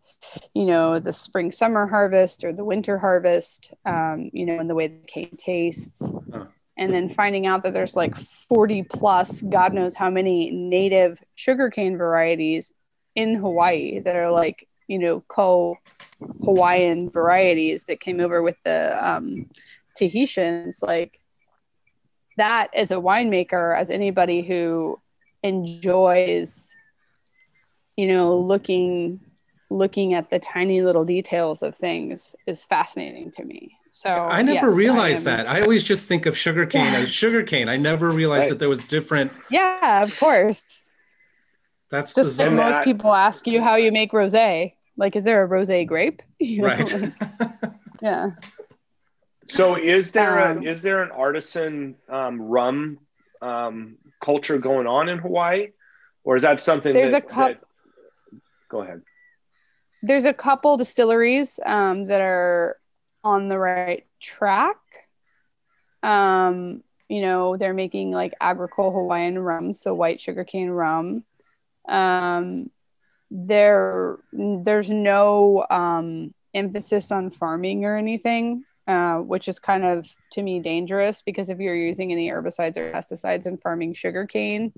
you 0.53 0.65
know 0.65 0.99
the 0.99 1.13
spring 1.13 1.51
summer 1.51 1.87
harvest 1.87 2.43
or 2.43 2.51
the 2.53 2.63
winter 2.65 2.97
harvest 2.97 3.73
um 3.85 4.29
you 4.33 4.45
know 4.45 4.59
and 4.59 4.69
the 4.69 4.75
way 4.75 4.87
the 4.87 5.07
cane 5.07 5.35
tastes 5.37 6.11
Huh. 6.33 6.45
and 6.77 6.93
then 6.93 7.07
finding 7.09 7.45
out 7.47 7.63
that 7.63 7.73
there's 7.73 7.95
like 7.95 8.15
40 8.15 8.83
plus 8.83 9.41
god 9.41 9.73
knows 9.73 9.95
how 9.95 10.09
many 10.09 10.51
native 10.51 11.21
sugarcane 11.35 11.97
varieties 11.97 12.73
in 13.15 13.35
hawaii 13.35 13.99
that 13.99 14.15
are 14.15 14.31
like 14.31 14.67
you 14.87 14.99
know 14.99 15.21
co 15.27 15.77
hawaiian 16.43 17.09
varieties 17.09 17.85
that 17.85 17.99
came 17.99 18.19
over 18.19 18.41
with 18.41 18.57
the 18.63 18.97
um 19.07 19.49
tahitians 19.97 20.81
like 20.81 21.19
that 22.37 22.69
as 22.73 22.91
a 22.91 22.95
winemaker 22.95 23.77
as 23.77 23.89
anybody 23.89 24.41
who 24.41 24.99
enjoys 25.43 26.75
you 27.95 28.07
know 28.07 28.37
looking 28.37 29.19
looking 29.69 30.13
at 30.13 30.29
the 30.29 30.39
tiny 30.39 30.81
little 30.81 31.03
details 31.05 31.63
of 31.63 31.75
things 31.75 32.35
is 32.47 32.63
fascinating 32.63 33.31
to 33.31 33.43
me 33.43 33.75
so 33.89 34.09
I 34.09 34.41
never 34.41 34.67
yes, 34.67 34.73
I 34.73 34.77
realized 34.77 35.27
am- 35.27 35.37
that. 35.37 35.47
I 35.49 35.61
always 35.61 35.83
just 35.83 36.07
think 36.07 36.25
of 36.25 36.37
sugarcane 36.37 36.83
Yeah. 36.91 36.99
as 36.99 37.09
sugarcane. 37.09 37.69
I 37.69 37.77
never 37.77 38.09
realized 38.09 38.41
Right. 38.43 38.49
that 38.49 38.59
there 38.59 38.69
was 38.69 38.83
different. 38.83 39.31
yeah 39.49 40.03
of 40.03 40.15
course 40.19 40.91
That's 41.89 42.13
just 42.13 42.29
bizarre. 42.29 42.47
like 42.49 42.55
most 42.57 42.75
that- 42.75 42.83
people 42.83 43.13
ask 43.13 43.47
you 43.47 43.61
how 43.61 43.75
you 43.75 43.91
make 43.91 44.11
rosé 44.11 44.73
like 44.97 45.15
is 45.15 45.23
there 45.23 45.43
a 45.43 45.47
rosé 45.49 45.85
grape 45.87 46.21
You 46.39 46.61
know, 46.61 46.67
right. 46.67 46.93
like, 46.93 47.11
yeah 48.01 48.27
So 49.47 49.75
is 49.75 50.11
there 50.11 50.39
Um, 50.41 50.57
a 50.65 50.69
is 50.71 50.81
there 50.81 51.01
an 51.03 51.11
artisan 51.11 51.95
um, 52.09 52.41
rum 52.41 52.99
um, 53.41 53.97
culture 54.23 54.57
going 54.57 54.87
on 54.87 55.07
in 55.07 55.19
Hawaii, 55.19 55.67
or 56.23 56.35
is 56.35 56.41
that 56.41 56.59
something 56.59 56.93
There's 56.93 57.11
that, 57.11 57.25
a 57.25 57.27
coup- 57.27 57.35
that- 57.53 57.61
Go 58.69 58.81
ahead. 58.81 59.01
there's 60.01 60.25
a 60.25 60.33
couple 60.33 60.77
distilleries 60.77 61.59
um, 61.65 62.05
that 62.07 62.21
are 62.21 62.77
on 63.23 63.49
the 63.49 63.57
right 63.57 64.05
track. 64.19 64.77
Um, 66.03 66.83
you 67.09 67.21
know, 67.21 67.57
they're 67.57 67.73
making 67.73 68.11
like 68.11 68.33
agricole 68.39 68.91
Hawaiian 68.91 69.39
rum, 69.39 69.73
so 69.73 69.93
white 69.93 70.19
sugarcane 70.19 70.69
rum. 70.69 71.23
Um, 71.87 72.69
there, 73.31 74.17
there's 74.31 74.89
no 74.89 75.65
um, 75.69 76.33
emphasis 76.53 77.11
on 77.11 77.31
farming 77.31 77.85
or 77.85 77.97
anything, 77.97 78.63
uh, 78.87 79.17
which 79.17 79.47
is 79.47 79.59
kind 79.59 79.83
of 79.83 80.07
to 80.33 80.41
me 80.41 80.59
dangerous 80.59 81.21
because 81.21 81.49
if 81.49 81.59
you're 81.59 81.75
using 81.75 82.11
any 82.11 82.29
herbicides 82.29 82.77
or 82.77 82.91
pesticides 82.91 83.47
in 83.47 83.57
farming 83.57 83.93
sugarcane, 83.93 84.71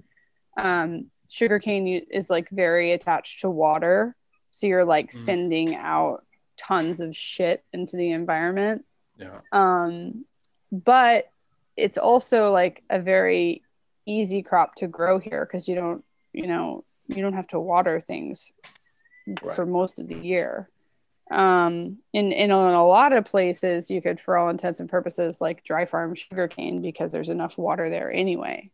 um, 0.58 1.12
sugarcane 1.30 1.88
is 2.10 2.30
like 2.30 2.50
very 2.50 2.92
attached 2.92 3.42
to 3.42 3.50
water 3.50 4.16
so 4.52 4.68
you're 4.68 4.86
like 4.86 5.08
Mm. 5.10 5.14
sending 5.14 5.76
out 5.76 6.26
tons 6.58 7.02
of 7.02 7.16
shit 7.16 7.64
into 7.74 7.98
the 7.98 8.12
environment 8.12 8.86
yeah. 9.18 9.40
um 9.52 10.26
but 10.72 11.30
it's 11.76 11.98
also 11.98 12.52
like 12.52 12.84
a 12.90 13.00
very 13.00 13.62
easy 14.06 14.42
crop 14.42 14.76
to 14.76 14.88
grow 14.88 15.20
here 15.20 15.46
because 15.46 15.68
you 15.68 15.76
don't 15.76 16.04
you 16.34 16.48
know 16.48 16.84
you 17.08 17.22
don't 17.22 17.34
have 17.34 17.48
to 17.48 17.60
water 17.60 18.00
things 18.00 18.52
for 19.56 19.66
most 19.66 20.00
of 20.00 20.08
the 20.08 20.16
year 20.18 20.70
um 21.30 21.98
in, 22.14 22.32
in 22.32 22.52
a, 22.52 22.68
in 22.70 22.74
a 22.74 22.88
lot 22.88 23.12
of 23.12 23.26
places 23.26 23.92
you 23.92 24.02
could 24.02 24.20
for 24.20 24.38
all 24.38 24.50
intents 24.50 24.80
and 24.80 24.90
purposes 24.90 25.42
like 25.42 25.64
dry 25.64 25.86
farm 25.86 26.16
sugarcane 26.16 26.82
because 26.82 27.12
there's 27.12 27.30
enough 27.30 27.58
water 27.58 27.90
there 27.90 28.12
anyway 28.12 28.70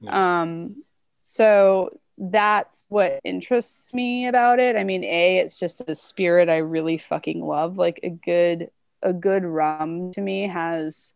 Yeah. 0.00 0.42
um 0.42 0.82
so 1.22 1.98
that's 2.18 2.84
what 2.88 3.18
interests 3.24 3.92
me 3.94 4.26
about 4.26 4.60
it 4.60 4.76
i 4.76 4.84
mean 4.84 5.02
a 5.02 5.38
it's 5.38 5.58
just 5.58 5.82
a 5.88 5.94
spirit 5.94 6.48
i 6.48 6.58
really 6.58 6.98
fucking 6.98 7.42
love 7.42 7.78
like 7.78 8.00
a 8.02 8.10
good 8.10 8.70
a 9.02 9.12
good 9.12 9.44
rum 9.44 10.12
to 10.12 10.20
me 10.20 10.46
has 10.46 11.14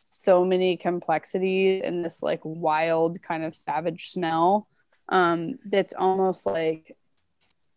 so 0.00 0.44
many 0.44 0.76
complexities 0.76 1.82
and 1.84 2.04
this 2.04 2.22
like 2.22 2.40
wild 2.44 3.20
kind 3.22 3.42
of 3.42 3.54
savage 3.54 4.10
smell 4.10 4.68
um 5.08 5.58
that's 5.66 5.94
almost 5.94 6.46
like 6.46 6.96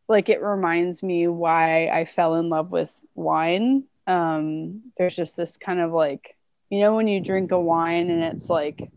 like 0.10 0.28
it 0.28 0.42
reminds 0.42 1.04
me 1.04 1.28
why 1.28 1.88
I 1.88 2.04
fell 2.04 2.36
in 2.36 2.50
love 2.50 2.72
with 2.72 2.94
wine. 3.14 3.84
Um, 4.08 4.92
there's 4.98 5.16
just 5.16 5.38
this 5.38 5.58
kind 5.58 5.80
of 5.80 5.92
like, 5.92 6.36
you 6.70 6.80
know, 6.80 6.96
when 6.96 7.08
you 7.08 7.22
drink 7.22 7.52
a 7.52 7.60
wine 7.60 8.10
and 8.10 8.24
it's 8.24 8.50
like, 8.50 8.90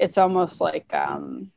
it's 0.00 0.18
almost 0.18 0.60
like, 0.60 0.92
um, 0.92 1.52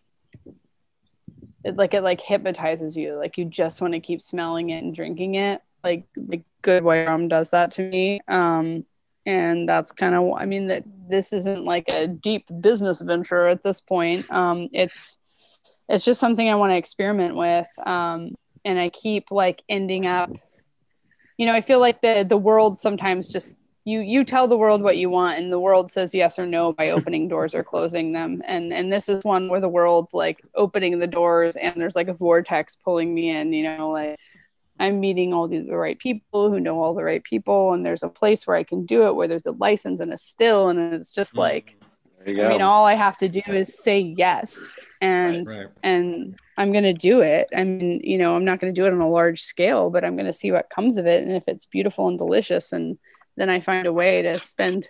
it 1.66 1.76
like 1.76 1.96
it 1.96 2.04
like 2.04 2.22
hypnotizes 2.22 2.96
you. 2.96 3.16
Like 3.16 3.38
you 3.38 3.46
just 3.46 3.82
want 3.82 3.96
to 3.96 4.00
keep 4.00 4.22
smelling 4.22 4.70
it 4.70 4.84
and 4.84 4.94
drinking 4.94 5.36
it. 5.36 5.62
Like 5.84 6.06
like 6.16 6.44
good 6.62 6.84
white 6.84 7.06
rum 7.06 7.28
does 7.28 7.50
that 7.50 7.72
to 7.72 7.90
me. 7.90 8.22
Um, 8.28 8.86
and 9.26 9.68
that's 9.68 9.92
kind 9.92 10.14
of, 10.14 10.34
I 10.38 10.46
mean, 10.46 10.68
that 10.68 10.84
this 11.10 11.34
isn't 11.34 11.66
like 11.66 11.86
a 11.90 12.06
deep 12.06 12.46
business 12.62 13.02
venture 13.02 13.48
at 13.48 13.64
this 13.64 13.82
point. 13.82 14.32
Um, 14.32 14.70
it's 14.72 15.18
it's 15.90 16.06
just 16.06 16.20
something 16.20 16.48
I 16.48 16.56
want 16.56 16.72
to 16.72 16.78
experiment 16.78 17.36
with. 17.36 17.68
Um, 17.84 18.36
and 18.64 18.80
I 18.80 18.90
keep 18.90 19.32
like 19.32 19.64
ending 19.68 20.06
up, 20.06 20.32
you 21.38 21.48
know, 21.48 21.54
I 21.54 21.62
feel 21.62 21.80
like 21.80 22.02
the 22.02 22.24
the 22.28 22.38
world 22.38 22.78
sometimes 22.78 23.28
just 23.28 23.58
you 23.86 24.00
you 24.02 24.26
tell 24.26 24.48
the 24.48 24.58
world 24.58 24.82
what 24.82 24.98
you 24.98 25.12
want 25.12 25.38
and 25.38 25.52
the 25.52 25.60
world 25.60 25.92
says 25.92 26.14
yes 26.14 26.38
or 26.38 26.46
no 26.46 26.74
by 26.74 26.90
opening 26.92 27.28
doors 27.28 27.56
or 27.56 27.64
closing 27.64 28.12
them. 28.12 28.42
And 28.46 28.74
and 28.74 28.92
this 28.92 29.08
is 29.08 29.24
one 29.24 29.48
where 29.48 29.62
the 29.62 29.70
world's 29.70 30.14
like 30.14 30.44
opening 30.56 31.00
the 31.00 31.08
doors 31.08 31.56
and 31.56 31.80
there's 31.80 31.96
like 31.96 32.08
a 32.08 32.14
vortex 32.14 32.76
pulling 32.76 33.14
me 33.14 33.30
in, 33.30 33.54
you 33.54 33.64
know, 33.64 33.92
like 33.92 34.20
I'm 34.78 35.00
meeting 35.00 35.32
all 35.32 35.48
the, 35.48 35.60
the 35.60 35.78
right 35.78 35.98
people 35.98 36.50
who 36.52 36.60
know 36.60 36.84
all 36.84 36.96
the 36.96 37.04
right 37.04 37.24
people 37.24 37.72
and 37.72 37.86
there's 37.86 38.04
a 38.04 38.10
place 38.10 38.46
where 38.46 38.58
I 38.58 38.64
can 38.64 38.86
do 38.86 39.08
it 39.08 39.16
where 39.16 39.28
there's 39.28 39.46
a 39.46 39.52
license 39.52 40.00
and 40.00 40.12
a 40.12 40.18
still 40.18 40.68
and 40.70 40.94
it's 40.94 41.12
just 41.12 41.34
mm-hmm. 41.34 41.42
like 41.42 41.78
There 42.26 42.48
I 42.48 42.50
mean, 42.50 42.62
all 42.64 42.86
I 42.86 42.96
have 42.96 43.18
to 43.20 43.30
do 43.30 43.42
is 43.48 43.78
say 43.78 44.00
yes, 44.18 44.78
and 45.00 45.48
Right. 45.48 45.68
and 45.84 46.36
I'm 46.58 46.74
gonna 46.74 46.94
do 46.94 47.22
it. 47.22 47.48
I 47.56 47.64
mean, 47.64 48.02
you 48.04 48.18
know, 48.18 48.36
I'm 48.36 48.46
not 48.46 48.60
gonna 48.60 48.74
do 48.74 48.86
it 48.86 48.94
on 48.94 49.02
a 49.02 49.10
large 49.10 49.44
scale, 49.44 49.92
but 49.92 50.04
I'm 50.04 50.18
gonna 50.18 50.34
see 50.34 50.52
what 50.52 50.72
comes 50.72 50.98
of 50.98 51.06
it, 51.06 51.24
and 51.24 51.34
if 51.34 51.44
it's 51.48 51.66
beautiful 51.66 52.08
and 52.08 52.18
delicious, 52.18 52.74
and 52.74 52.98
then 53.38 53.50
I 53.50 53.60
find 53.60 53.86
a 53.88 53.94
way 53.94 54.22
to 54.22 54.40
spend 54.40 54.88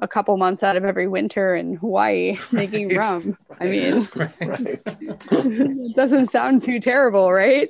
a 0.00 0.06
couple 0.06 0.36
months 0.36 0.62
out 0.62 0.76
of 0.76 0.84
every 0.84 1.08
winter 1.08 1.56
in 1.56 1.74
Hawaii 1.74 2.38
making 2.52 2.88
Right. 2.88 2.98
rum. 2.98 3.36
I 3.60 3.64
mean, 3.66 4.08
Right. 4.14 4.34
it 4.40 5.94
doesn't 5.96 6.28
sound 6.30 6.62
too 6.62 6.78
terrible, 6.78 7.32
right? 7.32 7.68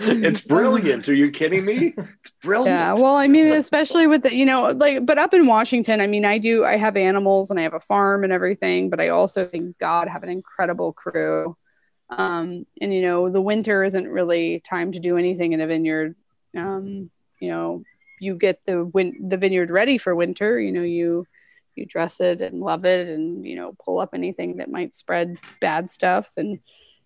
it's 0.00 0.44
brilliant. 0.46 1.08
Are 1.08 1.14
you 1.14 1.30
kidding 1.30 1.64
me? 1.64 1.94
It's 1.96 2.32
brilliant. 2.42 2.76
Yeah. 2.76 2.92
Well, 2.94 3.16
I 3.16 3.28
mean, 3.28 3.46
especially 3.52 4.06
with 4.06 4.22
the, 4.22 4.34
you 4.34 4.44
know, 4.44 4.62
like, 4.68 5.04
but 5.06 5.18
up 5.18 5.34
in 5.34 5.46
Washington, 5.46 6.00
I 6.00 6.06
mean, 6.06 6.24
I 6.24 6.38
do, 6.38 6.64
I 6.64 6.76
have 6.76 6.96
animals 6.96 7.50
and 7.50 7.58
I 7.60 7.62
have 7.64 7.74
a 7.74 7.80
farm 7.80 8.24
and 8.24 8.32
everything, 8.32 8.90
but 8.90 9.00
I 9.00 9.08
also, 9.08 9.46
thank 9.46 9.78
God, 9.78 10.08
have 10.08 10.22
an 10.22 10.28
incredible 10.28 10.92
crew. 10.92 11.56
Um, 12.10 12.66
and, 12.80 12.92
you 12.92 13.02
know, 13.02 13.30
the 13.30 13.40
winter 13.40 13.84
isn't 13.84 14.08
really 14.08 14.60
time 14.60 14.92
to 14.92 15.00
do 15.00 15.16
anything 15.16 15.52
in 15.52 15.60
a 15.60 15.66
vineyard. 15.66 16.14
Um, 16.56 17.10
you 17.40 17.48
know, 17.48 17.82
you 18.22 18.36
get 18.36 18.64
the 18.64 18.84
win- 18.84 19.28
the 19.28 19.36
vineyard 19.36 19.70
ready 19.70 19.98
for 19.98 20.14
winter, 20.14 20.60
you 20.60 20.72
know, 20.72 20.82
you, 20.82 21.26
you 21.74 21.86
dress 21.86 22.20
it 22.20 22.42
and 22.42 22.60
love 22.60 22.84
it 22.84 23.08
and 23.08 23.46
you 23.46 23.56
know 23.56 23.74
pull 23.84 23.98
up 23.98 24.10
anything 24.14 24.58
that 24.58 24.70
might 24.70 24.94
spread 24.94 25.38
bad 25.60 25.88
stuff 25.88 26.30
and 26.36 26.58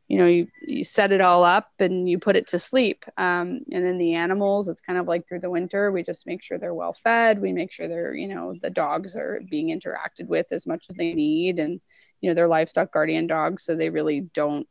you 0.08 0.18
know 0.18 0.26
you 0.26 0.48
you 0.68 0.84
set 0.84 1.12
it 1.12 1.20
all 1.20 1.44
up 1.44 1.70
and 1.78 2.08
you 2.08 2.18
put 2.18 2.36
it 2.36 2.46
to 2.48 2.58
sleep. 2.58 3.04
Um, 3.16 3.60
and 3.72 3.84
then 3.84 3.98
the 3.98 4.14
animals 4.14 4.68
it's 4.68 4.80
kind 4.80 4.98
of 4.98 5.06
like 5.06 5.26
through 5.26 5.40
the 5.40 5.50
winter 5.50 5.90
we 5.90 6.02
just 6.02 6.26
make 6.26 6.42
sure 6.42 6.58
they're 6.58 6.74
well 6.74 6.92
fed. 6.92 7.40
We 7.40 7.52
make 7.52 7.72
sure 7.72 7.88
they're 7.88 8.14
you 8.14 8.28
know 8.28 8.54
the 8.60 8.70
dogs 8.70 9.16
are 9.16 9.40
being 9.50 9.68
interacted 9.68 10.26
with 10.26 10.46
as 10.52 10.66
much 10.66 10.86
as 10.90 10.96
they 10.96 11.14
need 11.14 11.58
and 11.58 11.80
you 12.20 12.30
know 12.30 12.34
they're 12.34 12.48
livestock 12.48 12.92
guardian 12.92 13.26
dogs 13.26 13.64
so 13.64 13.74
they 13.74 13.90
really 13.90 14.20
don't 14.20 14.68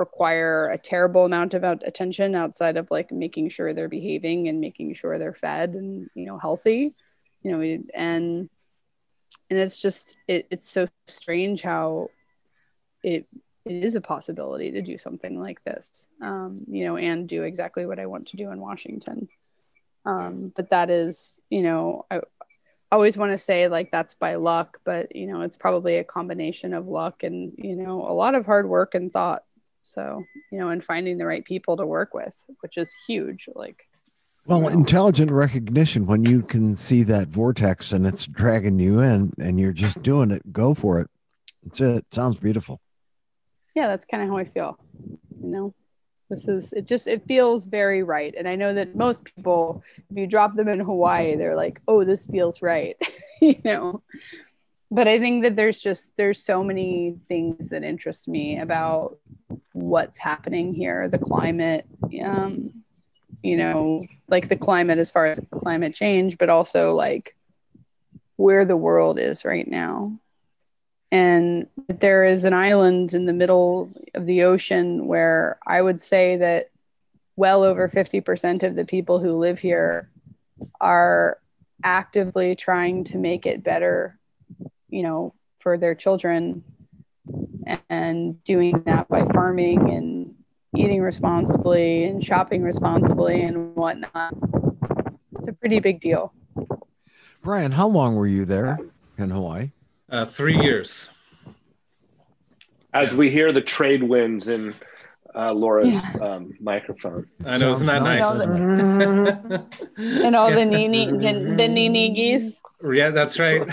require 0.00 0.70
a 0.70 0.78
terrible 0.78 1.26
amount 1.26 1.52
of 1.52 1.62
attention 1.62 2.34
outside 2.34 2.78
of 2.78 2.90
like 2.90 3.12
making 3.12 3.50
sure 3.50 3.72
they're 3.72 3.86
behaving 3.86 4.48
and 4.48 4.58
making 4.58 4.94
sure 4.94 5.18
they're 5.18 5.34
fed 5.34 5.74
and 5.74 6.08
you 6.14 6.24
know 6.24 6.38
healthy 6.38 6.94
you 7.42 7.52
know 7.52 7.60
and 7.60 8.48
and 9.50 9.58
it's 9.58 9.80
just 9.80 10.16
it, 10.26 10.46
it's 10.50 10.68
so 10.68 10.88
strange 11.06 11.60
how 11.60 12.08
it 13.04 13.26
it 13.66 13.84
is 13.84 13.94
a 13.94 14.00
possibility 14.00 14.70
to 14.70 14.80
do 14.80 14.96
something 14.96 15.38
like 15.38 15.62
this 15.64 16.08
um, 16.22 16.62
you 16.66 16.86
know 16.86 16.96
and 16.96 17.28
do 17.28 17.42
exactly 17.42 17.84
what 17.84 18.00
i 18.00 18.06
want 18.06 18.26
to 18.28 18.36
do 18.36 18.50
in 18.50 18.58
washington. 18.58 19.28
Um, 20.06 20.50
but 20.56 20.70
that 20.70 20.88
is 20.88 21.42
you 21.50 21.62
know 21.62 22.06
i 22.10 22.20
always 22.90 23.18
want 23.18 23.32
to 23.32 23.38
say 23.38 23.68
like 23.68 23.90
that's 23.92 24.14
by 24.14 24.36
luck 24.36 24.80
but 24.82 25.14
you 25.14 25.26
know 25.26 25.42
it's 25.42 25.56
probably 25.56 25.96
a 25.96 26.04
combination 26.04 26.72
of 26.72 26.88
luck 26.88 27.22
and 27.22 27.52
you 27.58 27.76
know 27.76 28.08
a 28.08 28.14
lot 28.14 28.34
of 28.34 28.46
hard 28.46 28.66
work 28.66 28.94
and 28.94 29.12
thought 29.12 29.44
so 29.82 30.24
you 30.52 30.58
know 30.58 30.68
and 30.68 30.84
finding 30.84 31.16
the 31.16 31.26
right 31.26 31.44
people 31.44 31.76
to 31.76 31.86
work 31.86 32.14
with 32.14 32.34
which 32.60 32.76
is 32.76 32.92
huge 33.06 33.48
like 33.54 33.86
well, 34.46 34.68
intelligent 34.68 35.30
recognition, 35.30 36.06
when 36.06 36.24
you 36.24 36.42
can 36.42 36.74
see 36.74 37.02
that 37.04 37.28
vortex 37.28 37.92
and 37.92 38.06
it's 38.06 38.26
dragging 38.26 38.78
you 38.78 39.00
in 39.00 39.32
and 39.38 39.60
you're 39.60 39.72
just 39.72 40.02
doing 40.02 40.30
it, 40.30 40.52
go 40.52 40.74
for 40.74 40.98
it. 41.00 41.08
That's 41.62 41.80
it. 41.80 42.06
Sounds 42.10 42.38
beautiful. 42.38 42.80
Yeah, 43.76 43.86
that's 43.86 44.06
kind 44.06 44.22
of 44.22 44.28
how 44.28 44.38
I 44.38 44.46
feel. 44.46 44.78
You 45.40 45.48
know, 45.48 45.74
this 46.30 46.48
is, 46.48 46.72
it 46.72 46.86
just, 46.86 47.06
it 47.06 47.26
feels 47.28 47.66
very 47.66 48.02
right. 48.02 48.34
And 48.36 48.48
I 48.48 48.56
know 48.56 48.74
that 48.74 48.96
most 48.96 49.24
people, 49.24 49.84
if 50.10 50.16
you 50.16 50.26
drop 50.26 50.56
them 50.56 50.68
in 50.68 50.80
Hawaii, 50.80 51.36
they're 51.36 51.56
like, 51.56 51.80
oh, 51.86 52.04
this 52.04 52.26
feels 52.26 52.62
right. 52.62 52.96
you 53.42 53.60
know, 53.64 54.02
but 54.90 55.06
I 55.06 55.18
think 55.18 55.44
that 55.44 55.54
there's 55.54 55.78
just, 55.78 56.16
there's 56.16 56.42
so 56.42 56.64
many 56.64 57.18
things 57.28 57.68
that 57.68 57.84
interest 57.84 58.26
me 58.26 58.58
about 58.58 59.18
what's 59.82 60.18
happening 60.18 60.74
here, 60.74 61.08
the 61.08 61.18
climate, 61.18 61.86
um, 62.24 62.72
you 63.42 63.56
know, 63.56 64.04
like 64.28 64.48
the 64.48 64.56
climate 64.56 64.98
as 64.98 65.10
far 65.10 65.26
as 65.26 65.40
climate 65.50 65.94
change, 65.94 66.38
but 66.38 66.48
also 66.48 66.94
like 66.94 67.36
where 68.36 68.64
the 68.64 68.76
world 68.76 69.18
is 69.18 69.44
right 69.44 69.66
now. 69.66 70.18
And 71.12 71.66
there 71.88 72.24
is 72.24 72.44
an 72.44 72.54
island 72.54 73.14
in 73.14 73.26
the 73.26 73.32
middle 73.32 73.90
of 74.14 74.24
the 74.24 74.44
ocean 74.44 75.06
where 75.06 75.58
I 75.66 75.82
would 75.82 76.00
say 76.00 76.36
that 76.36 76.70
well 77.36 77.64
over 77.64 77.88
50% 77.88 78.62
of 78.62 78.76
the 78.76 78.84
people 78.84 79.18
who 79.18 79.32
live 79.32 79.58
here 79.58 80.08
are 80.80 81.38
actively 81.82 82.54
trying 82.54 83.04
to 83.04 83.18
make 83.18 83.46
it 83.46 83.62
better, 83.62 84.18
you 84.88 85.02
know, 85.02 85.34
for 85.58 85.76
their 85.76 85.94
children 85.94 86.62
and 87.88 88.42
doing 88.44 88.82
that 88.86 89.08
by 89.08 89.24
farming 89.26 89.90
and 89.90 90.34
eating 90.76 91.00
responsibly 91.02 92.04
and 92.04 92.24
shopping 92.24 92.62
responsibly 92.62 93.42
and 93.42 93.74
whatnot. 93.74 94.34
It's 95.38 95.48
a 95.48 95.52
pretty 95.52 95.80
big 95.80 96.00
deal. 96.00 96.32
Brian, 97.42 97.72
how 97.72 97.88
long 97.88 98.16
were 98.16 98.26
you 98.26 98.44
there 98.44 98.78
in 99.16 99.30
Hawaii? 99.30 99.70
Uh, 100.08 100.24
three 100.24 100.58
years. 100.60 101.10
As 102.92 103.14
we 103.14 103.30
hear 103.30 103.52
the 103.52 103.62
trade 103.62 104.02
winds 104.02 104.48
in 104.48 104.74
uh, 105.34 105.52
Laura's 105.52 105.94
yeah. 105.94 106.12
um, 106.20 106.54
microphone. 106.60 107.28
I 107.44 107.58
know, 107.58 107.70
isn't 107.70 107.86
that 107.86 108.02
nice? 108.02 108.34
and 110.24 110.36
all 110.36 110.50
the 110.50 110.64
nene, 110.70 111.18
the, 111.18 111.32
the 111.56 111.68
nene 111.68 112.14
geese. 112.14 112.60
Yeah, 112.92 113.10
that's 113.10 113.38
right. 113.38 113.66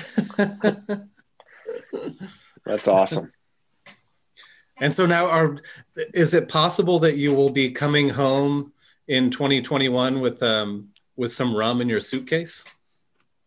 that's 2.66 2.88
awesome. 2.88 3.32
And 4.80 4.94
so 4.94 5.06
now, 5.06 5.26
are 5.26 5.58
is 6.14 6.34
it 6.34 6.50
possible 6.50 7.00
that 7.00 7.18
you 7.18 7.34
will 7.34 7.50
be 7.50 7.72
coming 7.72 8.10
home 8.10 8.74
in 9.08 9.30
2021 9.30 10.20
with 10.20 10.44
um 10.44 10.90
with 11.16 11.32
some 11.32 11.56
rum 11.56 11.82
in 11.82 11.90
your 11.90 12.00
suitcase? 12.00 12.64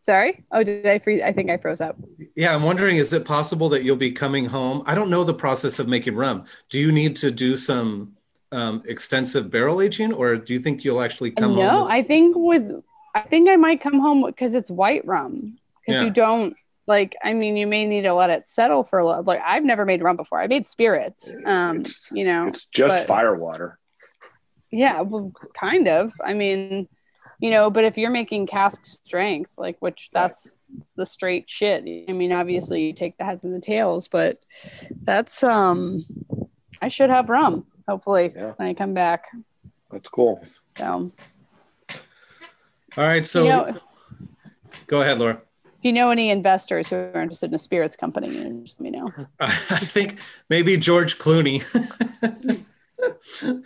Sorry. 0.03 0.45
Oh, 0.51 0.63
did 0.63 0.87
I 0.87 0.99
freeze? 0.99 1.21
I 1.21 1.33
think 1.33 1.51
I 1.51 1.57
froze 1.59 1.81
up. 1.81 1.97
Yeah, 2.35 2.55
I'm 2.55 2.63
wondering, 2.63 2.97
is 2.97 3.13
it 3.13 3.27
possible 3.27 3.69
that 3.69 3.85
you'll 3.85 3.97
be 3.97 4.13
coming 4.13 4.47
home? 4.47 4.83
I 4.87 4.95
don't 4.95 5.11
know 5.11 5.25
the 5.25 5.35
process 5.35 5.79
of 5.79 5.89
making 5.89 6.17
rum. 6.17 6.45
Do 6.71 6.81
you 6.81 6.91
need 6.91 7.17
to 7.17 7.31
do 7.31 7.55
some 7.55 8.17
um, 8.51 8.83
extensive 8.87 9.51
barrel 9.51 9.81
aging, 9.81 10.13
or 10.13 10.37
do 10.37 10.55
you 10.55 10.59
think 10.59 10.85
you'll 10.85 11.03
actually 11.03 11.33
come 11.33 11.55
no, 11.55 11.57
home? 11.57 11.83
No, 11.83 11.89
I 11.89 12.03
think 12.03 12.35
with 12.37 12.83
I 13.15 13.21
think 13.21 13.49
I 13.49 13.57
might 13.57 13.83
come 13.83 14.01
home 14.01 14.25
because 14.25 14.55
it's 14.55 14.71
white 14.71 15.05
rum 15.07 15.59
because 15.81 16.01
yeah. 16.01 16.05
you 16.05 16.11
don't 16.11 16.57
like 16.87 17.17
i 17.23 17.33
mean 17.33 17.57
you 17.57 17.67
may 17.67 17.87
need 17.87 18.03
to 18.03 18.15
let 18.15 18.31
it 18.31 18.47
settle 18.47 18.83
for 18.83 18.99
a 18.99 19.07
little 19.07 19.23
like 19.23 19.41
i've 19.45 19.65
never 19.65 19.85
made 19.85 20.03
rum 20.03 20.17
before. 20.17 20.41
I 20.41 20.47
made 20.47 20.67
spirits 20.67 21.35
um 21.45 21.81
it's, 21.81 22.09
you 22.13 22.25
know 22.25 22.49
it's 22.49 22.67
just 22.67 23.07
fire 23.07 23.35
water. 23.35 23.79
Yeah 24.71 25.01
well 25.03 25.33
kind 25.59 25.89
of. 25.89 26.13
I 26.25 26.35
mean 26.35 26.89
you 27.41 27.51
know 27.51 27.71
but 27.71 27.85
if 27.85 27.97
you're 27.97 28.11
making 28.11 28.47
cask 28.47 28.85
strength 28.85 29.51
like 29.57 29.77
which 29.81 30.11
that's 30.13 30.59
the 30.97 31.07
straight 31.07 31.49
shit 31.49 31.83
i 32.09 32.13
mean 32.13 32.33
obviously 32.33 32.85
you 32.85 32.93
take 32.93 33.17
the 33.17 33.25
heads 33.25 33.45
and 33.45 33.55
the 33.55 33.61
tails 33.61 34.09
but 34.09 34.39
that's 35.03 35.43
um 35.43 36.05
i 36.83 36.89
should 36.89 37.09
have 37.11 37.31
rum 37.31 37.67
hopefully 37.89 38.33
yeah. 38.35 38.53
when 38.57 38.69
i 38.69 38.75
come 38.75 38.95
back. 38.95 39.27
That's 39.91 40.09
cool. 40.09 40.41
So. 40.77 41.11
All 42.97 43.05
right 43.05 43.25
so 43.25 43.43
you 43.43 43.49
know, 43.49 43.77
go 44.87 45.01
ahead 45.01 45.19
laura 45.19 45.43
if 45.81 45.87
you 45.87 45.95
know 45.95 46.11
any 46.11 46.29
investors 46.29 46.91
who 46.91 46.97
are 46.97 47.23
interested 47.23 47.47
in 47.47 47.55
a 47.55 47.59
spirits 47.59 47.97
company, 47.97 48.29
just 48.63 48.79
let 48.81 48.93
me 48.93 48.99
know. 48.99 49.11
I 49.41 49.49
think 49.49 50.21
maybe 50.51 50.77
George 50.77 51.17
Clooney 51.17 51.65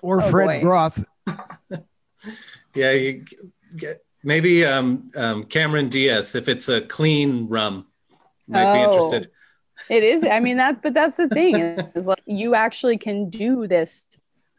or 0.00 0.22
oh, 0.22 0.30
Fred 0.30 0.46
boy. 0.46 0.60
Groth. 0.62 1.04
yeah, 2.74 2.92
you 2.92 3.26
get, 3.76 4.02
maybe 4.24 4.64
um, 4.64 5.06
um, 5.14 5.44
Cameron 5.44 5.90
Diaz 5.90 6.34
if 6.34 6.48
it's 6.48 6.70
a 6.70 6.80
clean 6.80 7.48
rum 7.48 7.86
might 8.48 8.70
oh, 8.70 8.72
be 8.72 8.80
interested. 8.80 9.30
it 9.90 10.02
is. 10.02 10.24
I 10.24 10.40
mean 10.40 10.56
that's 10.56 10.80
but 10.82 10.94
that's 10.94 11.16
the 11.16 11.28
thing 11.28 11.54
is 11.56 12.06
like 12.06 12.22
you 12.24 12.54
actually 12.54 12.96
can 12.96 13.28
do 13.28 13.66
this 13.66 14.06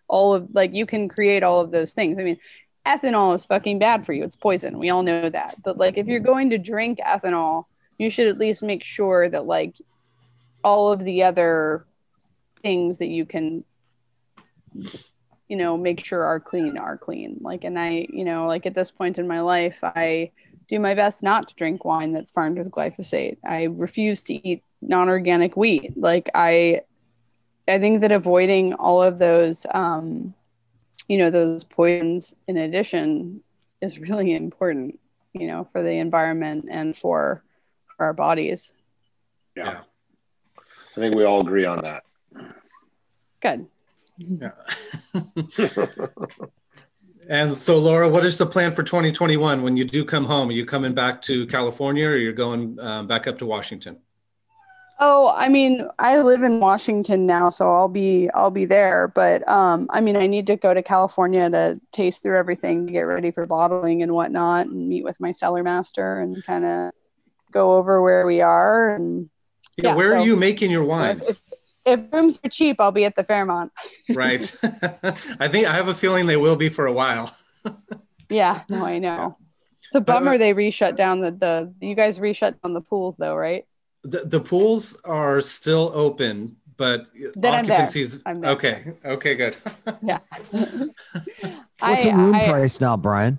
all 0.07 0.35
of 0.35 0.49
like 0.53 0.75
you 0.75 0.85
can 0.85 1.09
create 1.09 1.41
all 1.41 1.59
of 1.59 1.71
those 1.71 1.91
things. 1.91 2.19
I 2.19 2.23
mean, 2.23 2.37
ethanol 2.87 3.35
is 3.35 3.45
fucking 3.45 3.79
bad 3.79 4.05
for 4.05 4.13
you. 4.13 4.23
It's 4.23 4.35
poison. 4.35 4.79
We 4.79 4.89
all 4.89 5.03
know 5.03 5.29
that. 5.29 5.61
But 5.63 5.77
like 5.77 5.97
if 5.97 6.07
you're 6.07 6.19
going 6.19 6.49
to 6.51 6.57
drink 6.57 6.99
ethanol, 6.99 7.65
you 7.97 8.09
should 8.09 8.27
at 8.27 8.37
least 8.37 8.63
make 8.63 8.83
sure 8.83 9.29
that 9.29 9.45
like 9.45 9.75
all 10.63 10.91
of 10.91 10.99
the 10.99 11.23
other 11.23 11.85
things 12.61 12.97
that 12.99 13.07
you 13.07 13.25
can 13.25 13.63
you 15.47 15.55
know 15.55 15.77
make 15.77 16.03
sure 16.03 16.23
are 16.23 16.39
clean 16.39 16.77
are 16.77 16.97
clean 16.97 17.37
like 17.41 17.63
and 17.63 17.79
i 17.79 18.05
you 18.09 18.25
know 18.25 18.47
like 18.47 18.65
at 18.65 18.75
this 18.75 18.91
point 18.91 19.17
in 19.17 19.27
my 19.27 19.39
life 19.39 19.79
i 19.83 20.29
do 20.67 20.79
my 20.79 20.93
best 20.93 21.23
not 21.23 21.47
to 21.47 21.55
drink 21.55 21.85
wine 21.85 22.11
that's 22.11 22.31
farmed 22.31 22.57
with 22.57 22.69
glyphosate 22.69 23.37
i 23.45 23.63
refuse 23.63 24.21
to 24.23 24.33
eat 24.47 24.63
non-organic 24.81 25.55
wheat 25.55 25.93
like 25.97 26.29
i 26.35 26.81
i 27.67 27.79
think 27.79 28.01
that 28.01 28.11
avoiding 28.11 28.73
all 28.73 29.01
of 29.01 29.19
those 29.19 29.65
um 29.73 30.33
you 31.07 31.17
know 31.17 31.29
those 31.29 31.63
poisons 31.63 32.35
in 32.47 32.57
addition 32.57 33.41
is 33.81 33.99
really 33.99 34.33
important 34.43 34.99
you 35.33 35.47
know 35.47 35.67
for 35.71 35.83
the 35.83 35.91
environment 35.91 36.67
and 36.69 36.95
for, 36.95 37.43
for 37.95 38.05
our 38.05 38.13
bodies. 38.13 38.73
Yeah. 39.55 39.79
I 40.57 40.99
think 40.99 41.15
we 41.15 41.23
all 41.23 41.41
agree 41.41 41.65
on 41.65 41.83
that. 41.83 42.03
Good. 43.41 43.67
Yeah. 44.17 44.51
And 47.29 47.53
so 47.53 47.77
laura 47.77 48.07
what 48.07 48.25
is 48.25 48.37
the 48.37 48.45
plan 48.45 48.71
for 48.71 48.83
2021 48.83 49.61
when 49.61 49.75
you 49.75 49.83
do 49.83 50.05
come 50.05 50.25
home 50.25 50.47
are 50.47 50.53
you 50.53 50.65
coming 50.65 50.93
back 50.93 51.21
to 51.23 51.45
california 51.47 52.07
or 52.07 52.15
you're 52.15 52.31
going 52.31 52.79
uh, 52.79 53.03
back 53.03 53.27
up 53.27 53.37
to 53.39 53.45
washington 53.45 53.97
Oh, 54.99 55.31
I 55.35 55.47
mean, 55.47 55.87
I 55.99 56.21
live 56.21 56.41
in 56.41 56.59
Washington 56.59 57.27
now, 57.27 57.49
so 57.49 57.71
I'll 57.71 57.87
be 57.87 58.29
I'll 58.33 58.49
be 58.49 58.65
there. 58.65 59.11
But 59.13 59.47
um, 59.47 59.87
I 59.91 60.01
mean, 60.01 60.15
I 60.15 60.25
need 60.25 60.47
to 60.47 60.55
go 60.55 60.73
to 60.73 60.81
California 60.81 61.49
to 61.51 61.79
taste 61.91 62.23
through 62.23 62.39
everything, 62.39 62.87
get 62.87 63.01
ready 63.01 63.29
for 63.29 63.45
bottling 63.45 64.01
and 64.01 64.13
whatnot, 64.13 64.67
and 64.67 64.89
meet 64.89 65.03
with 65.03 65.19
my 65.19 65.29
cellar 65.29 65.61
master 65.61 66.19
and 66.19 66.43
kind 66.43 66.65
of 66.65 66.91
go 67.51 67.77
over 67.77 68.01
where 68.01 68.25
we 68.25 68.41
are. 68.41 68.95
And 68.95 69.29
yeah, 69.77 69.89
yeah 69.89 69.95
where 69.95 70.09
so 70.09 70.17
are 70.17 70.25
you 70.25 70.35
making 70.35 70.71
your 70.71 70.83
wines? 70.83 71.29
If, 71.29 71.41
if, 71.85 72.11
rooms 72.13 72.39
are 72.43 72.49
cheap, 72.49 72.81
I'll 72.81 72.91
be 72.91 73.05
at 73.05 73.15
the 73.15 73.23
Fairmont. 73.23 73.71
right. 74.09 74.51
I 74.63 75.47
think 75.47 75.67
I 75.67 75.73
have 75.73 75.89
a 75.89 75.93
feeling 75.93 76.25
they 76.25 76.37
will 76.37 76.55
be 76.55 76.69
for 76.69 76.87
a 76.87 76.93
while. 76.93 77.35
yeah. 78.29 78.63
No, 78.67 78.83
I 78.83 78.97
know. 78.97 79.37
It's 79.85 79.93
a 79.95 80.01
bummer 80.01 80.39
they 80.39 80.53
reshut 80.55 80.97
down 80.97 81.19
the 81.19 81.31
the. 81.31 81.73
You 81.79 81.93
guys 81.93 82.17
reshut 82.17 82.59
down 82.61 82.73
the 82.73 82.81
pools 82.81 83.15
though, 83.15 83.35
right? 83.35 83.65
The, 84.11 84.19
the 84.25 84.39
pools 84.39 84.99
are 85.03 85.41
still 85.41 85.91
open, 85.93 86.55
but 86.77 87.07
Then 87.35 87.53
I'm 87.53 87.65
there. 87.65 87.75
occupancy's 87.77 88.21
I'm 88.25 88.41
there. 88.41 88.51
okay. 88.51 88.93
Okay, 89.03 89.35
good. 89.35 89.57
Yeah. 90.01 90.19
What's 90.51 92.05
I- 92.05 92.09
a 92.09 92.15
room 92.17 92.35
I- 92.35 92.47
price 92.47 92.79
now, 92.79 92.97
Brian? 92.97 93.37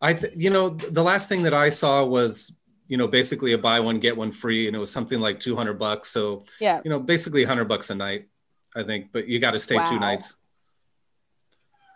I, 0.00 0.12
th- 0.14 0.34
you 0.36 0.50
know, 0.50 0.68
the 0.70 1.02
last 1.02 1.28
thing 1.28 1.42
that 1.42 1.54
I 1.54 1.70
saw 1.70 2.04
was, 2.04 2.54
you 2.86 2.96
know, 2.96 3.08
basically 3.08 3.52
a 3.52 3.58
buy 3.58 3.80
one 3.80 3.98
get 3.98 4.16
one 4.16 4.30
free, 4.30 4.66
and 4.68 4.76
it 4.76 4.78
was 4.78 4.92
something 4.92 5.18
like 5.20 5.40
two 5.40 5.56
hundred 5.56 5.78
bucks. 5.78 6.08
So, 6.08 6.44
Yeah. 6.60 6.80
you 6.84 6.90
know, 6.90 7.00
basically 7.00 7.42
hundred 7.44 7.66
bucks 7.66 7.90
a 7.90 7.96
night, 7.96 8.28
I 8.76 8.82
think. 8.84 9.10
But 9.12 9.26
you 9.28 9.40
got 9.40 9.52
to 9.52 9.58
stay 9.58 9.76
two 9.88 9.98
nights. 9.98 10.36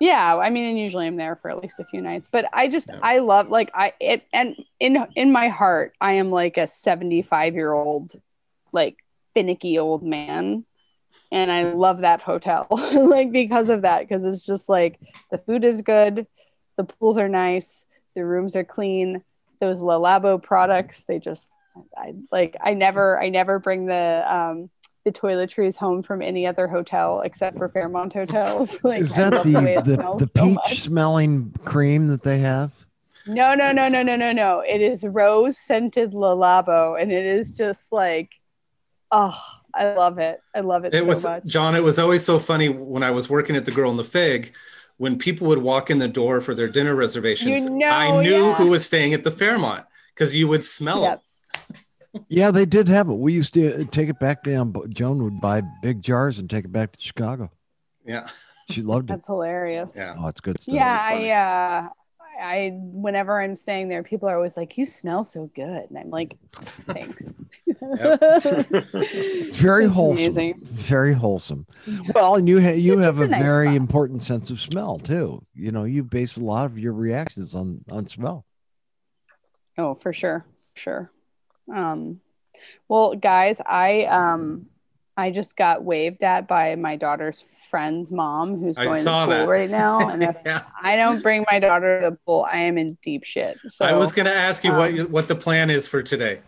Yeah, 0.02 0.36
I 0.36 0.50
mean, 0.50 0.64
and 0.68 0.76
usually 0.76 1.06
I'm 1.06 1.14
there 1.14 1.36
for 1.36 1.48
at 1.48 1.62
least 1.62 1.78
a 1.78 1.84
few 1.84 2.02
nights. 2.02 2.28
But 2.30 2.46
I 2.52 2.66
just 2.66 2.88
Yeah. 2.88 2.98
I 3.02 3.18
love 3.18 3.50
like 3.50 3.70
I 3.72 3.92
it 4.00 4.26
and 4.32 4.56
in 4.80 5.06
in 5.14 5.30
my 5.30 5.46
heart 5.48 5.94
I 6.00 6.14
am 6.14 6.32
like 6.32 6.56
a 6.56 6.66
75 6.66 7.54
year 7.54 7.72
old, 7.72 8.20
like 8.72 8.96
finicky 9.32 9.78
old 9.78 10.02
man, 10.02 10.64
and 11.30 11.52
I 11.52 11.72
love 11.72 12.00
that 12.00 12.20
hotel 12.20 12.66
like 12.92 13.30
because 13.30 13.68
of 13.68 13.82
that 13.82 14.00
because 14.00 14.24
it's 14.24 14.44
just 14.44 14.68
like 14.68 14.98
the 15.30 15.38
food 15.38 15.62
is 15.62 15.82
good, 15.82 16.26
the 16.76 16.82
pools 16.82 17.16
are 17.16 17.28
nice, 17.28 17.86
the 18.16 18.24
rooms 18.24 18.56
are 18.56 18.64
clean, 18.64 19.22
those 19.60 19.80
Le 19.80 19.94
Labo 19.94 20.42
products 20.42 21.04
they 21.04 21.20
just 21.20 21.48
I 21.96 22.14
like 22.32 22.56
I 22.60 22.74
never 22.74 23.22
I 23.22 23.28
never 23.28 23.60
bring 23.60 23.86
the 23.86 24.24
um 24.28 24.68
the 25.04 25.12
toiletries 25.12 25.76
home 25.76 26.02
from 26.02 26.22
any 26.22 26.46
other 26.46 26.68
hotel 26.68 27.20
except 27.22 27.58
for 27.58 27.68
Fairmont 27.68 28.12
hotels. 28.12 28.78
Like, 28.84 29.02
Is 29.02 29.14
that 29.16 29.32
love 29.32 29.44
the 29.44 29.82
the, 29.84 29.94
the 30.18 30.26
so 30.36 30.44
peach 30.44 30.54
much. 30.54 30.80
smelling 30.82 31.52
cream 31.64 32.06
that 32.08 32.22
they 32.22 32.38
have? 32.38 32.72
No, 33.26 33.54
no, 33.54 33.70
no, 33.72 33.88
no, 33.88 34.02
no, 34.02 34.16
no, 34.16 34.32
no. 34.32 34.60
It 34.66 34.80
is 34.80 35.04
rose 35.04 35.56
scented 35.58 36.12
Le 36.14 36.34
Labo, 36.34 37.00
and 37.00 37.12
it 37.12 37.24
is 37.24 37.56
just 37.56 37.92
like, 37.92 38.30
oh, 39.12 39.38
I 39.74 39.92
love 39.94 40.18
it. 40.18 40.40
I 40.54 40.60
love 40.60 40.84
it, 40.84 40.94
It 40.94 41.02
so 41.02 41.08
was 41.08 41.24
much. 41.24 41.44
John. 41.46 41.74
It 41.76 41.84
was 41.84 41.98
always 41.98 42.24
so 42.24 42.38
funny 42.38 42.68
when 42.68 43.02
I 43.02 43.10
was 43.12 43.30
working 43.30 43.54
at 43.56 43.64
the 43.64 43.70
Girl 43.70 43.90
and 43.90 43.98
the 43.98 44.04
Fig. 44.04 44.52
When 44.98 45.18
people 45.18 45.46
would 45.48 45.58
walk 45.62 45.90
in 45.90 45.98
the 45.98 46.08
door 46.08 46.40
for 46.40 46.54
their 46.54 46.68
dinner 46.68 46.94
reservations, 46.94 47.64
You 47.64 47.78
know, 47.78 47.88
I 47.88 48.22
knew 48.22 48.48
yeah. 48.48 48.54
who 48.56 48.68
was 48.68 48.84
staying 48.84 49.14
at 49.14 49.24
the 49.24 49.30
Fairmont 49.30 49.84
because 50.14 50.34
you 50.36 50.46
would 50.48 50.62
smell 50.62 51.02
Yep. 51.02 51.22
it. 51.70 51.76
Yeah, 52.28 52.50
they 52.50 52.66
did 52.66 52.88
have 52.88 53.08
it. 53.08 53.14
We 53.14 53.32
used 53.32 53.54
to 53.54 53.84
take 53.86 54.08
it 54.08 54.18
back 54.18 54.42
down. 54.42 54.72
Joan 54.90 55.22
would 55.24 55.40
buy 55.40 55.62
big 55.82 56.02
jars 56.02 56.38
and 56.38 56.48
take 56.50 56.64
it 56.66 56.72
back 56.72 56.92
to 56.92 57.00
Chicago. 57.00 57.50
Yeah, 58.04 58.28
She 58.70 58.82
loved 58.82 59.10
it. 59.10 59.14
That's 59.14 59.26
hilarious. 59.26 59.94
yeah. 59.96 60.14
Oh, 60.18 60.26
it's 60.28 60.40
good 60.40 60.60
stuff. 60.60 60.74
Yeah, 60.74 60.98
I, 61.00 61.30
uh, 61.30 61.88
I, 62.42 62.70
whenever 62.74 63.40
I'm 63.40 63.54
staying 63.56 63.88
there, 63.88 64.02
people 64.02 64.28
are 64.28 64.36
always 64.36 64.56
like, 64.56 64.76
"You 64.78 64.84
smell 64.86 65.22
so 65.24 65.50
good," 65.54 65.88
and 65.90 65.98
I'm 65.98 66.10
like, 66.10 66.36
"Thanks." 66.52 67.34
It's 68.54 69.56
very 69.56 69.84
It's 69.86 69.94
wholesome. 69.94 70.24
amazing. 70.24 70.60
Very 70.64 71.12
wholesome. 71.14 71.66
Well, 72.14 72.36
and 72.36 72.48
you 72.48 72.60
ha- 72.60 72.70
you 72.70 72.94
It's 72.94 73.02
have 73.02 73.18
a 73.20 73.22
a 73.24 73.28
nice 73.28 73.42
very 73.42 73.66
spot. 73.68 73.76
important 73.76 74.22
sense 74.22 74.50
of 74.50 74.60
smell 74.60 74.98
too. 74.98 75.44
You 75.54 75.72
know, 75.72 75.84
you 75.84 76.02
base 76.04 76.36
a 76.36 76.44
lot 76.44 76.64
of 76.66 76.78
your 76.78 76.92
reactions 76.92 77.54
on 77.54 77.84
on 77.90 78.06
smell. 78.06 78.44
Oh, 79.78 79.94
for 79.94 80.12
sure, 80.12 80.44
sure. 80.74 81.10
Um, 81.72 82.20
well, 82.88 83.14
guys, 83.14 83.60
I 83.64 84.04
um, 84.04 84.66
I 85.16 85.30
just 85.30 85.56
got 85.56 85.84
waved 85.84 86.22
at 86.22 86.48
by 86.48 86.74
my 86.74 86.96
daughter's 86.96 87.44
friend's 87.70 88.10
mom, 88.10 88.58
who's 88.58 88.78
I 88.78 88.84
going 88.84 88.96
to 88.96 89.04
the 89.04 89.10
pool 89.10 89.26
that 89.28 89.48
right 89.48 89.70
now, 89.70 90.08
and 90.08 90.22
if 90.22 90.36
yeah. 90.46 90.64
I 90.80 90.96
don't 90.96 91.22
bring 91.22 91.44
my 91.50 91.58
daughter 91.58 92.00
to 92.00 92.10
the 92.10 92.18
pool, 92.26 92.46
I 92.50 92.58
am 92.58 92.78
in 92.78 92.96
deep 93.02 93.24
shit. 93.24 93.58
So 93.68 93.84
I 93.84 93.94
was 93.94 94.12
going 94.12 94.26
to 94.26 94.34
ask 94.34 94.64
you 94.64 94.72
what 94.72 94.90
um, 94.90 94.96
you, 94.96 95.06
what 95.06 95.28
the 95.28 95.34
plan 95.34 95.70
is 95.70 95.86
for 95.86 96.02
today. 96.02 96.40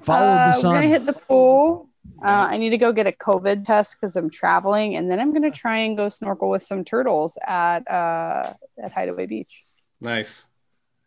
Follow 0.00 0.26
uh, 0.26 0.50
the 0.50 0.58
we're 0.58 0.62
sun. 0.62 0.74
gonna 0.74 0.88
hit 0.88 1.06
the 1.06 1.12
pool. 1.12 1.88
Uh, 2.22 2.48
I 2.50 2.56
need 2.56 2.70
to 2.70 2.78
go 2.78 2.92
get 2.92 3.06
a 3.06 3.12
COVID 3.12 3.64
test 3.64 3.96
because 4.00 4.16
I'm 4.16 4.30
traveling, 4.30 4.96
and 4.96 5.10
then 5.10 5.20
I'm 5.20 5.32
gonna 5.32 5.50
try 5.64 5.78
and 5.78 5.96
go 5.96 6.08
snorkel 6.08 6.50
with 6.50 6.62
some 6.62 6.84
turtles 6.84 7.38
at 7.46 7.88
uh, 7.90 8.52
at 8.82 8.92
Hideaway 8.92 9.26
Beach. 9.26 9.62
Nice. 10.00 10.46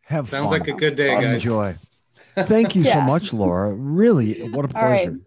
have 0.03 0.27
Sounds 0.29 0.51
fun. 0.51 0.59
like 0.59 0.67
a 0.69 0.73
good 0.73 0.95
day, 0.95 1.19
guys. 1.21 1.33
Enjoy. 1.33 1.75
Thank 2.45 2.75
you 2.75 2.83
so 2.83 3.01
much, 3.01 3.33
Laura. 3.33 3.73
Really, 3.73 4.41
what 4.49 4.65
a 4.65 4.77
All 4.77 4.83
right. 4.83 4.97
pleasure. 4.97 5.19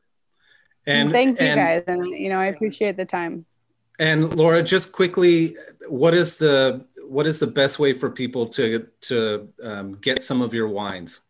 And 0.86 1.12
Thank 1.12 1.40
you 1.40 1.46
and, 1.46 1.58
guys, 1.58 1.82
and 1.86 2.06
you 2.06 2.30
know 2.30 2.38
I 2.38 2.46
appreciate 2.46 2.96
the 2.96 3.04
time. 3.04 3.44
And 3.98 4.34
Laura, 4.34 4.62
just 4.62 4.92
quickly, 4.92 5.54
what 5.88 6.14
is 6.14 6.38
the 6.38 6.86
what 7.06 7.26
is 7.26 7.38
the 7.38 7.46
best 7.46 7.78
way 7.78 7.92
for 7.92 8.10
people 8.10 8.46
to 8.46 8.86
to 9.02 9.48
um, 9.62 9.92
get 9.92 10.22
some 10.22 10.40
of 10.40 10.54
your 10.54 10.68
wines? 10.68 11.20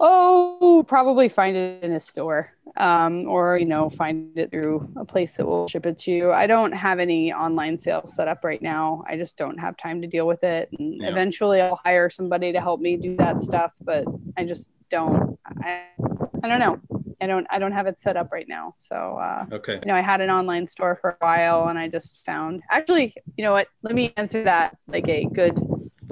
Oh, 0.00 0.84
probably 0.88 1.28
find 1.28 1.56
it 1.56 1.82
in 1.84 1.92
a 1.92 2.00
store, 2.00 2.52
um, 2.76 3.28
or 3.28 3.56
you 3.58 3.64
know, 3.64 3.88
find 3.88 4.36
it 4.36 4.50
through 4.50 4.92
a 4.96 5.04
place 5.04 5.36
that 5.36 5.46
will 5.46 5.68
ship 5.68 5.86
it 5.86 5.98
to 5.98 6.10
you. 6.10 6.32
I 6.32 6.46
don't 6.48 6.72
have 6.72 6.98
any 6.98 7.32
online 7.32 7.78
sales 7.78 8.14
set 8.14 8.26
up 8.26 8.42
right 8.44 8.60
now. 8.60 9.04
I 9.08 9.16
just 9.16 9.38
don't 9.38 9.58
have 9.58 9.76
time 9.76 10.02
to 10.02 10.08
deal 10.08 10.26
with 10.26 10.42
it. 10.42 10.68
And 10.78 11.00
Yeah. 11.00 11.08
eventually, 11.10 11.60
I'll 11.60 11.80
hire 11.84 12.10
somebody 12.10 12.52
to 12.52 12.60
help 12.60 12.80
me 12.80 12.96
do 12.96 13.16
that 13.18 13.40
stuff. 13.40 13.72
But 13.80 14.04
I 14.36 14.44
just 14.44 14.70
don't. 14.90 15.38
I, 15.62 15.84
I 16.42 16.48
don't 16.48 16.58
know. 16.58 16.80
I 17.20 17.26
don't. 17.28 17.46
I 17.48 17.58
don't 17.60 17.72
have 17.72 17.86
it 17.86 18.00
set 18.00 18.16
up 18.16 18.32
right 18.32 18.48
now. 18.48 18.74
So, 18.78 18.96
uh, 18.96 19.46
Okay. 19.52 19.74
you 19.74 19.86
know, 19.86 19.94
I 19.94 20.00
had 20.00 20.20
an 20.20 20.28
online 20.28 20.66
store 20.66 20.96
for 21.00 21.10
a 21.10 21.24
while, 21.24 21.68
and 21.68 21.78
I 21.78 21.88
just 21.88 22.24
found. 22.26 22.62
Actually, 22.70 23.14
you 23.36 23.44
know 23.44 23.52
what? 23.52 23.68
Let 23.82 23.94
me 23.94 24.12
answer 24.16 24.42
that 24.44 24.76
like 24.88 25.08
a 25.08 25.24
good 25.24 25.56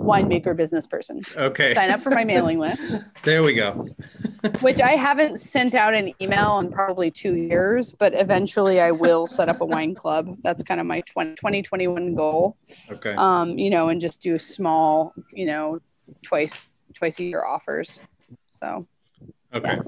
winemaker 0.02 0.56
business 0.56 0.86
person. 0.86 1.22
Okay. 1.36 1.74
Sign 1.74 1.90
up 1.90 2.00
for 2.00 2.10
my 2.10 2.24
mailing 2.32 2.58
list 2.58 3.02
There 3.22 3.42
we 3.42 3.54
go. 3.54 3.88
which 4.60 4.80
I 4.80 4.92
haven't 4.92 5.38
sent 5.38 5.74
out 5.74 5.94
an 5.94 6.12
email 6.20 6.58
in 6.58 6.70
probably 6.70 7.10
two 7.10 7.36
years, 7.36 7.92
but 7.92 8.14
eventually 8.14 8.80
I 8.80 8.90
will 8.90 9.26
set 9.26 9.48
up 9.48 9.60
a 9.60 9.66
wine 9.66 9.94
club. 9.94 10.36
That's 10.42 10.62
kind 10.62 10.80
of 10.80 10.86
my 10.86 11.00
20, 11.02 11.36
2021 11.36 12.14
goal. 12.14 12.56
Okay. 12.90 13.14
Um, 13.14 13.58
you 13.58 13.70
know, 13.70 13.88
and 13.88 14.00
just 14.00 14.22
do 14.22 14.38
small, 14.38 15.14
you 15.32 15.46
know, 15.46 15.80
twice 16.22 16.74
twice 16.94 17.18
a 17.20 17.24
year 17.24 17.44
offers. 17.44 18.02
So 18.50 18.86
Okay. 19.54 19.78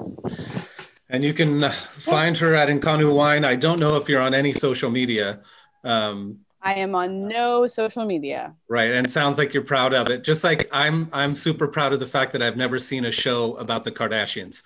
And 1.09 1.25
you 1.25 1.33
can 1.33 1.65
uh, 1.65 1.71
find 1.71 2.37
her 2.39 2.55
at 2.55 2.69
INCONNU 2.69 3.15
Wine. 3.15 3.45
I 3.45 3.57
don't 3.57 3.81
know 3.81 3.97
if 3.97 4.09
you're 4.09 4.21
on 4.21 4.35
any 4.35 4.53
social 4.53 4.91
media. 4.91 5.41
Um, 5.83 6.44
I 6.65 6.75
am 6.75 6.95
on 6.95 7.29
no 7.29 7.67
social 7.67 8.05
media. 8.07 8.55
right. 8.69 8.91
And 8.91 9.07
it 9.07 9.11
sounds 9.11 9.37
like 9.39 9.53
you're 9.55 9.63
proud 9.65 9.93
of 9.93 10.09
it. 10.09 10.25
Just 10.25 10.43
like 10.45 10.69
I'm 10.73 11.09
I'm 11.13 11.35
super 11.35 11.69
proud 11.69 11.93
of 11.93 12.01
the 12.01 12.07
fact 12.07 12.33
that 12.33 12.43
I've 12.43 12.57
never 12.57 12.79
seen 12.79 13.05
a 13.05 13.13
show 13.13 13.55
about 13.55 13.85
the 13.85 13.93
Kardashians. 13.93 14.63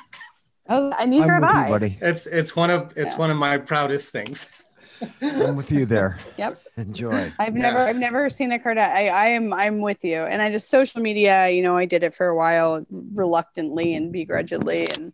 Oh, 0.69 0.93
I 0.97 1.05
neither 1.05 1.33
I'm 1.33 1.43
have 1.43 1.55
I. 1.55 1.63
you, 1.63 1.69
buddy. 1.73 1.97
It's 2.01 2.25
it's 2.25 2.55
one 2.55 2.69
of 2.69 2.93
it's 2.95 3.13
Yeah. 3.13 3.19
one 3.19 3.31
of 3.31 3.37
my 3.37 3.57
proudest 3.57 4.13
things. 4.13 4.63
I'm 5.21 5.57
with 5.57 5.69
you 5.69 5.85
there. 5.85 6.17
Yep. 6.37 6.61
Enjoy. 6.77 7.31
I've 7.37 7.53
never 7.53 7.79
I've 7.79 7.97
never 7.97 8.29
seen 8.29 8.53
a 8.53 8.59
card. 8.59 8.77
I, 8.77 9.07
I 9.07 9.25
am 9.27 9.53
I'm 9.53 9.81
with 9.81 10.05
you. 10.05 10.21
And 10.23 10.41
I 10.41 10.49
just 10.51 10.69
social 10.69 11.01
media, 11.01 11.49
you 11.49 11.61
know, 11.63 11.75
I 11.75 11.83
did 11.85 12.03
it 12.03 12.15
for 12.15 12.27
a 12.27 12.35
while 12.35 12.85
reluctantly 12.89 13.93
and 13.93 14.13
begrudgingly 14.13 14.87
and 14.89 15.11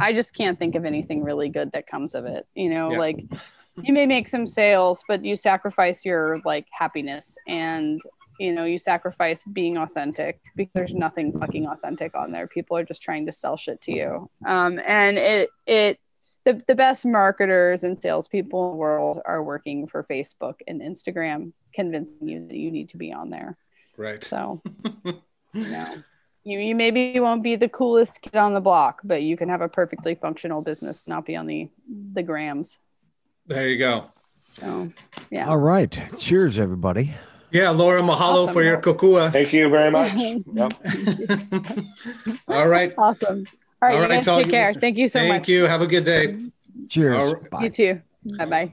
I 0.00 0.12
just 0.14 0.34
can't 0.34 0.58
think 0.58 0.74
of 0.74 0.84
anything 0.84 1.22
really 1.22 1.48
good 1.48 1.70
that 1.72 1.86
comes 1.86 2.16
of 2.16 2.24
it. 2.24 2.48
You 2.56 2.70
know, 2.70 2.90
Yeah. 2.90 2.98
like 2.98 3.24
you 3.82 3.92
may 3.92 4.06
make 4.06 4.28
some 4.28 4.46
sales, 4.46 5.02
but 5.08 5.24
you 5.24 5.36
sacrifice 5.36 6.04
your 6.04 6.40
like 6.44 6.66
happiness 6.70 7.36
and 7.46 8.00
you 8.40 8.52
know, 8.52 8.64
you 8.64 8.78
sacrifice 8.78 9.44
being 9.44 9.76
authentic 9.76 10.40
because 10.56 10.72
there's 10.74 10.94
nothing 10.94 11.38
fucking 11.38 11.66
authentic 11.66 12.16
on 12.16 12.32
there. 12.32 12.48
People 12.48 12.76
are 12.76 12.82
just 12.82 13.02
trying 13.02 13.26
to 13.26 13.32
sell 13.32 13.56
shit 13.56 13.80
to 13.82 13.92
you. 13.92 14.30
Um 14.46 14.80
and 14.86 15.18
it 15.18 15.50
it 15.66 15.98
the, 16.44 16.60
the 16.66 16.74
best 16.74 17.06
marketers 17.06 17.84
and 17.84 18.00
salespeople 18.00 18.64
in 18.64 18.70
the 18.72 18.76
world 18.76 19.20
are 19.24 19.42
working 19.42 19.86
for 19.86 20.02
Facebook 20.04 20.56
and 20.66 20.80
Instagram, 20.80 21.52
convincing 21.72 22.28
you 22.28 22.46
that 22.48 22.56
you 22.56 22.70
need 22.70 22.88
to 22.88 22.96
be 22.96 23.12
on 23.12 23.30
there. 23.30 23.56
Right. 23.96 24.24
So, 24.24 24.60
you 25.04 25.14
know, 25.54 25.94
you, 26.44 26.58
you 26.58 26.74
maybe 26.74 27.18
won't 27.20 27.42
be 27.42 27.56
the 27.56 27.68
coolest 27.68 28.22
kid 28.22 28.36
on 28.36 28.54
the 28.54 28.60
block, 28.60 29.00
but 29.04 29.22
you 29.22 29.36
can 29.36 29.48
have 29.48 29.60
a 29.60 29.68
perfectly 29.68 30.14
functional 30.16 30.62
business, 30.62 31.02
not 31.06 31.26
be 31.26 31.36
on 31.36 31.46
the 31.46 31.68
the 32.14 32.22
grams. 32.22 32.78
There 33.46 33.68
you 33.68 33.78
go. 33.78 34.06
So, 34.54 34.92
yeah. 35.30 35.48
All 35.48 35.58
right. 35.58 35.98
Cheers, 36.18 36.58
everybody. 36.58 37.14
Yeah, 37.50 37.70
Laura, 37.70 38.00
mahalo 38.00 38.44
Awesome. 38.44 38.54
for 38.54 38.62
your 38.62 38.80
kokua. 38.80 39.30
Thank 39.32 39.52
you 39.52 39.68
very 39.68 39.90
much. 39.98 40.12
Yep. 40.14 40.72
All 42.48 42.68
right. 42.68 42.94
Awesome. 42.96 43.44
All 43.82 43.88
right, 43.88 43.94
All 43.96 44.02
you 44.02 44.08
right, 44.08 44.24
guys 44.24 44.42
take 44.44 44.50
care. 44.50 44.66
later. 44.68 44.80
Thank 44.80 44.98
you 44.98 45.08
so 45.08 45.18
Thank 45.18 45.28
much. 45.28 45.36
Thank 45.38 45.48
you. 45.48 45.64
Have 45.64 45.82
a 45.82 45.86
good 45.86 46.04
day. 46.04 46.36
Cheers. 46.88 47.16
All 47.16 47.34
right. 47.34 47.62
You 47.64 47.70
too. 47.70 48.00
Bye 48.38 48.44
bye. 48.46 48.70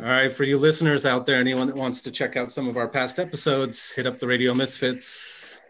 All 0.00 0.04
right, 0.04 0.32
for 0.32 0.44
you 0.44 0.58
listeners 0.58 1.04
out 1.06 1.26
there, 1.26 1.36
anyone 1.36 1.66
that 1.66 1.76
wants 1.76 2.00
to 2.02 2.10
check 2.10 2.36
out 2.36 2.50
some 2.52 2.68
of 2.68 2.76
our 2.76 2.86
past 2.88 3.18
episodes, 3.18 3.92
hit 3.94 4.06
up 4.06 4.18
the 4.18 4.26
Radio 4.28 4.54
Misfits 4.54 5.60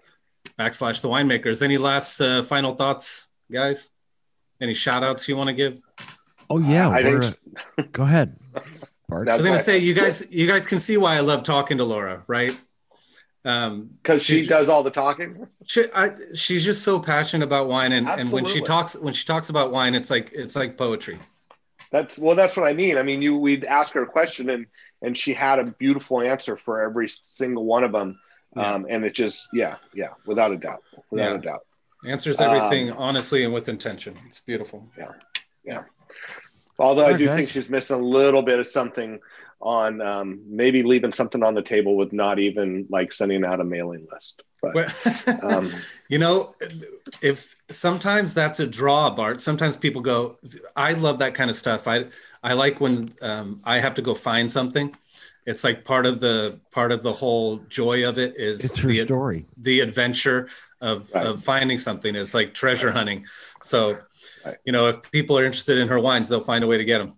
backslash 0.59 1.01
the 1.01 1.09
winemakers. 1.09 1.63
Any 1.63 1.79
last 1.79 2.21
uh, 2.21 2.43
final 2.43 2.75
thoughts, 2.75 3.29
guys? 3.51 3.91
Any 4.61 4.75
shout 4.75 5.03
outs 5.03 5.29
you 5.29 5.37
want 5.37 5.49
to 5.49 5.55
give? 5.55 5.81
Oh 6.51 6.59
yeah. 6.59 6.89
I 6.89 7.03
think 7.03 7.23
we're- 7.77 7.89
Go 7.93 8.03
ahead. 8.05 8.37
Bart. 9.09 9.29
I 9.29 9.37
was 9.37 9.45
gonna 9.45 9.59
say 9.59 9.79
you 9.79 9.95
guys 9.95 10.27
you 10.31 10.47
guys 10.47 10.67
can 10.67 10.79
see 10.79 10.97
why 10.97 11.17
I 11.17 11.21
love 11.21 11.43
talking 11.43 11.79
to 11.79 11.85
Laura, 11.85 12.25
right? 12.27 12.59
Um, 13.45 13.91
because 14.03 14.23
she 14.23 14.43
She- 14.43 14.47
does 14.47 14.69
all 14.69 14.83
the 14.83 14.91
talking. 14.91 15.47
she, 15.67 15.85
I, 15.95 16.11
she's 16.35 16.65
just 16.65 16.83
so 16.83 17.01
passionate 17.01 17.45
about 17.45 17.69
wine, 17.69 17.93
and, 17.93 18.07
and 18.09 18.31
when 18.33 18.45
she 18.45 18.61
talks 18.61 18.97
when 18.97 19.15
she 19.15 19.25
talks 19.25 19.49
about 19.49 19.73
wine, 19.73 19.95
it's 19.95 20.11
like 20.11 20.31
it's 20.35 20.57
like 20.57 20.77
poetry. 20.77 21.19
That's 21.91 22.19
well, 22.19 22.37
that's 22.37 22.57
what 22.57 22.67
I 22.69 22.75
mean. 22.75 22.99
I 22.99 23.03
mean, 23.03 23.23
you 23.23 23.39
we'd 23.39 23.65
ask 23.65 23.95
her 23.95 24.03
a 24.03 24.07
question 24.07 24.51
and 24.51 24.67
and 25.01 25.17
she 25.17 25.33
had 25.33 25.59
a 25.59 25.65
beautiful 25.65 26.21
answer 26.21 26.57
for 26.57 26.83
every 26.83 27.09
single 27.09 27.65
one 27.65 27.85
of 27.85 27.93
them. 27.93 28.19
Yeah. 28.57 28.73
Um, 28.75 28.87
and 28.91 29.05
it 29.05 29.15
just, 29.15 29.47
yeah, 29.53 29.77
yeah, 29.95 30.09
without 30.27 30.51
a 30.53 30.57
doubt, 30.57 30.83
without 31.11 31.31
Yeah. 31.33 31.39
a 31.39 31.41
doubt. 31.41 31.61
Answers 32.07 32.41
everything 32.41 32.91
Um, 32.91 32.97
honestly 32.99 33.45
and 33.45 33.55
with 33.55 33.69
intention. 33.69 34.17
It's 34.27 34.41
beautiful. 34.41 34.91
Although 36.79 37.07
I 37.07 37.15
do 37.15 37.27
guys. 37.27 37.37
think 37.37 37.49
she's 37.51 37.71
missing 37.71 37.97
a 37.97 38.03
little 38.05 38.43
bit 38.43 38.59
of 38.59 38.67
something 38.67 39.19
on 39.61 40.01
um, 40.01 40.41
maybe 40.47 40.85
leaving 40.85 41.13
something 41.13 41.43
on 41.43 41.55
the 41.55 41.63
table 41.63 41.97
with 41.97 42.13
not 42.13 42.39
even 42.39 42.87
like 42.91 43.13
sending 43.13 43.45
out 43.45 43.61
a 43.61 43.65
mailing 43.65 44.07
list. 44.13 44.43
But 44.63 44.75
Well, 44.75 44.89
um, 45.43 45.69
you 46.09 46.19
know, 46.19 46.55
if 47.23 47.57
sometimes 47.69 48.35
that's 48.35 48.61
a 48.61 48.67
draw, 48.67 49.11
Bart. 49.11 49.41
Sometimes 49.41 49.77
people 49.77 50.01
go, 50.01 50.39
"I 50.77 50.93
love 50.93 51.19
that 51.19 51.35
kind 51.35 51.51
of 51.51 51.57
stuff." 51.57 51.89
I 51.89 52.07
I 52.43 52.53
like 52.53 52.81
when 52.81 53.09
um, 53.23 53.61
I 53.65 53.81
have 53.81 53.95
to 53.95 54.03
go 54.03 54.15
find 54.15 54.51
something. 54.51 54.95
It's 55.47 55.65
like 55.65 55.85
part 55.85 56.07
of 56.07 56.21
the 56.21 56.61
part 56.73 56.93
of 56.93 57.03
the 57.03 57.13
whole 57.15 57.59
joy 57.69 58.09
of 58.09 58.19
it 58.19 58.35
is 58.37 58.65
It's 58.65 58.75
the 58.83 58.99
story. 59.05 59.47
the 59.57 59.81
adventure 59.81 60.49
of, 60.81 61.11
Right. 61.15 61.27
of 61.27 61.43
finding 61.43 61.79
something. 61.79 62.15
It's 62.15 62.35
like 62.35 62.55
treasure 62.55 62.93
hunting. 62.93 63.25
So, 63.63 63.93
Right. 63.93 64.03
You 64.65 64.73
know, 64.73 64.87
if 64.89 65.11
people 65.11 65.39
are 65.39 65.45
interested 65.45 65.79
in 65.79 65.89
her 65.89 65.99
wines, 66.01 66.29
they'll 66.29 66.41
find 66.41 66.63
a 66.65 66.67
way 66.67 66.79
to 66.79 66.85
get 66.85 66.99
them. 66.99 67.15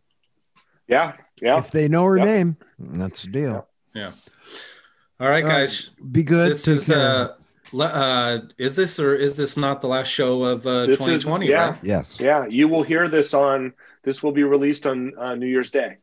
yeah, 0.88 1.14
yeah. 1.40 1.58
If 1.58 1.70
they 1.70 1.88
know 1.88 2.04
her 2.04 2.16
Yep. 2.18 2.26
name, 2.26 2.56
that's 2.78 3.22
the 3.22 3.28
deal. 3.28 3.68
Yeah. 3.94 4.12
All 5.18 5.28
right, 5.28 5.42
All 5.44 5.50
right. 5.50 5.60
guys. 5.60 5.90
Be 6.10 6.22
good. 6.22 6.50
this 6.52 6.64
Take 6.64 6.74
is 6.74 6.86
care. 6.88 6.98
uh, 6.98 7.28
le- 7.72 7.84
uh, 7.86 8.38
is 8.58 8.74
this 8.76 8.98
or 8.98 9.14
is 9.14 9.36
this 9.36 9.56
not 9.56 9.80
the 9.80 9.86
last 9.86 10.08
show 10.08 10.42
of 10.44 10.66
uh, 10.66 10.86
This 10.86 10.92
is- 10.92 10.98
2020? 11.24 11.48
yeah. 11.48 11.70
Right? 11.70 11.78
yes. 11.84 12.16
Yeah, 12.20 12.46
you 12.48 12.68
will 12.68 12.82
hear 12.82 13.08
this 13.08 13.34
on. 13.34 13.72
This 14.02 14.22
will 14.22 14.32
be 14.32 14.44
released 14.44 14.86
on 14.86 15.12
uh, 15.18 15.34
New 15.34 15.46
Year's 15.46 15.70
Day. 15.70 15.98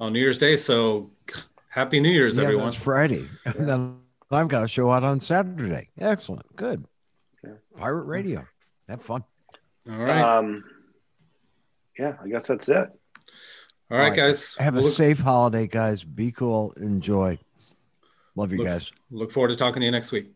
On 0.00 0.12
New 0.12 0.18
Year's 0.20 0.38
Day. 0.38 0.56
So, 0.56 1.10
happy 1.68 2.00
New 2.00 2.08
Year's, 2.10 2.36
Yeah, 2.38 2.44
everyone. 2.44 2.64
that's 2.66 2.76
Friday. 2.76 3.26
And 3.44 3.54
then 3.68 3.96
I've 4.30 4.48
got 4.48 4.64
a 4.64 4.68
show 4.68 4.90
out 4.90 5.04
on 5.04 5.20
Saturday. 5.20 5.90
Excellent. 5.98 6.46
Good. 6.56 6.84
Pirate 7.76 8.04
Radio. 8.04 8.46
Have 8.88 9.02
fun. 9.02 9.24
All 9.90 9.96
right. 9.98 10.20
Um, 10.20 10.62
yeah, 11.98 12.16
I 12.22 12.28
guess 12.28 12.46
that's 12.46 12.68
it. 12.68 12.76
All 12.76 13.96
right, 13.96 14.04
all 14.04 14.08
right. 14.10 14.16
guys. 14.16 14.54
Have 14.56 14.76
a 14.76 14.80
look, 14.80 14.92
safe 14.92 15.18
holiday, 15.20 15.66
guys. 15.66 16.04
Be 16.04 16.30
cool. 16.30 16.72
Enjoy. 16.76 17.38
Love 18.36 18.52
you 18.52 18.58
Look- 18.58 18.66
guys. 18.66 18.92
look 19.10 19.32
forward 19.32 19.48
to 19.48 19.56
talking 19.56 19.80
to 19.80 19.86
you 19.86 19.90
next 19.92 20.12
week. 20.12 20.30